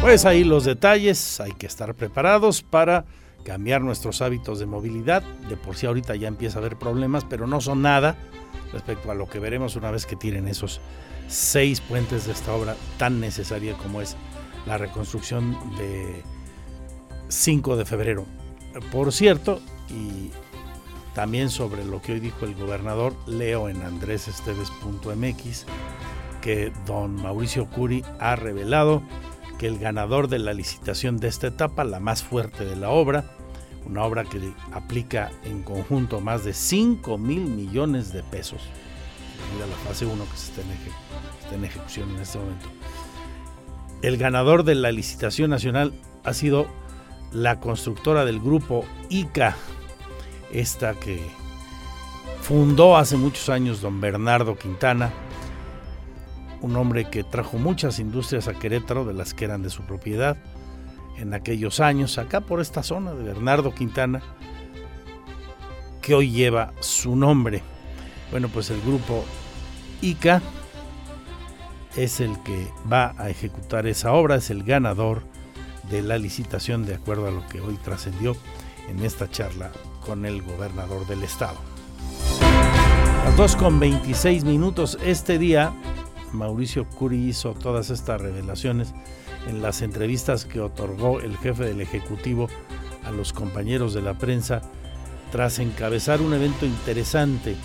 Pues 0.00 0.24
ahí 0.24 0.44
los 0.44 0.64
detalles, 0.64 1.40
hay 1.40 1.52
que 1.52 1.66
estar 1.66 1.94
preparados 1.94 2.62
para 2.62 3.04
cambiar 3.44 3.80
nuestros 3.80 4.22
hábitos 4.22 4.58
de 4.58 4.66
movilidad. 4.66 5.22
De 5.48 5.56
por 5.56 5.76
sí 5.76 5.86
ahorita 5.86 6.14
ya 6.16 6.28
empieza 6.28 6.58
a 6.58 6.60
haber 6.60 6.76
problemas, 6.76 7.24
pero 7.24 7.46
no 7.46 7.60
son 7.60 7.82
nada 7.82 8.16
respecto 8.72 9.10
a 9.10 9.14
lo 9.14 9.28
que 9.28 9.38
veremos 9.40 9.76
una 9.76 9.90
vez 9.90 10.06
que 10.06 10.16
tiren 10.16 10.48
esos 10.48 10.80
seis 11.28 11.80
puentes 11.80 12.26
de 12.26 12.32
esta 12.32 12.52
obra 12.52 12.76
tan 12.98 13.20
necesaria 13.20 13.74
como 13.74 14.00
es 14.00 14.16
la 14.66 14.78
reconstrucción 14.78 15.56
de 15.76 16.22
5 17.28 17.76
de 17.76 17.84
febrero. 17.84 18.26
Por 18.92 19.12
cierto, 19.12 19.60
y 19.88 20.30
también 21.14 21.50
sobre 21.50 21.84
lo 21.84 22.02
que 22.02 22.12
hoy 22.12 22.20
dijo 22.20 22.44
el 22.44 22.54
gobernador, 22.54 23.14
leo 23.26 23.68
en 23.68 23.82
andresesteves.mx 23.82 25.66
que 26.40 26.72
don 26.86 27.14
Mauricio 27.14 27.66
Curi 27.70 28.04
ha 28.20 28.36
revelado 28.36 29.02
que 29.58 29.66
el 29.66 29.78
ganador 29.78 30.28
de 30.28 30.38
la 30.38 30.52
licitación 30.52 31.18
de 31.18 31.28
esta 31.28 31.48
etapa, 31.48 31.84
la 31.84 32.00
más 32.00 32.22
fuerte 32.22 32.64
de 32.64 32.76
la 32.76 32.90
obra, 32.90 33.36
una 33.86 34.02
obra 34.04 34.24
que 34.24 34.52
aplica 34.72 35.30
en 35.44 35.62
conjunto 35.62 36.20
más 36.20 36.44
de 36.44 36.52
5 36.52 37.18
mil 37.18 37.42
millones 37.42 38.12
de 38.12 38.22
pesos. 38.22 38.60
La 39.58 39.88
fase 39.88 40.06
1 40.06 40.24
que 40.24 40.34
está 40.34 41.54
en 41.54 41.64
ejecución 41.64 42.10
en 42.10 42.20
este 42.20 42.38
momento. 42.38 42.68
El 44.02 44.16
ganador 44.18 44.64
de 44.64 44.74
la 44.74 44.92
licitación 44.92 45.50
nacional 45.50 45.94
ha 46.24 46.34
sido 46.34 46.66
la 47.32 47.60
constructora 47.60 48.24
del 48.24 48.40
grupo 48.40 48.84
ICA, 49.08 49.56
esta 50.52 50.94
que 50.94 51.20
fundó 52.40 52.96
hace 52.96 53.16
muchos 53.16 53.48
años 53.48 53.80
don 53.80 54.00
Bernardo 54.00 54.56
Quintana, 54.56 55.12
un 56.60 56.76
hombre 56.76 57.08
que 57.10 57.24
trajo 57.24 57.58
muchas 57.58 57.98
industrias 57.98 58.48
a 58.48 58.54
Querétaro 58.54 59.04
de 59.04 59.14
las 59.14 59.34
que 59.34 59.44
eran 59.44 59.62
de 59.62 59.70
su 59.70 59.82
propiedad 59.82 60.36
en 61.18 61.34
aquellos 61.34 61.80
años, 61.80 62.18
acá 62.18 62.40
por 62.40 62.60
esta 62.60 62.82
zona 62.82 63.12
de 63.12 63.24
Bernardo 63.24 63.74
Quintana, 63.74 64.22
que 66.02 66.14
hoy 66.14 66.30
lleva 66.30 66.72
su 66.80 67.16
nombre. 67.16 67.62
Bueno, 68.30 68.48
pues 68.48 68.70
el 68.70 68.80
grupo 68.82 69.24
ICA 70.02 70.42
es 71.96 72.20
el 72.20 72.38
que 72.42 72.68
va 72.90 73.14
a 73.16 73.30
ejecutar 73.30 73.86
esa 73.86 74.12
obra, 74.12 74.36
es 74.36 74.50
el 74.50 74.62
ganador 74.62 75.22
de 75.90 76.02
la 76.02 76.18
licitación 76.18 76.84
de 76.84 76.94
acuerdo 76.94 77.28
a 77.28 77.30
lo 77.30 77.46
que 77.48 77.60
hoy 77.60 77.76
trascendió 77.76 78.36
en 78.88 79.04
esta 79.04 79.30
charla 79.30 79.70
con 80.04 80.26
el 80.26 80.42
gobernador 80.42 81.06
del 81.06 81.22
estado. 81.22 81.56
Las 83.24 83.36
2 83.36 83.56
con 83.56 83.80
26 83.80 84.44
minutos 84.44 84.98
este 85.02 85.38
día 85.38 85.72
Mauricio 86.32 86.88
Curi 86.88 87.28
hizo 87.28 87.54
todas 87.54 87.90
estas 87.90 88.20
revelaciones 88.20 88.94
en 89.46 89.62
las 89.62 89.82
entrevistas 89.82 90.44
que 90.44 90.60
otorgó 90.60 91.20
el 91.20 91.36
jefe 91.38 91.64
del 91.64 91.80
Ejecutivo 91.80 92.48
a 93.04 93.10
los 93.10 93.32
compañeros 93.32 93.94
de 93.94 94.02
la 94.02 94.18
prensa 94.18 94.62
tras 95.30 95.58
encabezar 95.58 96.20
un 96.20 96.34
evento 96.34 96.66
interesante. 96.66 97.56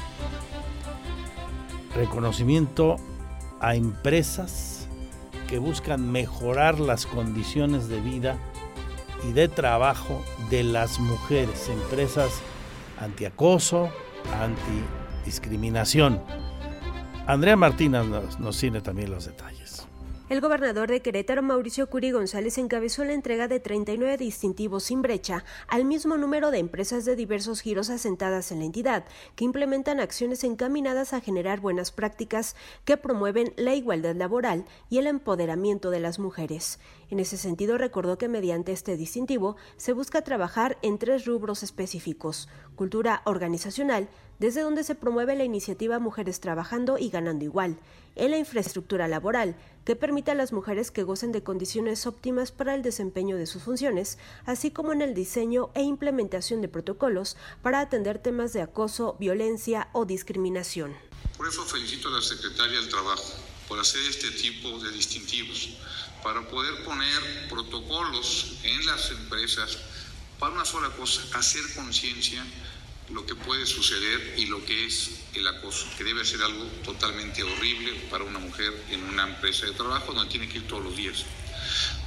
Reconocimiento 1.95 2.97
a 3.59 3.75
empresas 3.75 4.87
que 5.47 5.59
buscan 5.59 6.11
mejorar 6.11 6.79
las 6.79 7.05
condiciones 7.05 7.87
de 7.89 7.99
vida 7.99 8.37
y 9.27 9.33
de 9.33 9.47
trabajo 9.47 10.23
de 10.49 10.63
las 10.63 10.99
mujeres, 10.99 11.69
empresas 11.69 12.41
antiacoso, 12.99 13.89
antidiscriminación. 14.39 16.21
Andrea 17.27 17.55
Martínez 17.55 18.05
nos, 18.05 18.39
nos 18.39 18.59
tiene 18.59 18.81
también 18.81 19.11
los 19.11 19.25
detalles. 19.25 19.87
El 20.31 20.39
gobernador 20.39 20.89
de 20.89 21.01
Querétaro, 21.01 21.43
Mauricio 21.43 21.89
Curi 21.89 22.11
González, 22.11 22.57
encabezó 22.57 23.03
la 23.03 23.11
entrega 23.11 23.49
de 23.49 23.59
39 23.59 24.15
distintivos 24.15 24.83
sin 24.83 25.01
brecha 25.01 25.43
al 25.67 25.83
mismo 25.83 26.15
número 26.15 26.51
de 26.51 26.59
empresas 26.59 27.03
de 27.03 27.17
diversos 27.17 27.59
giros 27.59 27.89
asentadas 27.89 28.49
en 28.53 28.59
la 28.59 28.65
entidad, 28.65 29.03
que 29.35 29.43
implementan 29.43 29.99
acciones 29.99 30.45
encaminadas 30.45 31.11
a 31.11 31.19
generar 31.19 31.59
buenas 31.59 31.91
prácticas 31.91 32.55
que 32.85 32.95
promueven 32.95 33.53
la 33.57 33.75
igualdad 33.75 34.15
laboral 34.15 34.63
y 34.89 34.99
el 34.99 35.07
empoderamiento 35.07 35.89
de 35.89 35.99
las 35.99 36.17
mujeres. 36.17 36.79
En 37.11 37.19
ese 37.19 37.35
sentido, 37.35 37.77
recordó 37.77 38.17
que 38.17 38.29
mediante 38.29 38.71
este 38.71 38.95
distintivo 38.95 39.57
se 39.75 39.91
busca 39.91 40.21
trabajar 40.21 40.77
en 40.81 40.97
tres 40.97 41.25
rubros 41.25 41.61
específicos, 41.61 42.47
cultura 42.77 43.21
organizacional, 43.25 44.07
desde 44.39 44.61
donde 44.61 44.85
se 44.85 44.95
promueve 44.95 45.35
la 45.35 45.43
iniciativa 45.43 45.99
Mujeres 45.99 46.39
Trabajando 46.39 46.97
y 46.97 47.09
Ganando 47.09 47.43
Igual, 47.43 47.77
en 48.15 48.31
la 48.31 48.37
infraestructura 48.37 49.09
laboral, 49.09 49.57
que 49.83 49.97
permita 49.97 50.31
a 50.31 50.35
las 50.35 50.53
mujeres 50.53 50.89
que 50.89 51.03
gocen 51.03 51.33
de 51.33 51.43
condiciones 51.43 52.07
óptimas 52.07 52.53
para 52.53 52.75
el 52.75 52.81
desempeño 52.81 53.35
de 53.35 53.45
sus 53.45 53.63
funciones, 53.63 54.17
así 54.45 54.71
como 54.71 54.93
en 54.93 55.01
el 55.01 55.13
diseño 55.13 55.69
e 55.73 55.83
implementación 55.83 56.61
de 56.61 56.69
protocolos 56.69 57.35
para 57.61 57.81
atender 57.81 58.19
temas 58.19 58.53
de 58.53 58.61
acoso, 58.61 59.17
violencia 59.19 59.89
o 59.91 60.05
discriminación. 60.05 60.95
Por 61.35 61.49
eso 61.49 61.65
felicito 61.65 62.07
a 62.07 62.11
la 62.11 62.21
Secretaria 62.21 62.79
del 62.79 62.87
Trabajo 62.87 63.33
por 63.67 63.79
hacer 63.79 64.01
este 64.09 64.31
tipo 64.31 64.79
de 64.79 64.91
distintivos, 64.91 65.77
para 66.23 66.41
poder 66.47 66.83
poner 66.83 67.47
protocolos 67.49 68.53
en 68.63 68.85
las 68.85 69.11
empresas 69.11 69.77
para 70.39 70.53
una 70.53 70.65
sola 70.65 70.89
cosa, 70.89 71.21
hacer 71.37 71.61
conciencia 71.75 72.43
lo 73.13 73.25
que 73.25 73.35
puede 73.35 73.65
suceder 73.65 74.35
y 74.37 74.45
lo 74.45 74.63
que 74.65 74.85
es 74.85 75.11
el 75.33 75.47
acoso, 75.47 75.85
que 75.97 76.03
debe 76.03 76.25
ser 76.25 76.41
algo 76.41 76.63
totalmente 76.83 77.43
horrible 77.43 77.93
para 78.09 78.23
una 78.23 78.39
mujer 78.39 78.73
en 78.89 79.03
una 79.03 79.27
empresa 79.27 79.65
de 79.65 79.73
trabajo 79.73 80.13
donde 80.13 80.31
tiene 80.31 80.47
que 80.47 80.59
ir 80.59 80.67
todos 80.67 80.83
los 80.83 80.95
días. 80.95 81.25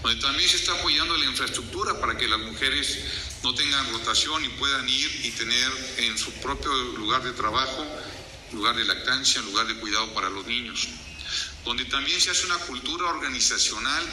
Donde 0.02 0.20
también 0.20 0.48
se 0.48 0.56
está 0.56 0.72
apoyando 0.72 1.16
la 1.16 1.26
infraestructura 1.26 2.00
para 2.00 2.16
que 2.16 2.26
las 2.26 2.40
mujeres 2.40 3.04
no 3.42 3.54
tengan 3.54 3.92
rotación 3.92 4.44
y 4.44 4.48
puedan 4.50 4.88
ir 4.88 5.20
y 5.24 5.30
tener 5.30 5.70
en 5.98 6.18
su 6.18 6.32
propio 6.34 6.72
lugar 6.98 7.22
de 7.22 7.32
trabajo, 7.32 7.86
lugar 8.52 8.76
de 8.76 8.84
lactancia, 8.84 9.40
lugar 9.42 9.66
de 9.66 9.76
cuidado 9.76 10.12
para 10.14 10.30
los 10.30 10.46
niños. 10.46 10.88
Donde 11.64 11.84
también 11.86 12.20
se 12.20 12.30
hace 12.30 12.46
una 12.46 12.58
cultura 12.58 13.06
organizacional 13.06 14.04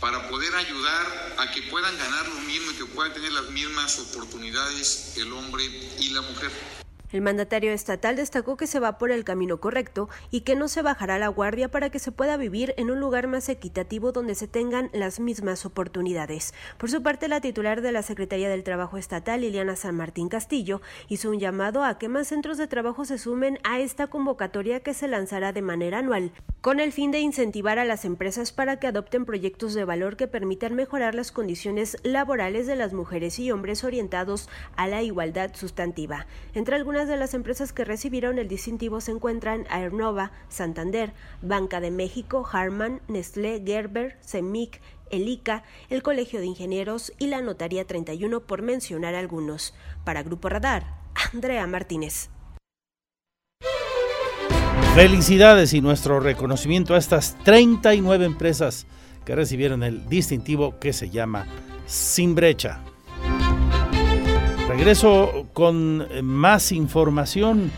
para 0.00 0.28
poder 0.28 0.54
ayudar 0.56 1.36
a 1.38 1.50
que 1.52 1.62
puedan 1.62 1.96
ganar 1.96 2.28
lo 2.28 2.40
mismo 2.40 2.72
y 2.72 2.74
que 2.74 2.86
puedan 2.86 3.14
tener 3.14 3.32
las 3.32 3.48
mismas 3.50 3.98
oportunidades 4.00 5.14
el 5.16 5.32
hombre 5.32 5.64
y 6.00 6.10
la 6.10 6.22
mujer. 6.22 6.81
El 7.12 7.20
mandatario 7.20 7.72
estatal 7.72 8.16
destacó 8.16 8.56
que 8.56 8.66
se 8.66 8.80
va 8.80 8.98
por 8.98 9.10
el 9.10 9.22
camino 9.22 9.60
correcto 9.60 10.08
y 10.30 10.40
que 10.40 10.56
no 10.56 10.68
se 10.68 10.80
bajará 10.80 11.18
la 11.18 11.28
guardia 11.28 11.70
para 11.70 11.90
que 11.90 11.98
se 11.98 12.10
pueda 12.10 12.38
vivir 12.38 12.74
en 12.78 12.90
un 12.90 13.00
lugar 13.00 13.26
más 13.26 13.50
equitativo 13.50 14.12
donde 14.12 14.34
se 14.34 14.48
tengan 14.48 14.88
las 14.94 15.20
mismas 15.20 15.66
oportunidades. 15.66 16.54
Por 16.78 16.90
su 16.90 17.02
parte, 17.02 17.28
la 17.28 17.42
titular 17.42 17.82
de 17.82 17.92
la 17.92 18.02
Secretaría 18.02 18.48
del 18.48 18.64
Trabajo 18.64 18.96
Estatal, 18.96 19.42
Liliana 19.42 19.76
San 19.76 19.94
Martín 19.94 20.28
Castillo, 20.28 20.80
hizo 21.08 21.28
un 21.30 21.38
llamado 21.38 21.84
a 21.84 21.98
que 21.98 22.08
más 22.08 22.28
centros 22.28 22.56
de 22.56 22.66
trabajo 22.66 23.04
se 23.04 23.18
sumen 23.18 23.58
a 23.62 23.78
esta 23.78 24.06
convocatoria 24.06 24.80
que 24.80 24.94
se 24.94 25.06
lanzará 25.06 25.52
de 25.52 25.62
manera 25.62 25.98
anual, 25.98 26.32
con 26.62 26.80
el 26.80 26.92
fin 26.92 27.10
de 27.10 27.18
incentivar 27.18 27.78
a 27.78 27.84
las 27.84 28.04
empresas 28.04 28.52
para 28.52 28.78
que 28.78 28.86
adopten 28.86 29.24
proyectos 29.24 29.74
de 29.74 29.84
valor 29.84 30.16
que 30.16 30.28
permitan 30.28 30.74
mejorar 30.74 31.14
las 31.14 31.32
condiciones 31.32 31.96
laborales 32.04 32.66
de 32.66 32.76
las 32.76 32.92
mujeres 32.92 33.38
y 33.38 33.50
hombres 33.50 33.84
orientados 33.84 34.48
a 34.76 34.86
la 34.86 35.02
igualdad 35.02 35.50
sustantiva. 35.54 36.26
Entre 36.54 36.76
algunas 36.76 37.01
de 37.08 37.16
las 37.16 37.34
empresas 37.34 37.72
que 37.72 37.84
recibieron 37.84 38.38
el 38.38 38.48
distintivo 38.48 39.00
se 39.00 39.12
encuentran 39.12 39.66
Aernova, 39.70 40.32
Santander, 40.48 41.12
Banca 41.40 41.80
de 41.80 41.90
México, 41.90 42.46
Harman, 42.50 43.00
Nestlé, 43.08 43.62
Gerber, 43.64 44.18
Semic, 44.20 44.80
Elica, 45.10 45.62
el 45.90 46.02
Colegio 46.02 46.40
de 46.40 46.46
Ingenieros 46.46 47.12
y 47.18 47.26
la 47.26 47.40
Notaría 47.42 47.86
31, 47.86 48.40
por 48.40 48.62
mencionar 48.62 49.14
algunos. 49.14 49.74
Para 50.04 50.22
Grupo 50.22 50.48
Radar, 50.48 50.98
Andrea 51.32 51.66
Martínez. 51.66 52.30
Felicidades 54.94 55.72
y 55.72 55.80
nuestro 55.80 56.20
reconocimiento 56.20 56.94
a 56.94 56.98
estas 56.98 57.38
39 57.44 58.26
empresas 58.26 58.86
que 59.24 59.34
recibieron 59.34 59.82
el 59.82 60.08
distintivo 60.08 60.78
que 60.78 60.92
se 60.92 61.08
llama 61.08 61.46
Sin 61.86 62.34
Brecha. 62.34 62.91
Regreso 64.72 65.48
con 65.52 66.08
más 66.24 66.72
información. 66.72 67.70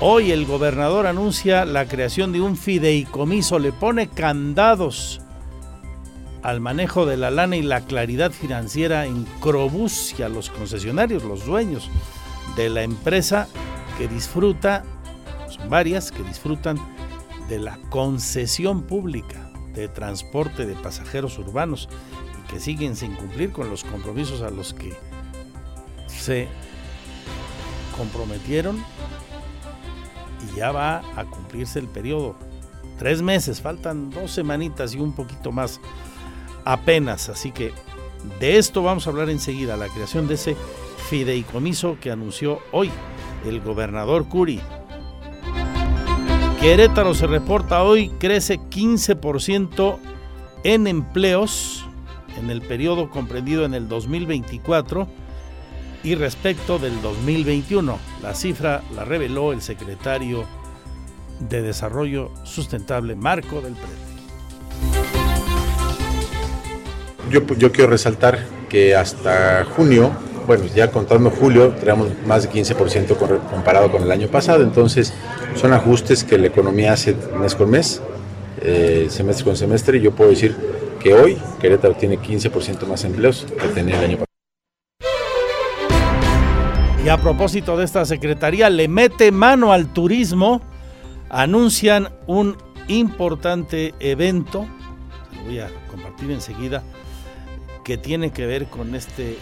Hoy 0.00 0.32
el 0.32 0.46
gobernador 0.46 1.06
anuncia 1.06 1.64
la 1.64 1.86
creación 1.86 2.32
de 2.32 2.40
un 2.40 2.56
fideicomiso, 2.56 3.60
le 3.60 3.70
pone 3.70 4.08
candados 4.08 5.22
al 6.42 6.60
manejo 6.60 7.06
de 7.06 7.18
la 7.18 7.30
lana 7.30 7.54
y 7.54 7.62
la 7.62 7.82
claridad 7.82 8.32
financiera 8.32 9.06
en 9.06 9.26
Crobús 9.40 10.12
y 10.18 10.24
a 10.24 10.28
los 10.28 10.50
concesionarios, 10.50 11.22
los 11.22 11.46
dueños 11.46 11.88
de 12.56 12.68
la 12.68 12.82
empresa 12.82 13.46
que 13.96 14.08
disfruta, 14.08 14.82
son 15.48 15.70
varias 15.70 16.10
que 16.10 16.24
disfrutan 16.24 16.80
de 17.48 17.60
la 17.60 17.78
concesión 17.90 18.82
pública 18.82 19.52
de 19.72 19.86
transporte 19.86 20.66
de 20.66 20.74
pasajeros 20.74 21.38
urbanos 21.38 21.88
y 22.42 22.50
que 22.50 22.58
siguen 22.58 22.96
sin 22.96 23.14
cumplir 23.14 23.52
con 23.52 23.70
los 23.70 23.84
compromisos 23.84 24.42
a 24.42 24.50
los 24.50 24.74
que 24.74 24.94
se 26.24 26.48
comprometieron 27.96 28.82
y 30.42 30.56
ya 30.56 30.72
va 30.72 31.02
a 31.16 31.24
cumplirse 31.24 31.78
el 31.78 31.86
periodo. 31.86 32.34
Tres 32.98 33.20
meses, 33.20 33.60
faltan 33.60 34.10
dos 34.10 34.30
semanitas 34.30 34.94
y 34.94 35.00
un 35.00 35.12
poquito 35.12 35.52
más 35.52 35.80
apenas. 36.64 37.28
Así 37.28 37.50
que 37.50 37.72
de 38.40 38.56
esto 38.56 38.82
vamos 38.82 39.06
a 39.06 39.10
hablar 39.10 39.28
enseguida, 39.28 39.76
la 39.76 39.88
creación 39.88 40.26
de 40.26 40.34
ese 40.34 40.56
fideicomiso 41.10 41.98
que 42.00 42.10
anunció 42.10 42.60
hoy 42.72 42.90
el 43.44 43.60
gobernador 43.60 44.26
Curi. 44.26 44.60
Querétaro 46.60 47.12
se 47.12 47.26
reporta 47.26 47.82
hoy, 47.82 48.08
crece 48.18 48.58
15% 48.58 49.98
en 50.62 50.86
empleos 50.86 51.84
en 52.38 52.48
el 52.48 52.62
periodo 52.62 53.10
comprendido 53.10 53.66
en 53.66 53.74
el 53.74 53.88
2024 53.88 55.23
y 56.04 56.14
respecto 56.14 56.78
del 56.78 57.00
2021. 57.02 57.98
La 58.22 58.34
cifra 58.34 58.82
la 58.94 59.04
reveló 59.04 59.52
el 59.52 59.62
secretario 59.62 60.44
de 61.40 61.62
Desarrollo 61.62 62.30
Sustentable, 62.44 63.16
Marco 63.16 63.60
del 63.60 63.74
Prete. 63.74 64.04
Yo, 67.58 67.72
quiero 67.72 67.90
resaltar 67.90 68.46
que 68.68 68.94
hasta 68.94 69.64
junio, 69.64 70.12
bueno, 70.46 70.66
ya 70.74 70.90
contando 70.90 71.30
julio, 71.30 71.70
tenemos 71.70 72.08
más 72.26 72.42
de 72.44 72.50
15% 72.50 73.16
comparado 73.50 73.90
con 73.90 74.02
el 74.02 74.12
año 74.12 74.28
pasado, 74.28 74.62
entonces 74.62 75.12
son 75.56 75.72
ajustes 75.72 76.22
que 76.22 76.38
la 76.38 76.46
economía 76.46 76.92
hace 76.92 77.16
mes 77.40 77.54
con 77.54 77.70
mes, 77.70 78.02
eh, 78.60 79.06
semestre 79.08 79.44
con 79.44 79.56
semestre, 79.56 79.98
y 79.98 80.02
yo 80.02 80.12
puedo 80.12 80.30
decir 80.30 80.54
que 81.00 81.14
hoy 81.14 81.38
Querétaro 81.60 81.94
tiene 81.94 82.18
15% 82.18 82.86
más 82.86 83.04
empleos 83.04 83.46
que 83.60 83.68
tenía 83.68 83.98
el 83.98 84.04
año 84.04 84.16
pasado. 84.18 84.33
Y 87.04 87.10
a 87.10 87.18
propósito 87.18 87.76
de 87.76 87.84
esta 87.84 88.06
secretaría, 88.06 88.70
le 88.70 88.88
mete 88.88 89.30
mano 89.30 89.74
al 89.74 89.92
turismo. 89.92 90.62
Anuncian 91.28 92.08
un 92.26 92.56
importante 92.88 93.94
evento, 94.00 94.66
lo 95.36 95.42
voy 95.42 95.58
a 95.58 95.68
compartir 95.90 96.30
enseguida, 96.30 96.82
que 97.84 97.98
tiene 97.98 98.32
que 98.32 98.46
ver 98.46 98.68
con 98.68 98.94
este 98.94 99.36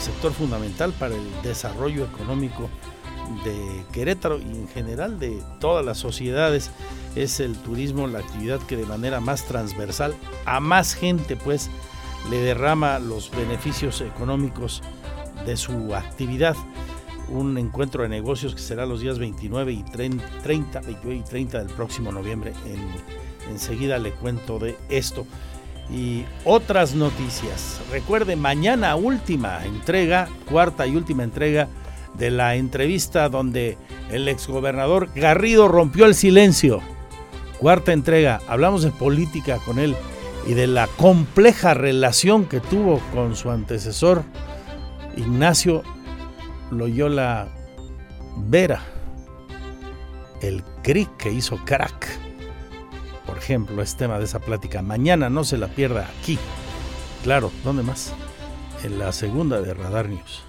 sector 0.00 0.32
fundamental 0.32 0.94
para 0.98 1.14
el 1.14 1.42
desarrollo 1.42 2.06
económico 2.06 2.70
de 3.44 3.84
Querétaro 3.92 4.38
y 4.38 4.56
en 4.56 4.68
general 4.68 5.18
de 5.18 5.42
todas 5.60 5.84
las 5.84 5.98
sociedades 5.98 6.70
es 7.16 7.38
el 7.38 7.54
turismo 7.56 8.06
la 8.06 8.20
actividad 8.20 8.60
que 8.60 8.76
de 8.76 8.86
manera 8.86 9.20
más 9.20 9.44
transversal 9.44 10.14
a 10.44 10.60
más 10.60 10.94
gente 10.94 11.36
pues 11.36 11.70
le 12.30 12.38
derrama 12.38 12.98
los 12.98 13.30
beneficios 13.30 14.02
económicos 14.02 14.82
de 15.46 15.56
su 15.56 15.94
actividad 15.94 16.54
un 17.28 17.56
encuentro 17.58 18.02
de 18.02 18.08
negocios 18.08 18.54
que 18.54 18.60
será 18.60 18.86
los 18.86 19.00
días 19.00 19.18
29 19.18 19.72
y 19.72 19.82
30, 19.82 20.24
29 20.42 21.14
y 21.14 21.22
30 21.22 21.58
del 21.58 21.68
próximo 21.68 22.12
noviembre. 22.12 22.52
En, 22.66 22.80
enseguida 23.50 23.98
le 23.98 24.12
cuento 24.12 24.58
de 24.58 24.76
esto. 24.88 25.26
Y 25.90 26.24
otras 26.44 26.94
noticias. 26.94 27.80
Recuerde, 27.90 28.36
mañana 28.36 28.96
última 28.96 29.64
entrega, 29.64 30.28
cuarta 30.48 30.86
y 30.86 30.96
última 30.96 31.24
entrega 31.24 31.68
de 32.14 32.30
la 32.30 32.54
entrevista 32.56 33.28
donde 33.28 33.76
el 34.10 34.28
exgobernador 34.28 35.10
Garrido 35.14 35.68
rompió 35.68 36.06
el 36.06 36.14
silencio. 36.14 36.80
Cuarta 37.58 37.92
entrega, 37.92 38.40
hablamos 38.48 38.82
de 38.82 38.90
política 38.90 39.58
con 39.64 39.78
él 39.78 39.94
y 40.46 40.54
de 40.54 40.66
la 40.66 40.86
compleja 40.86 41.74
relación 41.74 42.46
que 42.46 42.60
tuvo 42.60 43.00
con 43.12 43.36
su 43.36 43.50
antecesor 43.50 44.24
Ignacio 45.16 45.82
Loyola 46.74 47.48
Vera, 48.36 48.82
el 50.42 50.62
CRIC 50.82 51.16
que 51.16 51.32
hizo 51.32 51.56
crack. 51.64 52.08
Por 53.26 53.38
ejemplo, 53.38 53.82
es 53.82 53.96
tema 53.96 54.18
de 54.18 54.24
esa 54.24 54.40
plática. 54.40 54.82
Mañana 54.82 55.30
no 55.30 55.44
se 55.44 55.56
la 55.56 55.68
pierda 55.68 56.08
aquí. 56.20 56.38
Claro, 57.22 57.50
¿dónde 57.64 57.82
más? 57.82 58.12
En 58.82 58.98
la 58.98 59.12
segunda 59.12 59.60
de 59.60 59.72
Radar 59.72 60.08
News. 60.08 60.44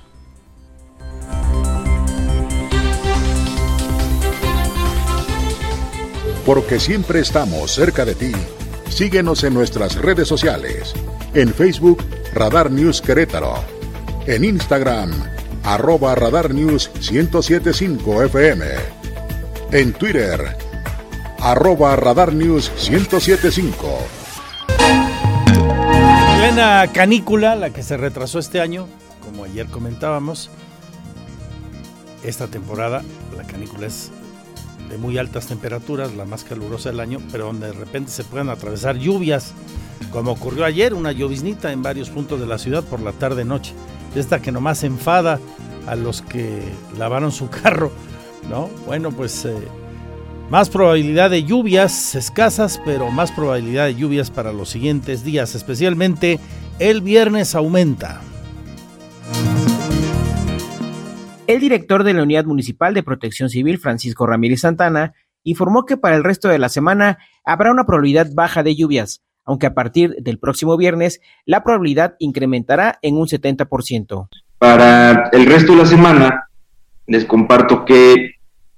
Porque 6.45 6.79
siempre 6.79 7.21
estamos 7.21 7.71
cerca 7.71 8.05
de 8.05 8.13
ti. 8.13 8.31
Síguenos 8.89 9.43
en 9.43 9.53
nuestras 9.53 9.95
redes 9.95 10.27
sociales. 10.27 10.93
En 11.33 11.53
Facebook, 11.53 12.03
Radar 12.33 12.69
News 12.69 13.01
Querétaro. 13.01 13.55
En 14.27 14.43
Instagram, 14.43 15.11
arroba 15.65 16.13
Radar 16.13 16.53
News 16.53 16.91
1075 17.01 18.23
FM. 18.25 18.65
En 19.71 19.93
Twitter, 19.93 20.55
arroba 21.39 21.95
Radar 21.95 22.33
News 22.33 22.71
1075. 22.87 23.73
Plena 26.37 26.87
canícula, 26.93 27.55
la 27.55 27.71
que 27.71 27.81
se 27.81 27.97
retrasó 27.97 28.37
este 28.37 28.61
año, 28.61 28.87
como 29.23 29.43
ayer 29.43 29.65
comentábamos. 29.65 30.51
Esta 32.23 32.47
temporada, 32.47 33.01
la 33.35 33.43
canícula 33.43 33.87
es 33.87 34.11
de 34.87 34.99
muy 34.99 35.17
altas 35.17 35.47
temperaturas, 35.47 36.13
la 36.13 36.25
más 36.25 36.43
calurosa 36.43 36.89
del 36.89 36.99
año, 36.99 37.19
pero 37.31 37.45
donde 37.45 37.67
de 37.67 37.73
repente 37.73 38.11
se 38.11 38.23
pueden 38.23 38.49
atravesar 38.49 38.97
lluvias, 38.97 39.53
como 40.11 40.31
ocurrió 40.31 40.63
ayer, 40.63 40.93
una 40.93 41.11
lloviznita 41.11 41.71
en 41.71 41.81
varios 41.81 42.11
puntos 42.11 42.39
de 42.39 42.45
la 42.45 42.59
ciudad 42.59 42.83
por 42.83 42.99
la 42.99 43.13
tarde-noche 43.13 43.73
esta 44.15 44.41
que 44.41 44.51
nomás 44.51 44.83
enfada 44.83 45.39
a 45.87 45.95
los 45.95 46.21
que 46.21 46.61
lavaron 46.97 47.31
su 47.31 47.49
carro, 47.63 47.91
¿no? 48.49 48.69
Bueno, 48.85 49.11
pues 49.11 49.45
eh, 49.45 49.55
más 50.49 50.69
probabilidad 50.69 51.29
de 51.29 51.43
lluvias 51.43 52.15
escasas, 52.15 52.79
pero 52.85 53.09
más 53.11 53.31
probabilidad 53.31 53.85
de 53.85 53.95
lluvias 53.95 54.29
para 54.31 54.53
los 54.53 54.69
siguientes 54.69 55.23
días, 55.23 55.55
especialmente 55.55 56.39
el 56.79 57.01
viernes 57.01 57.55
aumenta. 57.55 58.21
El 61.47 61.59
director 61.59 62.03
de 62.03 62.13
la 62.13 62.23
Unidad 62.23 62.45
Municipal 62.45 62.93
de 62.93 63.03
Protección 63.03 63.49
Civil, 63.49 63.77
Francisco 63.77 64.25
Ramírez 64.25 64.61
Santana, 64.61 65.13
informó 65.43 65.85
que 65.85 65.97
para 65.97 66.15
el 66.15 66.23
resto 66.23 66.47
de 66.49 66.57
la 66.57 66.69
semana 66.69 67.19
habrá 67.43 67.71
una 67.71 67.85
probabilidad 67.85 68.31
baja 68.33 68.63
de 68.63 68.75
lluvias, 68.75 69.23
aunque 69.45 69.67
a 69.67 69.73
partir 69.73 70.15
del 70.19 70.39
próximo 70.39 70.75
viernes 70.75 71.21
la 71.45 71.63
probabilidad 71.63 72.15
incrementará 72.19 72.99
en 73.01 73.17
un 73.17 73.27
70%. 73.27 74.27
Para 74.57 75.29
el 75.31 75.45
resto 75.45 75.73
de 75.73 75.77
la 75.79 75.85
semana, 75.85 76.49
les 77.07 77.25
comparto 77.25 77.85
que 77.85 78.31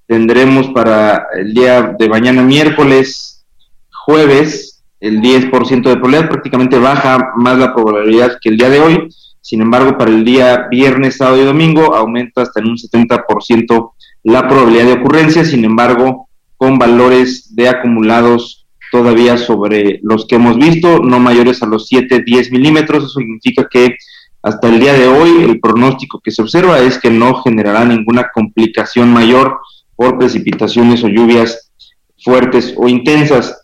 tendremos 0.06 0.68
para 0.70 1.28
el 1.36 1.54
día 1.54 1.96
de 1.98 2.10
mañana 2.10 2.42
miércoles, 2.42 3.46
jueves, 3.92 4.84
el 5.00 5.22
10% 5.22 5.84
de 5.84 5.96
probabilidad, 5.96 6.30
prácticamente 6.30 6.80
baja 6.80 7.34
más 7.38 7.58
la 7.58 7.74
probabilidad 7.74 8.38
que 8.42 8.50
el 8.50 8.58
día 8.58 8.70
de 8.70 8.80
hoy. 8.80 9.10
Sin 9.42 9.62
embargo, 9.62 9.98
para 9.98 10.12
el 10.12 10.26
día 10.26 10.68
viernes, 10.70 11.18
sábado 11.18 11.42
y 11.42 11.46
domingo 11.46 11.96
aumenta 11.96 12.42
hasta 12.42 12.60
en 12.60 12.68
un 12.68 12.78
70% 12.78 13.92
la 14.24 14.48
probabilidad 14.48 14.86
de 14.86 14.94
ocurrencia. 14.94 15.46
Sin 15.46 15.64
embargo, 15.64 16.28
con 16.58 16.78
valores 16.80 17.56
de 17.56 17.70
acumulados 17.70 18.67
todavía 18.92 19.38
sobre 19.38 20.00
los 20.04 20.26
que 20.28 20.36
hemos 20.36 20.58
visto, 20.58 21.00
no 21.00 21.20
mayores 21.20 21.62
a 21.64 21.66
los 21.66 21.88
7, 21.88 22.24
10 22.26 22.52
milímetros. 22.52 23.04
Eso 23.04 23.20
significa 23.20 23.68
que 23.70 23.96
hasta 24.42 24.70
el 24.70 24.80
día 24.80 24.94
de 24.94 25.08
hoy 25.08 25.44
el 25.44 25.60
pronóstico 25.60 26.22
que 26.22 26.32
se 26.32 26.42
observa 26.42 26.80
es 26.80 26.98
que 27.00 27.10
no 27.10 27.42
generará 27.42 27.86
ninguna 27.86 28.30
complicación 28.34 29.12
mayor 29.12 29.60
por 29.96 30.18
precipitaciones 30.18 31.04
o 31.04 31.08
lluvias 31.08 31.72
fuertes 32.24 32.74
o 32.78 32.88
intensas. 32.88 33.56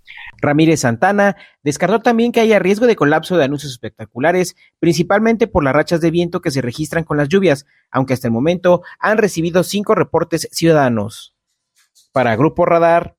Ramírez 0.41 0.81
Santana 0.81 1.37
descartó 1.63 2.01
también 2.01 2.33
que 2.33 2.41
haya 2.41 2.59
riesgo 2.59 2.85
de 2.85 2.97
colapso 2.97 3.37
de 3.37 3.45
anuncios 3.45 3.71
espectaculares, 3.71 4.57
principalmente 4.79 5.47
por 5.47 5.63
las 5.63 5.73
rachas 5.73 6.01
de 6.01 6.11
viento 6.11 6.41
que 6.41 6.51
se 6.51 6.61
registran 6.61 7.05
con 7.05 7.15
las 7.15 7.29
lluvias, 7.29 7.65
aunque 7.91 8.13
hasta 8.13 8.27
el 8.27 8.33
momento 8.33 8.81
han 8.99 9.17
recibido 9.17 9.63
cinco 9.63 9.95
reportes 9.95 10.49
ciudadanos. 10.51 11.33
Para 12.11 12.35
Grupo 12.35 12.65
Radar, 12.65 13.15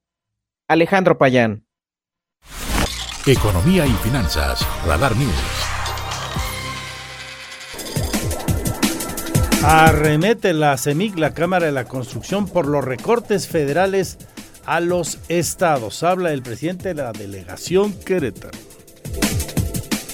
Alejandro 0.68 1.16
Payán. 1.16 1.63
Economía 3.26 3.86
y 3.86 3.92
finanzas, 4.02 4.60
Radar 4.84 5.16
News. 5.16 5.32
Arremete 9.62 10.52
la 10.52 10.76
CEMIC, 10.76 11.16
la 11.16 11.32
Cámara 11.32 11.64
de 11.64 11.72
la 11.72 11.86
Construcción, 11.86 12.46
por 12.46 12.66
los 12.66 12.84
recortes 12.84 13.48
federales 13.48 14.18
a 14.66 14.80
los 14.80 15.20
estados. 15.28 16.02
Habla 16.02 16.34
el 16.34 16.42
presidente 16.42 16.92
de 16.92 17.02
la 17.02 17.12
delegación 17.12 17.94
Querétaro. 17.94 18.58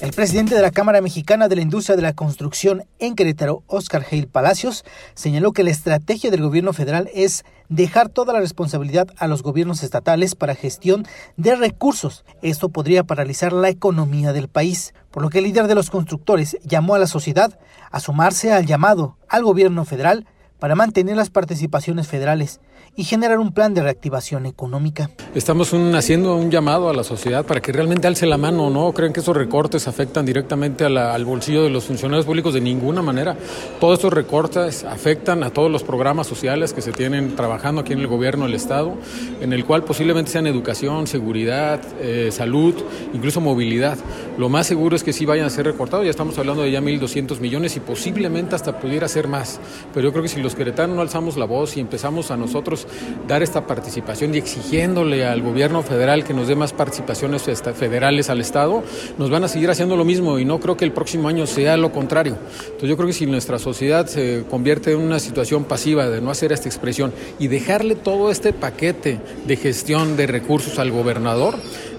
El 0.01 0.13
presidente 0.13 0.55
de 0.55 0.63
la 0.63 0.71
Cámara 0.71 1.03
Mexicana 1.03 1.47
de 1.47 1.57
la 1.57 1.61
Industria 1.61 1.95
de 1.95 2.01
la 2.01 2.15
Construcción 2.15 2.85
en 3.01 3.15
Querétaro, 3.15 3.65
Oscar 3.67 4.03
Heil 4.11 4.29
Palacios, 4.29 4.83
señaló 5.13 5.53
que 5.53 5.63
la 5.63 5.69
estrategia 5.69 6.31
del 6.31 6.41
gobierno 6.41 6.73
federal 6.73 7.11
es 7.15 7.45
dejar 7.69 8.09
toda 8.09 8.33
la 8.33 8.41
responsabilidad 8.41 9.09
a 9.19 9.27
los 9.27 9.43
gobiernos 9.43 9.83
estatales 9.83 10.35
para 10.35 10.55
gestión 10.55 11.07
de 11.37 11.55
recursos. 11.55 12.25
Esto 12.41 12.71
podría 12.71 13.05
paralizar 13.05 13.53
la 13.53 13.69
economía 13.69 14.33
del 14.33 14.49
país, 14.49 14.95
por 15.11 15.23
lo 15.23 15.29
que 15.29 15.39
el 15.39 15.45
líder 15.45 15.67
de 15.67 15.75
los 15.75 15.91
constructores 15.91 16.57
llamó 16.65 16.95
a 16.95 16.99
la 16.99 17.07
sociedad 17.07 17.59
a 17.91 18.01
sumarse 18.01 18.55
al 18.55 18.65
llamado 18.65 19.19
al 19.29 19.45
gobierno 19.45 19.85
federal 19.85 20.27
para 20.59 20.77
mantener 20.77 21.17
las 21.17 21.29
participaciones 21.29 22.09
federales 22.09 22.61
y 23.01 23.05
generar 23.05 23.39
un 23.39 23.53
plan 23.53 23.73
de 23.73 23.83
reactivación 23.83 24.45
económica. 24.45 25.09
Estamos 25.35 25.73
haciendo 25.73 26.37
un 26.37 26.51
llamado 26.51 26.91
a 26.91 26.93
la 26.93 27.03
sociedad 27.03 27.47
para 27.47 27.63
que 27.63 27.73
realmente 27.73 28.07
alce 28.07 28.27
la 28.27 28.37
mano, 28.37 28.69
¿no? 28.69 28.93
Creen 28.93 29.15
que 29.15 29.21
esos 29.21 29.35
recortes 29.35 29.89
afectan 29.89 30.27
directamente 30.27 30.85
al 30.85 31.25
bolsillo 31.25 31.63
de 31.63 31.71
los 31.71 31.85
funcionarios 31.85 32.27
públicos 32.27 32.53
de 32.53 32.61
ninguna 32.61 33.01
manera. 33.01 33.39
Todos 33.81 34.01
estos 34.01 34.13
recortes 34.13 34.85
afectan 34.85 35.43
a 35.45 35.49
todos 35.49 35.71
los 35.71 35.83
programas 35.83 36.27
sociales 36.27 36.75
que 36.75 36.83
se 36.83 36.93
tienen 36.93 37.37
trabajando 37.37 37.81
aquí 37.81 37.95
en 37.95 38.01
el 38.01 38.07
gobierno 38.07 38.45
del 38.45 38.55
Estado, 38.55 38.93
en 39.41 39.55
el 39.55 39.65
cual 39.65 39.83
posiblemente 39.83 40.31
sean 40.31 40.47
educación, 40.47 41.07
seguridad, 41.07 41.81
eh, 42.03 42.29
salud, 42.31 42.75
incluso 43.15 43.41
movilidad. 43.41 43.97
Lo 44.37 44.51
más 44.51 44.67
seguro 44.67 44.95
es 44.95 45.03
que 45.03 45.15
sí 45.15 45.25
vayan 45.25 45.47
a 45.47 45.51
ser 45.51 45.65
recortados, 45.65 46.05
ya 46.05 46.11
estamos 46.11 46.37
hablando 46.37 46.65
de 46.65 46.71
ya 46.71 46.83
1.200 46.83 47.41
millones 47.41 47.77
y 47.77 47.81
posiblemente 47.81 48.57
hasta 48.57 48.79
pudiera 48.79 49.09
ser 49.09 49.27
más. 49.27 49.59
Pero 49.95 50.09
yo 50.09 50.13
creo 50.13 50.23
que 50.23 50.29
si 50.29 50.43
los 50.43 50.55
queretanos 50.55 50.97
no 50.97 51.01
alzamos 51.01 51.39
la 51.39 51.47
voz 51.47 51.79
y 51.79 51.81
empezamos 51.81 52.31
a 52.31 52.37
nosotros 52.37 52.87
dar 53.27 53.43
esta 53.43 53.67
participación 53.67 54.35
y 54.35 54.39
exigiéndole 54.39 55.27
al 55.27 55.43
gobierno 55.43 55.83
federal 55.83 56.25
que 56.25 56.35
nos 56.35 56.49
dé 56.49 56.57
más 56.57 56.73
participaciones 56.73 57.43
federales 57.43 58.31
al 58.31 58.41
Estado, 58.41 58.83
nos 59.19 59.31
van 59.31 59.45
a 59.45 59.49
seguir 59.49 59.71
haciendo 59.71 59.97
lo 59.97 60.05
mismo 60.05 60.39
y 60.39 60.45
no 60.45 60.61
creo 60.61 60.77
que 60.77 60.85
el 60.85 60.93
próximo 60.93 61.29
año 61.29 61.47
sea 61.47 61.77
lo 61.77 61.93
contrario. 61.93 62.37
Entonces 62.65 62.89
yo 62.89 62.97
creo 62.97 63.07
que 63.07 63.13
si 63.13 63.27
nuestra 63.27 63.59
sociedad 63.59 64.07
se 64.07 64.45
convierte 64.51 64.93
en 64.93 64.99
una 64.99 65.19
situación 65.19 65.65
pasiva 65.65 66.09
de 66.09 66.21
no 66.21 66.31
hacer 66.31 66.53
esta 66.53 66.69
expresión 66.69 67.13
y 67.39 67.49
dejarle 67.49 67.95
todo 67.95 68.31
este 68.31 68.53
paquete 68.53 69.21
de 69.47 69.57
gestión 69.57 70.17
de 70.17 70.27
recursos 70.27 70.79
al 70.79 70.91
gobernador, 70.91 71.57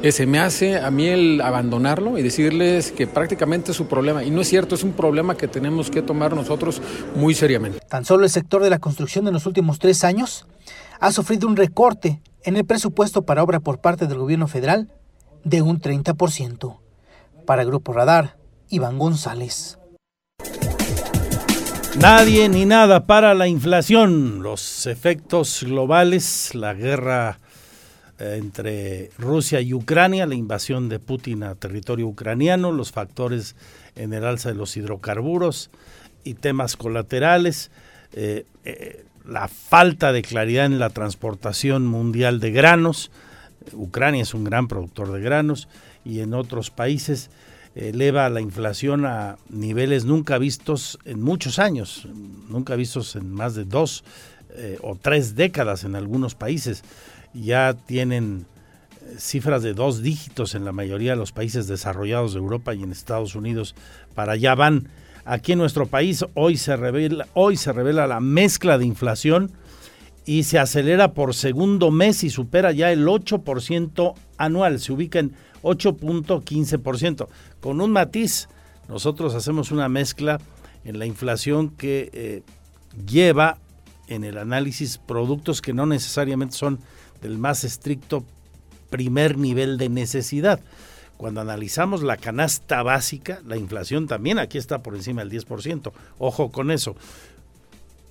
se 0.10 0.26
me 0.26 0.40
hace 0.40 0.80
a 0.80 0.90
mí 0.90 1.06
el 1.08 1.42
abandonarlo 1.42 2.18
y 2.18 2.24
decirles 2.24 2.92
que 2.92 3.06
prácticamente 3.06 3.70
es 3.70 3.78
su 3.78 3.86
problema. 3.86 4.24
Y 4.24 4.32
no 4.32 4.42
es 4.42 4.48
cierto, 4.48 4.74
es 4.74 4.84
un 4.84 4.94
problema 4.94 5.38
que 5.38 5.48
tenemos 5.48 5.92
que 5.92 6.02
tomar 6.02 6.36
nosotros 6.36 6.82
muy 7.16 7.36
seriamente. 7.36 7.80
Tan 7.88 8.04
solo 8.04 8.24
el 8.24 8.32
sector 8.32 8.64
de 8.64 8.72
la 8.72 8.80
construcción 8.80 9.28
en 9.28 9.34
los 9.34 9.46
últimos 9.46 9.78
tres 9.78 10.04
años 10.04 10.48
ha 11.00 11.12
sufrido 11.12 11.48
un 11.48 11.56
recorte 11.56 12.20
en 12.44 12.58
el 12.58 12.66
presupuesto 12.66 13.22
para 13.24 13.44
obra 13.44 13.60
por 13.60 13.80
parte 13.80 14.08
del 14.08 14.18
gobierno 14.18 14.48
federal 14.48 14.92
de 15.44 15.62
un 15.62 15.80
30%. 15.80 16.80
Para 17.46 17.64
Grupo 17.64 17.94
Radar, 17.94 18.38
Iván 18.70 18.98
González. 18.98 19.78
Nadie 22.00 22.50
ni 22.50 22.66
nada 22.66 23.06
para 23.06 23.36
la 23.36 23.48
inflación, 23.48 24.42
los 24.42 24.88
efectos 24.88 25.64
globales, 25.64 26.56
la 26.56 26.74
guerra 26.74 27.38
eh, 27.38 27.41
entre 28.22 29.10
Rusia 29.18 29.62
y 29.62 29.74
Ucrania, 29.74 30.26
la 30.26 30.36
invasión 30.36 30.90
de 30.90 31.00
Putin 31.00 31.44
a 31.44 31.56
territorio 31.56 32.08
ucraniano, 32.08 32.72
los 32.72 32.92
factores 32.92 33.56
en 33.96 34.14
el 34.14 34.26
alza 34.26 34.50
de 34.50 34.56
los 34.56 34.78
hidrocarburos 34.78 35.72
y 36.24 36.36
temas 36.36 36.78
colaterales, 36.78 37.72
eh, 38.14 38.46
eh, 38.64 39.06
la 39.26 39.48
falta 39.48 40.12
de 40.12 40.22
claridad 40.22 40.66
en 40.66 40.78
la 40.78 40.90
transportación 40.92 41.88
mundial 41.88 42.40
de 42.40 42.52
granos. 42.52 43.12
Ucrania 43.74 44.22
es 44.22 44.34
un 44.34 44.44
gran 44.44 44.68
productor 44.68 45.12
de 45.12 45.22
granos 45.22 45.68
y 46.06 46.20
en 46.20 46.34
otros 46.34 46.70
países 46.70 47.32
eleva 47.74 48.30
la 48.30 48.42
inflación 48.42 49.06
a 49.06 49.38
niveles 49.50 50.06
nunca 50.06 50.38
vistos 50.38 51.00
en 51.06 51.22
muchos 51.22 51.58
años, 51.58 52.08
nunca 52.50 52.76
vistos 52.76 53.16
en 53.16 53.32
más 53.32 53.56
de 53.56 53.64
dos 53.64 54.04
o 54.82 54.98
tres 55.02 55.36
décadas 55.36 55.86
en 55.86 55.96
algunos 55.96 56.36
países 56.36 56.84
ya 57.34 57.74
tienen 57.74 58.46
eh, 59.02 59.16
cifras 59.18 59.64
de 59.64 59.74
dos 59.74 60.02
dígitos 60.02 60.56
en 60.56 60.66
la 60.66 60.72
mayoría 60.72 61.12
de 61.12 61.18
los 61.18 61.32
países 61.32 61.68
desarrollados 61.68 62.34
de 62.34 62.40
Europa 62.40 62.74
y 62.74 62.84
en 62.84 62.92
Estados 62.92 63.36
Unidos. 63.36 63.76
Para 64.16 64.34
allá 64.34 64.56
van. 64.56 64.90
Aquí 65.24 65.52
en 65.52 65.60
nuestro 65.60 65.86
país 65.86 66.26
hoy 66.34 66.58
se 66.58 66.76
revela, 66.76 67.28
hoy 67.34 67.56
se 67.56 67.72
revela 67.72 68.08
la 68.08 68.20
mezcla 68.20 68.80
de 68.80 68.86
inflación 68.86 69.52
y 70.26 70.44
se 70.44 70.60
acelera 70.60 71.14
por 71.14 71.34
segundo 71.36 71.92
mes 71.92 72.24
y 72.24 72.30
supera 72.30 72.72
ya 72.72 72.92
el 72.92 73.06
8% 73.06 74.14
anual. 74.38 74.80
Se 74.80 74.94
ubica 74.94 75.20
en 75.20 75.34
8.15%. 75.64 77.28
Con 77.60 77.82
un 77.82 77.92
matiz, 77.92 78.50
nosotros 78.88 79.36
hacemos 79.36 79.72
una 79.72 79.90
mezcla 79.90 80.40
en 80.84 81.00
la 81.00 81.06
inflación 81.06 81.70
que 81.70 82.10
eh, 82.14 82.44
lleva 83.06 83.58
en 84.08 84.24
el 84.24 84.38
análisis 84.38 84.98
productos 84.98 85.62
que 85.62 85.74
no 85.74 85.86
necesariamente 85.86 86.56
son 86.56 86.80
del 87.22 87.38
más 87.38 87.64
estricto 87.64 88.26
primer 88.90 89.38
nivel 89.38 89.78
de 89.78 89.90
necesidad. 89.90 90.60
Cuando 91.18 91.42
analizamos 91.42 92.02
la 92.02 92.18
canasta 92.18 92.82
básica, 92.82 93.42
la 93.46 93.56
inflación 93.56 94.08
también 94.08 94.40
aquí 94.40 94.58
está 94.58 94.82
por 94.82 94.96
encima 94.96 95.24
del 95.24 95.32
10%. 95.32 95.92
Ojo 96.18 96.52
con 96.52 96.72
eso. 96.72 96.96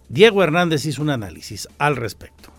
Diego 0.08 0.42
Hernández 0.42 0.86
hizo 0.86 1.02
un 1.02 1.10
análisis 1.10 1.68
al 1.78 1.96
respecto. 1.96 2.52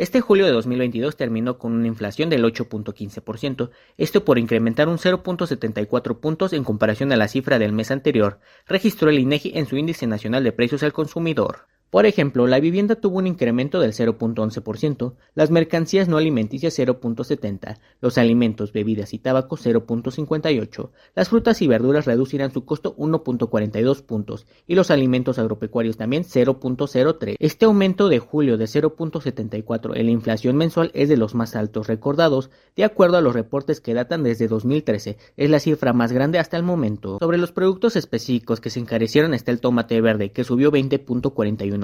Este 0.00 0.22
julio 0.22 0.46
de 0.46 0.52
2022 0.52 1.14
terminó 1.14 1.58
con 1.58 1.72
una 1.72 1.86
inflación 1.86 2.30
del 2.30 2.42
8.15%, 2.42 3.70
esto 3.98 4.24
por 4.24 4.38
incrementar 4.38 4.88
un 4.88 4.96
0.74 4.96 6.20
puntos 6.20 6.54
en 6.54 6.64
comparación 6.64 7.12
a 7.12 7.16
la 7.16 7.28
cifra 7.28 7.58
del 7.58 7.74
mes 7.74 7.90
anterior, 7.90 8.40
registró 8.66 9.10
el 9.10 9.18
INEGI 9.18 9.52
en 9.58 9.66
su 9.66 9.76
índice 9.76 10.06
nacional 10.06 10.42
de 10.42 10.52
precios 10.52 10.82
al 10.82 10.94
consumidor. 10.94 11.66
Por 11.90 12.06
ejemplo, 12.06 12.46
la 12.46 12.60
vivienda 12.60 12.94
tuvo 12.94 13.18
un 13.18 13.26
incremento 13.26 13.80
del 13.80 13.92
0.11%, 13.92 15.14
las 15.34 15.50
mercancías 15.50 16.06
no 16.06 16.18
alimenticias 16.18 16.78
0.70%, 16.78 17.78
los 18.00 18.16
alimentos, 18.16 18.72
bebidas 18.72 19.12
y 19.12 19.18
tabaco 19.18 19.56
0.58%, 19.56 20.90
las 21.16 21.28
frutas 21.28 21.60
y 21.62 21.66
verduras 21.66 22.06
reducirán 22.06 22.52
su 22.52 22.64
costo 22.64 22.94
1.42 22.96 24.02
puntos 24.02 24.46
y 24.68 24.76
los 24.76 24.92
alimentos 24.92 25.40
agropecuarios 25.40 25.96
también 25.96 26.22
0.03. 26.22 27.34
Este 27.40 27.64
aumento 27.64 28.08
de 28.08 28.20
julio 28.20 28.56
de 28.56 28.66
0.74 28.66 29.96
en 29.96 30.06
la 30.06 30.12
inflación 30.12 30.56
mensual 30.56 30.92
es 30.94 31.08
de 31.08 31.16
los 31.16 31.34
más 31.34 31.56
altos 31.56 31.88
recordados, 31.88 32.50
de 32.76 32.84
acuerdo 32.84 33.16
a 33.16 33.20
los 33.20 33.34
reportes 33.34 33.80
que 33.80 33.94
datan 33.94 34.22
desde 34.22 34.46
2013, 34.46 35.18
es 35.36 35.50
la 35.50 35.58
cifra 35.58 35.92
más 35.92 36.12
grande 36.12 36.38
hasta 36.38 36.56
el 36.56 36.62
momento. 36.62 37.18
Sobre 37.18 37.38
los 37.38 37.50
productos 37.50 37.96
específicos 37.96 38.60
que 38.60 38.70
se 38.70 38.78
encarecieron 38.78 39.34
está 39.34 39.50
el 39.50 39.60
tomate 39.60 40.00
verde, 40.00 40.30
que 40.30 40.44
subió 40.44 40.70
20.41 40.70 41.79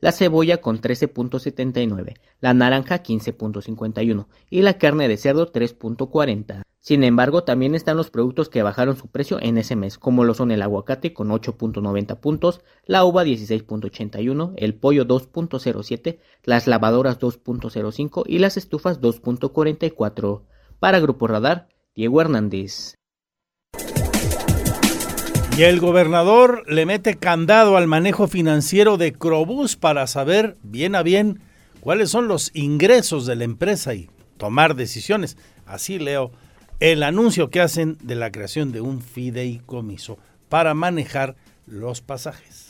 la 0.00 0.12
cebolla 0.12 0.60
con 0.60 0.80
13.79%, 0.80 2.14
la 2.40 2.54
naranja 2.54 3.02
15.51% 3.02 4.26
y 4.48 4.62
la 4.62 4.78
carne 4.78 5.08
de 5.08 5.16
cerdo 5.16 5.52
3.40%. 5.52 6.62
Sin 6.82 7.04
embargo, 7.04 7.44
también 7.44 7.74
están 7.74 7.98
los 7.98 8.10
productos 8.10 8.48
que 8.48 8.62
bajaron 8.62 8.96
su 8.96 9.08
precio 9.08 9.38
en 9.40 9.58
ese 9.58 9.76
mes, 9.76 9.98
como 9.98 10.24
lo 10.24 10.32
son 10.32 10.50
el 10.50 10.62
aguacate 10.62 11.12
con 11.12 11.28
8.90 11.28 12.18
puntos, 12.20 12.62
la 12.86 13.04
uva 13.04 13.22
16.81, 13.22 14.54
el 14.56 14.74
pollo 14.74 15.06
2.07, 15.06 16.20
las 16.42 16.66
lavadoras 16.66 17.20
2.05 17.20 18.22
y 18.26 18.38
las 18.38 18.56
estufas 18.56 19.00
2.44. 19.02 20.42
Para 20.78 21.00
Grupo 21.00 21.26
Radar, 21.26 21.68
Diego 21.94 22.22
Hernández. 22.22 22.99
Y 25.56 25.62
el 25.64 25.80
gobernador 25.80 26.64
le 26.68 26.86
mete 26.86 27.16
candado 27.16 27.76
al 27.76 27.86
manejo 27.86 28.28
financiero 28.28 28.96
de 28.96 29.12
Crobús 29.12 29.76
para 29.76 30.06
saber 30.06 30.56
bien 30.62 30.94
a 30.94 31.02
bien 31.02 31.40
cuáles 31.80 32.10
son 32.10 32.28
los 32.28 32.50
ingresos 32.54 33.26
de 33.26 33.36
la 33.36 33.44
empresa 33.44 33.94
y 33.94 34.08
tomar 34.38 34.74
decisiones. 34.74 35.36
Así 35.66 35.98
leo 35.98 36.32
el 36.78 37.02
anuncio 37.02 37.50
que 37.50 37.60
hacen 37.60 37.98
de 38.02 38.14
la 38.14 38.32
creación 38.32 38.72
de 38.72 38.80
un 38.80 39.02
fideicomiso 39.02 40.18
para 40.48 40.72
manejar 40.72 41.36
los 41.66 42.00
pasajes 42.00 42.69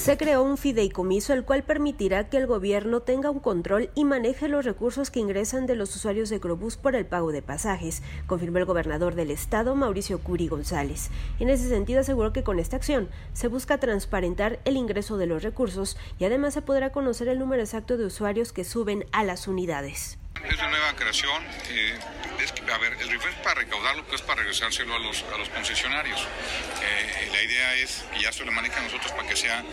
se 0.00 0.16
creó 0.16 0.42
un 0.42 0.56
fideicomiso 0.56 1.34
el 1.34 1.44
cual 1.44 1.62
permitirá 1.62 2.30
que 2.30 2.38
el 2.38 2.46
gobierno 2.46 3.00
tenga 3.00 3.28
un 3.30 3.38
control 3.38 3.90
y 3.94 4.06
maneje 4.06 4.48
los 4.48 4.64
recursos 4.64 5.10
que 5.10 5.20
ingresan 5.20 5.66
de 5.66 5.74
los 5.74 5.94
usuarios 5.94 6.30
de 6.30 6.40
Crobús 6.40 6.78
por 6.78 6.96
el 6.96 7.04
pago 7.04 7.32
de 7.32 7.42
pasajes, 7.42 8.02
confirmó 8.26 8.56
el 8.56 8.64
gobernador 8.64 9.14
del 9.14 9.30
estado, 9.30 9.74
Mauricio 9.74 10.18
Curi 10.20 10.48
González. 10.48 11.10
En 11.38 11.50
ese 11.50 11.68
sentido 11.68 12.00
aseguró 12.00 12.32
que 12.32 12.42
con 12.42 12.58
esta 12.58 12.76
acción 12.76 13.10
se 13.34 13.48
busca 13.48 13.76
transparentar 13.76 14.58
el 14.64 14.78
ingreso 14.78 15.18
de 15.18 15.26
los 15.26 15.42
recursos 15.42 15.98
y 16.18 16.24
además 16.24 16.54
se 16.54 16.62
podrá 16.62 16.92
conocer 16.92 17.28
el 17.28 17.38
número 17.38 17.60
exacto 17.60 17.98
de 17.98 18.06
usuarios 18.06 18.54
que 18.54 18.64
suben 18.64 19.04
a 19.12 19.22
las 19.22 19.48
unidades. 19.48 20.19
Es 20.48 20.58
una 20.58 20.68
nueva 20.68 20.94
creación. 20.96 21.42
Eh, 21.68 21.98
a 22.72 22.78
ver, 22.78 22.96
el 23.00 23.08
RIF 23.10 23.26
es 23.26 23.34
para 23.36 23.60
recaudar 23.60 23.96
lo 23.96 24.06
que 24.06 24.14
es 24.14 24.22
para 24.22 24.40
regresárselo 24.40 24.94
a 24.94 24.98
los, 24.98 25.24
a 25.34 25.38
los 25.38 25.48
concesionarios. 25.48 26.20
Eh, 26.20 27.28
la 27.32 27.42
idea 27.42 27.74
es 27.76 28.04
que 28.14 28.22
ya 28.22 28.32
se 28.32 28.44
lo 28.44 28.52
manejen 28.52 28.84
nosotros 28.84 29.12
para 29.12 29.28
que 29.28 29.36
sea, 29.36 29.64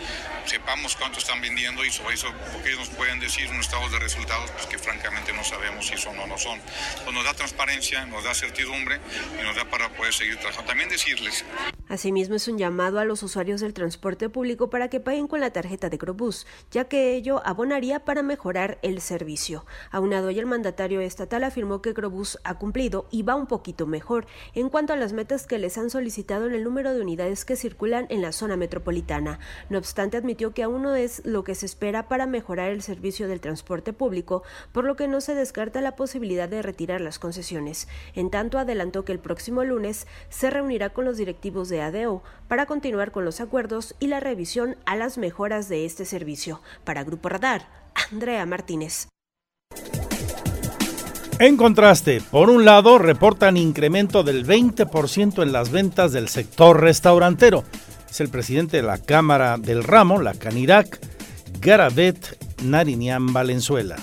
sepamos 0.46 0.96
cuánto 0.96 1.18
están 1.18 1.40
vendiendo 1.40 1.84
y 1.84 1.90
sobre 1.90 2.14
eso, 2.14 2.32
porque 2.52 2.70
ellos 2.70 2.88
nos 2.88 2.88
pueden 2.90 3.20
decir 3.20 3.48
unos 3.50 3.66
estados 3.66 3.90
de 3.92 3.98
resultados 3.98 4.50
pues 4.50 4.66
que 4.66 4.78
francamente 4.78 5.32
no 5.32 5.44
sabemos 5.44 5.86
si 5.86 5.96
son 5.96 6.18
o 6.18 6.26
no 6.26 6.36
son. 6.38 6.60
Pues 7.04 7.14
nos 7.14 7.24
da 7.24 7.34
transparencia, 7.34 8.04
nos 8.06 8.24
da 8.24 8.34
certidumbre 8.34 9.00
y 9.40 9.42
nos 9.44 9.56
da 9.56 9.64
para 9.64 9.88
poder 9.90 10.12
seguir 10.12 10.36
trabajando. 10.36 10.68
También 10.68 10.88
decirles. 10.88 11.44
Asimismo, 11.88 12.34
es 12.34 12.48
un 12.48 12.58
llamado 12.58 12.98
a 12.98 13.04
los 13.04 13.22
usuarios 13.22 13.60
del 13.60 13.72
transporte 13.72 14.28
público 14.28 14.68
para 14.68 14.88
que 14.88 15.00
paguen 15.00 15.26
con 15.26 15.40
la 15.40 15.52
tarjeta 15.52 15.88
de 15.88 15.96
Crobús, 15.96 16.46
ya 16.70 16.84
que 16.84 17.14
ello 17.14 17.40
abonaría 17.46 18.00
para 18.00 18.22
mejorar 18.22 18.78
el 18.82 19.00
servicio. 19.00 19.64
Aunado 19.90 20.30
y 20.30 20.38
el 20.38 20.46
mandatario 20.58 21.00
estatal 21.00 21.44
afirmó 21.44 21.80
que 21.80 21.94
Crobús 21.94 22.36
ha 22.42 22.58
cumplido 22.58 23.06
y 23.12 23.22
va 23.22 23.36
un 23.36 23.46
poquito 23.46 23.86
mejor 23.86 24.26
en 24.54 24.70
cuanto 24.70 24.92
a 24.92 24.96
las 24.96 25.12
metas 25.12 25.46
que 25.46 25.56
les 25.56 25.78
han 25.78 25.88
solicitado 25.88 26.46
en 26.46 26.52
el 26.52 26.64
número 26.64 26.92
de 26.92 27.00
unidades 27.00 27.44
que 27.44 27.54
circulan 27.54 28.06
en 28.08 28.22
la 28.22 28.32
zona 28.32 28.56
metropolitana. 28.56 29.38
No 29.70 29.78
obstante, 29.78 30.16
admitió 30.16 30.54
que 30.54 30.64
aún 30.64 30.82
no 30.82 30.96
es 30.96 31.24
lo 31.24 31.44
que 31.44 31.54
se 31.54 31.64
espera 31.64 32.08
para 32.08 32.26
mejorar 32.26 32.70
el 32.70 32.82
servicio 32.82 33.28
del 33.28 33.40
transporte 33.40 33.92
público, 33.92 34.42
por 34.72 34.84
lo 34.84 34.96
que 34.96 35.06
no 35.06 35.20
se 35.20 35.36
descarta 35.36 35.80
la 35.80 35.94
posibilidad 35.94 36.48
de 36.48 36.60
retirar 36.60 37.00
las 37.00 37.20
concesiones. 37.20 37.86
En 38.16 38.28
tanto, 38.28 38.58
adelantó 38.58 39.04
que 39.04 39.12
el 39.12 39.20
próximo 39.20 39.62
lunes 39.62 40.08
se 40.28 40.50
reunirá 40.50 40.90
con 40.90 41.04
los 41.04 41.18
directivos 41.18 41.68
de 41.68 41.82
ADO 41.82 42.24
para 42.48 42.66
continuar 42.66 43.12
con 43.12 43.24
los 43.24 43.40
acuerdos 43.40 43.94
y 44.00 44.08
la 44.08 44.18
revisión 44.18 44.76
a 44.86 44.96
las 44.96 45.18
mejoras 45.18 45.68
de 45.68 45.84
este 45.84 46.04
servicio. 46.04 46.60
Para 46.82 47.04
Grupo 47.04 47.28
Radar, 47.28 47.68
Andrea 48.10 48.44
Martínez. 48.44 49.06
En 51.40 51.56
contraste, 51.56 52.20
por 52.32 52.50
un 52.50 52.64
lado, 52.64 52.98
reportan 52.98 53.56
incremento 53.56 54.24
del 54.24 54.44
20% 54.44 55.40
en 55.40 55.52
las 55.52 55.70
ventas 55.70 56.10
del 56.10 56.28
sector 56.28 56.80
restaurantero. 56.80 57.62
Es 58.10 58.20
el 58.20 58.28
presidente 58.28 58.78
de 58.78 58.82
la 58.82 58.98
Cámara 58.98 59.56
del 59.56 59.84
Ramo, 59.84 60.20
la 60.20 60.34
Canirac, 60.34 60.98
Garabet 61.60 62.36
Narinian 62.64 63.32
Valenzuela. 63.32 63.94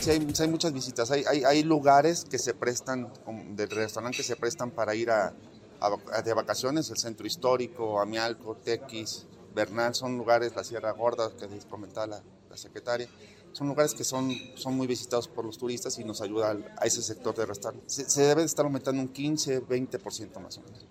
Sí 0.00 0.10
hay, 0.10 0.48
muchas 0.48 0.72
visitas. 0.72 1.12
Hay, 1.12 1.62
lugares 1.62 2.26
que 2.28 2.38
se 2.38 2.52
prestan, 2.52 3.12
de 3.54 3.66
restaurantes 3.66 4.16
que 4.16 4.24
se 4.24 4.34
prestan 4.34 4.72
para 4.72 4.92
ir 4.96 5.12
a, 5.12 5.34
de 6.24 6.34
vacaciones, 6.34 6.90
el 6.90 6.96
centro 6.96 7.28
histórico, 7.28 8.00
Amialco, 8.00 8.56
Tequis, 8.56 9.24
Bernal, 9.54 9.94
son 9.94 10.18
lugares, 10.18 10.56
la 10.56 10.64
Sierra 10.64 10.90
Gorda, 10.90 11.30
que 11.38 11.46
les 11.46 11.64
comentaba 11.64 12.20
la 12.50 12.56
secretaria 12.56 13.08
son 13.58 13.66
lugares 13.66 13.92
que 13.92 14.04
son, 14.04 14.32
son 14.54 14.76
muy 14.76 14.86
visitados 14.86 15.26
por 15.26 15.44
los 15.44 15.58
turistas 15.58 15.98
y 15.98 16.04
nos 16.04 16.20
ayuda 16.20 16.56
a 16.78 16.86
ese 16.86 17.02
sector 17.02 17.34
de 17.34 17.44
restaurantes. 17.44 17.92
Se, 17.92 18.08
se 18.08 18.22
debe 18.22 18.44
estar 18.44 18.64
aumentando 18.64 19.02
un 19.02 19.08
15, 19.08 19.66
20% 19.66 20.40
más 20.40 20.58
o 20.58 20.62
menos. 20.62 20.86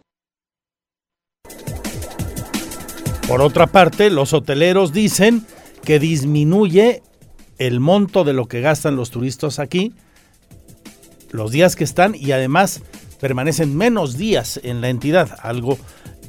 Por 3.25 3.41
otra 3.41 3.67
parte, 3.67 4.09
los 4.09 4.33
hoteleros 4.33 4.91
dicen 4.91 5.45
que 5.85 5.97
disminuye 5.97 7.03
el 7.57 7.79
monto 7.79 8.25
de 8.25 8.33
lo 8.33 8.47
que 8.47 8.59
gastan 8.59 8.97
los 8.97 9.11
turistas 9.11 9.59
aquí, 9.59 9.93
los 11.31 11.51
días 11.51 11.77
que 11.77 11.85
están 11.85 12.15
y 12.15 12.33
además 12.33 12.81
permanecen 13.21 13.77
menos 13.77 14.17
días 14.17 14.59
en 14.61 14.81
la 14.81 14.89
entidad, 14.89 15.39
algo 15.41 15.77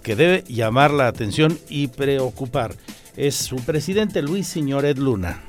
que 0.05 0.14
debe 0.14 0.45
llamar 0.47 0.93
la 0.93 1.09
atención 1.09 1.59
y 1.68 1.89
preocupar. 1.89 2.76
Es 3.16 3.34
su 3.34 3.57
presidente 3.57 4.22
Luis 4.22 4.47
Señoret 4.47 4.99
Luna 4.99 5.43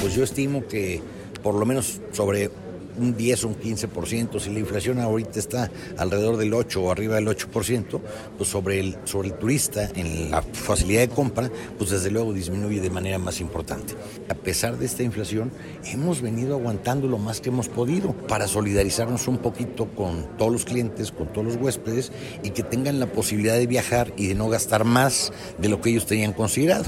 pues 0.00 0.14
yo 0.14 0.24
estimo 0.24 0.66
que 0.66 1.00
por 1.42 1.54
lo 1.54 1.66
menos 1.66 2.00
sobre 2.12 2.50
un 2.98 3.16
10 3.16 3.44
o 3.44 3.48
un 3.48 3.56
15%, 3.56 4.40
si 4.40 4.50
la 4.50 4.58
inflación 4.58 4.98
ahorita 4.98 5.38
está 5.38 5.70
alrededor 5.96 6.36
del 6.36 6.54
8 6.54 6.82
o 6.82 6.90
arriba 6.90 7.16
del 7.16 7.28
8%, 7.28 8.00
pues 8.36 8.48
sobre 8.48 8.80
el, 8.80 8.96
sobre 9.04 9.28
el 9.28 9.34
turista 9.34 9.88
en 9.94 10.30
la 10.30 10.42
facilidad 10.42 11.00
de 11.00 11.08
compra, 11.08 11.50
pues 11.78 11.90
desde 11.90 12.10
luego 12.10 12.32
disminuye 12.32 12.80
de 12.80 12.90
manera 12.90 13.18
más 13.18 13.40
importante. 13.40 13.94
A 14.28 14.34
pesar 14.34 14.78
de 14.78 14.86
esta 14.86 15.02
inflación, 15.02 15.50
hemos 15.84 16.20
venido 16.20 16.54
aguantando 16.56 17.08
lo 17.08 17.18
más 17.18 17.40
que 17.40 17.50
hemos 17.50 17.68
podido 17.68 18.12
para 18.12 18.48
solidarizarnos 18.48 19.28
un 19.28 19.38
poquito 19.38 19.86
con 19.94 20.36
todos 20.36 20.52
los 20.52 20.64
clientes, 20.64 21.12
con 21.12 21.32
todos 21.32 21.46
los 21.46 21.56
huéspedes 21.56 22.12
y 22.42 22.50
que 22.50 22.62
tengan 22.62 23.00
la 23.00 23.06
posibilidad 23.06 23.54
de 23.54 23.66
viajar 23.66 24.12
y 24.16 24.28
de 24.28 24.34
no 24.34 24.48
gastar 24.48 24.84
más 24.84 25.32
de 25.58 25.68
lo 25.68 25.80
que 25.80 25.90
ellos 25.90 26.06
tenían 26.06 26.32
considerado. 26.32 26.84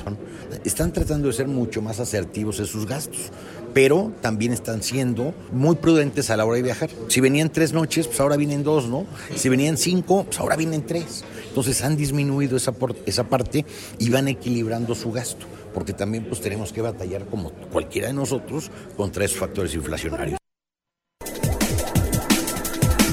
Están 0.64 0.92
tratando 0.92 1.28
de 1.28 1.34
ser 1.34 1.48
mucho 1.48 1.82
más 1.82 2.00
asertivos 2.00 2.58
en 2.60 2.66
sus 2.66 2.86
gastos 2.86 3.30
pero 3.74 4.12
también 4.20 4.52
están 4.52 4.82
siendo 4.82 5.34
muy 5.52 5.76
prudentes 5.76 6.30
a 6.30 6.36
la 6.36 6.44
hora 6.44 6.56
de 6.56 6.62
viajar. 6.62 6.90
Si 7.08 7.20
venían 7.20 7.50
tres 7.50 7.72
noches, 7.72 8.06
pues 8.06 8.20
ahora 8.20 8.36
vienen 8.36 8.62
dos, 8.62 8.88
¿no? 8.88 9.06
Si 9.34 9.48
venían 9.48 9.76
cinco, 9.76 10.24
pues 10.24 10.38
ahora 10.40 10.56
vienen 10.56 10.86
tres. 10.86 11.24
Entonces 11.48 11.82
han 11.82 11.96
disminuido 11.96 12.56
esa, 12.56 12.74
esa 13.06 13.24
parte 13.24 13.64
y 13.98 14.10
van 14.10 14.28
equilibrando 14.28 14.94
su 14.94 15.12
gasto, 15.12 15.46
porque 15.74 15.92
también 15.92 16.24
pues 16.24 16.40
tenemos 16.40 16.72
que 16.72 16.80
batallar 16.80 17.26
como 17.26 17.50
cualquiera 17.50 18.08
de 18.08 18.14
nosotros 18.14 18.70
contra 18.96 19.24
esos 19.24 19.38
factores 19.38 19.74
inflacionarios. 19.74 20.38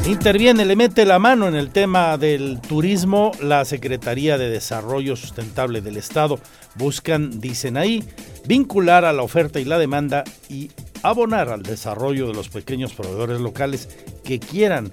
Interviene, 0.10 0.66
le 0.66 0.76
mete 0.76 1.06
la 1.06 1.20
mano 1.20 1.48
en 1.48 1.54
el 1.54 1.70
tema 1.70 2.18
del 2.18 2.60
turismo 2.62 3.32
la 3.42 3.64
Secretaría 3.64 4.40
de 4.40 4.50
Desarrollo 4.50 5.16
Sustentable 5.16 5.82
del 5.82 5.98
Estado. 5.98 6.40
Buscan, 6.74 7.40
dicen 7.40 7.78
ahí, 7.78 8.04
vincular 8.46 9.06
a 9.06 9.14
la 9.14 9.24
oferta 9.24 9.60
y 9.60 9.66
la 9.66 9.78
demanda 9.78 10.24
y 10.50 10.72
abonar 11.04 11.50
al 11.50 11.64
desarrollo 11.64 12.28
de 12.28 12.34
los 12.34 12.50
pequeños 12.50 12.94
proveedores 12.94 13.40
locales 13.40 13.90
que 14.24 14.40
quieran 14.40 14.92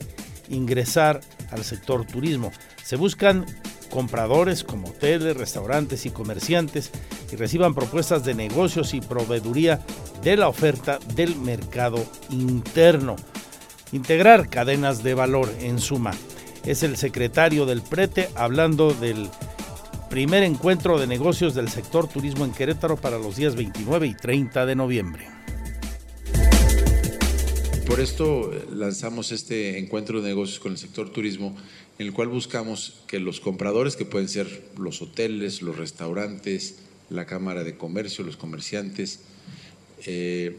ingresar 0.48 1.20
al 1.50 1.64
sector 1.64 2.06
turismo. 2.06 2.52
Se 2.82 2.96
buscan 2.96 3.46
compradores 3.90 4.64
como 4.64 4.88
hoteles, 4.88 5.36
restaurantes 5.36 6.06
y 6.06 6.10
comerciantes 6.10 6.90
y 7.32 7.36
reciban 7.36 7.74
propuestas 7.74 8.24
de 8.24 8.34
negocios 8.34 8.94
y 8.94 9.00
proveeduría 9.00 9.80
de 10.22 10.36
la 10.36 10.48
oferta 10.48 10.98
del 11.14 11.36
mercado 11.36 12.04
interno 12.30 13.16
integrar 13.92 14.48
cadenas 14.48 15.02
de 15.02 15.14
valor 15.14 15.52
en 15.60 15.78
suma. 15.78 16.12
es 16.64 16.82
el 16.82 16.96
secretario 16.96 17.64
del 17.64 17.80
Prete, 17.80 18.28
hablando 18.34 18.92
del 18.92 19.30
primer 20.08 20.42
encuentro 20.42 20.98
de 20.98 21.06
negocios 21.06 21.54
del 21.54 21.68
sector 21.68 22.08
turismo 22.08 22.44
en 22.44 22.52
Querétaro 22.52 22.96
para 22.96 23.18
los 23.18 23.36
días 23.36 23.56
29 23.56 24.06
y 24.06 24.14
30 24.14 24.66
de 24.66 24.74
noviembre. 24.74 25.26
Por 27.86 28.00
esto 28.00 28.52
lanzamos 28.72 29.32
este 29.32 29.78
encuentro 29.78 30.20
de 30.20 30.28
negocios 30.28 30.58
con 30.58 30.72
el 30.72 30.78
sector 30.78 31.10
turismo, 31.10 31.56
en 31.98 32.06
el 32.06 32.12
cual 32.12 32.28
buscamos 32.28 33.02
que 33.06 33.20
los 33.20 33.40
compradores, 33.40 33.96
que 33.96 34.04
pueden 34.04 34.28
ser 34.28 34.64
los 34.76 35.02
hoteles, 35.02 35.62
los 35.62 35.76
restaurantes, 35.76 36.76
la 37.10 37.26
Cámara 37.26 37.64
de 37.64 37.76
Comercio, 37.76 38.24
los 38.24 38.36
comerciantes, 38.36 39.20
eh, 40.04 40.56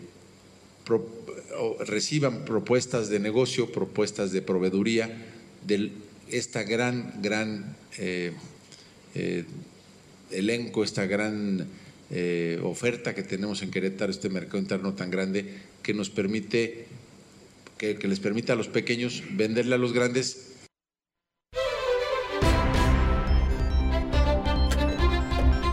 reciban 1.85 2.45
propuestas 2.45 3.09
de 3.09 3.19
negocio, 3.19 3.71
propuestas 3.71 4.31
de 4.31 4.41
proveeduría 4.41 5.25
de 5.65 5.91
esta 6.29 6.63
gran, 6.63 7.21
gran 7.21 7.75
eh, 7.97 8.33
eh, 9.17 9.45
elenco, 10.31 10.83
esta 10.83 11.05
gran 11.05 11.67
oferta 12.63 13.13
que 13.13 13.21
tenemos 13.21 13.61
en 13.63 13.69
Querétaro, 13.69 14.09
este 14.09 14.29
mercado 14.29 14.59
interno 14.59 14.93
tan 14.93 15.11
grande 15.11 15.43
que 15.83 15.93
nos 15.93 16.09
permite, 16.09 16.87
que, 17.77 17.97
que 17.97 18.07
les 18.07 18.21
permite 18.21 18.53
a 18.53 18.55
los 18.55 18.69
pequeños 18.69 19.23
venderle 19.35 19.75
a 19.75 19.77
los 19.77 19.91
grandes 19.91 20.47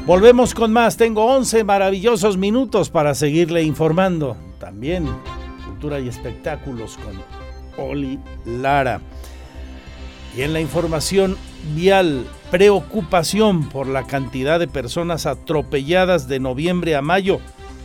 Volvemos 0.06 0.52
con 0.52 0.70
más. 0.70 0.98
Tengo 0.98 1.24
11 1.24 1.64
maravillosos 1.64 2.36
minutos 2.36 2.90
para 2.90 3.14
seguirle 3.14 3.62
informando. 3.62 4.36
También 4.60 5.08
cultura 5.64 5.98
y 5.98 6.08
espectáculos 6.08 6.98
con 6.98 7.82
Oli 7.82 8.18
Lara. 8.44 9.00
Y 10.36 10.42
en 10.42 10.52
la 10.52 10.60
información 10.60 11.38
vial, 11.74 12.26
preocupación 12.50 13.68
por 13.68 13.86
la 13.86 14.06
cantidad 14.06 14.58
de 14.58 14.68
personas 14.68 15.26
atropelladas 15.26 16.28
de 16.28 16.40
noviembre 16.40 16.96
a 16.96 17.02
mayo. 17.02 17.40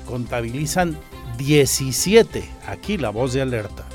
Contabilizan 0.07 0.97
17. 1.38 2.43
Aquí 2.67 2.97
la 2.97 3.09
voz 3.09 3.34
de 3.34 3.41
alerta. 3.41 3.86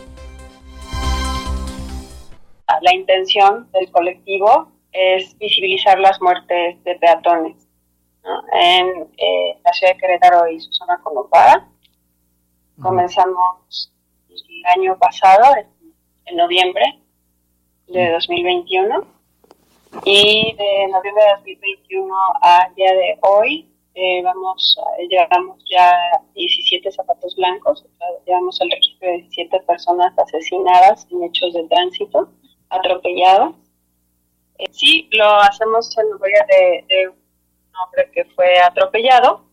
La 2.81 2.95
intención 2.95 3.71
del 3.73 3.91
colectivo 3.91 4.73
es 4.93 5.37
visibilizar 5.39 5.99
las 5.99 6.21
muertes 6.21 6.83
de 6.85 6.95
peatones 6.97 7.57
en 8.53 9.09
eh, 9.17 9.59
la 9.65 9.73
ciudad 9.73 9.93
de 9.95 9.99
Querétaro 9.99 10.49
y 10.49 10.61
su 10.61 10.73
zona 10.73 10.99
conurbada. 11.03 11.69
Comenzamos 12.81 13.93
el 14.29 14.67
año 14.77 14.99
pasado, 14.99 15.45
en 16.27 16.37
noviembre 16.37 16.85
de 17.87 18.11
2021, 18.13 19.14
y 20.05 20.55
de 20.57 20.89
noviembre 20.93 21.23
de 21.25 21.31
2021 21.37 22.15
al 22.41 22.75
día 22.75 22.93
de 22.93 23.19
hoy 23.23 23.69
eh, 23.95 24.23
vamos, 24.25 24.77
llevamos 25.09 25.63
ya 25.71 25.95
17 26.35 26.91
zapatos 26.91 27.37
blancos, 27.37 27.85
llevamos 28.27 28.61
el 28.61 28.71
registro 28.71 29.09
de 29.09 29.19
17 29.19 29.61
personas 29.61 30.13
asesinadas 30.19 31.07
en 31.13 31.23
hechos 31.23 31.55
de 31.55 31.67
tránsito, 31.69 32.29
atropelladas. 32.71 33.55
Eh, 34.59 34.67
sí, 34.73 35.09
lo 35.13 35.27
hacemos 35.37 35.97
en 35.97 36.11
memoria 36.11 36.45
de, 36.49 36.85
de 36.89 37.09
hombre 37.09 38.11
que 38.13 38.25
fue 38.35 38.59
atropellado 38.59 39.45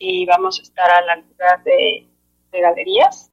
y 0.00 0.26
vamos 0.26 0.58
a 0.58 0.62
estar 0.62 0.90
a 0.90 1.00
la 1.02 1.12
altura 1.14 1.62
de, 1.64 2.06
galerías. 2.52 3.30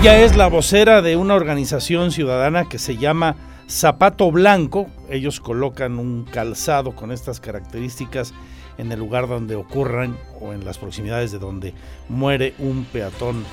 Ella 0.00 0.18
es 0.18 0.36
la 0.36 0.48
vocera 0.48 1.02
de 1.02 1.16
una 1.16 1.34
organización 1.34 2.10
ciudadana 2.12 2.68
que 2.68 2.78
se 2.78 2.96
llama 2.96 3.55
Zapato 3.68 4.30
Blanco. 4.30 4.86
Ellos 5.10 5.40
colocan 5.40 5.98
un 5.98 6.24
calzado 6.24 6.94
con 6.94 7.12
estas 7.12 7.40
características 7.40 8.32
en 8.78 8.92
el 8.92 8.98
lugar 8.98 9.28
donde 9.28 9.56
ocurran 9.56 10.16
o 10.40 10.52
en 10.52 10.64
las 10.64 10.78
proximidades 10.78 11.32
de 11.32 11.38
donde 11.38 11.74
muere 12.08 12.54
un 12.58 12.84
peatón 12.84 13.44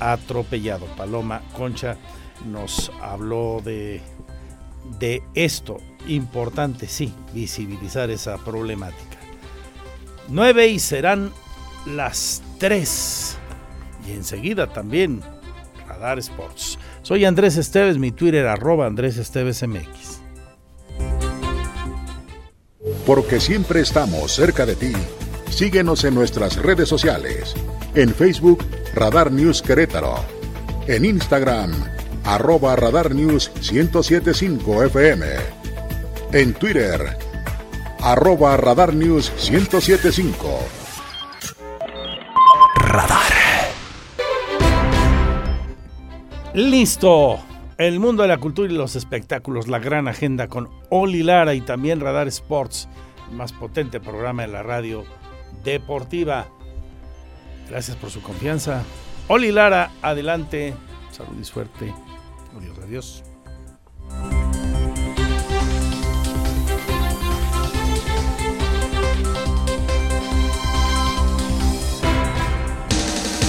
atropellado. 0.00 0.86
Paloma 0.96 1.42
Concha 1.56 1.96
nos 2.46 2.90
habló 3.02 3.60
de, 3.64 4.00
de 4.98 5.22
esto 5.34 5.78
importante, 6.06 6.86
sí, 6.86 7.12
visibilizar 7.34 8.10
esa 8.10 8.38
problemática. 8.38 9.18
9 10.28 10.68
y 10.68 10.78
serán 10.78 11.32
las 11.86 12.42
3. 12.58 13.38
Y 14.06 14.12
enseguida 14.12 14.66
también 14.68 15.22
Radar 15.86 16.18
Sports. 16.18 16.78
Soy 17.08 17.24
Andrés 17.24 17.56
Esteves, 17.56 17.96
mi 17.96 18.12
Twitter 18.12 18.46
arroba 18.46 18.84
Andrés 18.84 19.16
Esteves 19.16 19.66
MX. 19.66 20.20
Porque 23.06 23.40
siempre 23.40 23.80
estamos 23.80 24.30
cerca 24.30 24.66
de 24.66 24.76
ti. 24.76 24.92
Síguenos 25.48 26.04
en 26.04 26.14
nuestras 26.14 26.56
redes 26.56 26.86
sociales. 26.86 27.54
En 27.94 28.12
Facebook, 28.12 28.62
Radar 28.94 29.32
News 29.32 29.62
Querétaro. 29.62 30.16
En 30.86 31.06
Instagram, 31.06 31.72
arroba 32.24 32.76
Radar 32.76 33.14
News 33.14 33.52
1075 33.72 34.84
FM 34.84 35.24
en 36.34 36.52
Twitter, 36.52 37.16
arroba 38.02 38.54
Radar 38.58 38.92
News 38.92 39.32
1075. 39.50 40.58
Radar. 42.74 43.27
Listo. 46.58 47.38
El 47.76 48.00
mundo 48.00 48.22
de 48.22 48.28
la 48.28 48.38
cultura 48.38 48.68
y 48.68 48.74
los 48.74 48.96
espectáculos, 48.96 49.68
la 49.68 49.78
gran 49.78 50.08
agenda 50.08 50.48
con 50.48 50.68
Oli 50.90 51.22
Lara 51.22 51.54
y 51.54 51.60
también 51.60 52.00
Radar 52.00 52.26
Sports, 52.26 52.88
el 53.30 53.36
más 53.36 53.52
potente 53.52 54.00
programa 54.00 54.42
de 54.42 54.48
la 54.48 54.64
radio 54.64 55.04
deportiva. 55.62 56.48
Gracias 57.70 57.96
por 57.96 58.10
su 58.10 58.22
confianza. 58.22 58.82
Oli 59.28 59.52
Lara, 59.52 59.92
adelante. 60.02 60.74
Salud 61.12 61.38
y 61.40 61.44
suerte. 61.44 61.94
Adiós, 62.56 62.78
adiós. 62.82 63.24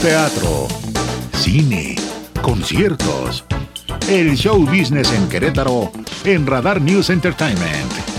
teatro, 0.01 0.67
cine, 1.33 1.95
conciertos. 2.41 3.43
El 4.09 4.35
show 4.35 4.65
business 4.65 5.11
en 5.13 5.27
Querétaro 5.29 5.91
en 6.23 6.45
Radar 6.45 6.81
News 6.81 7.09
Entertainment. 7.09 8.18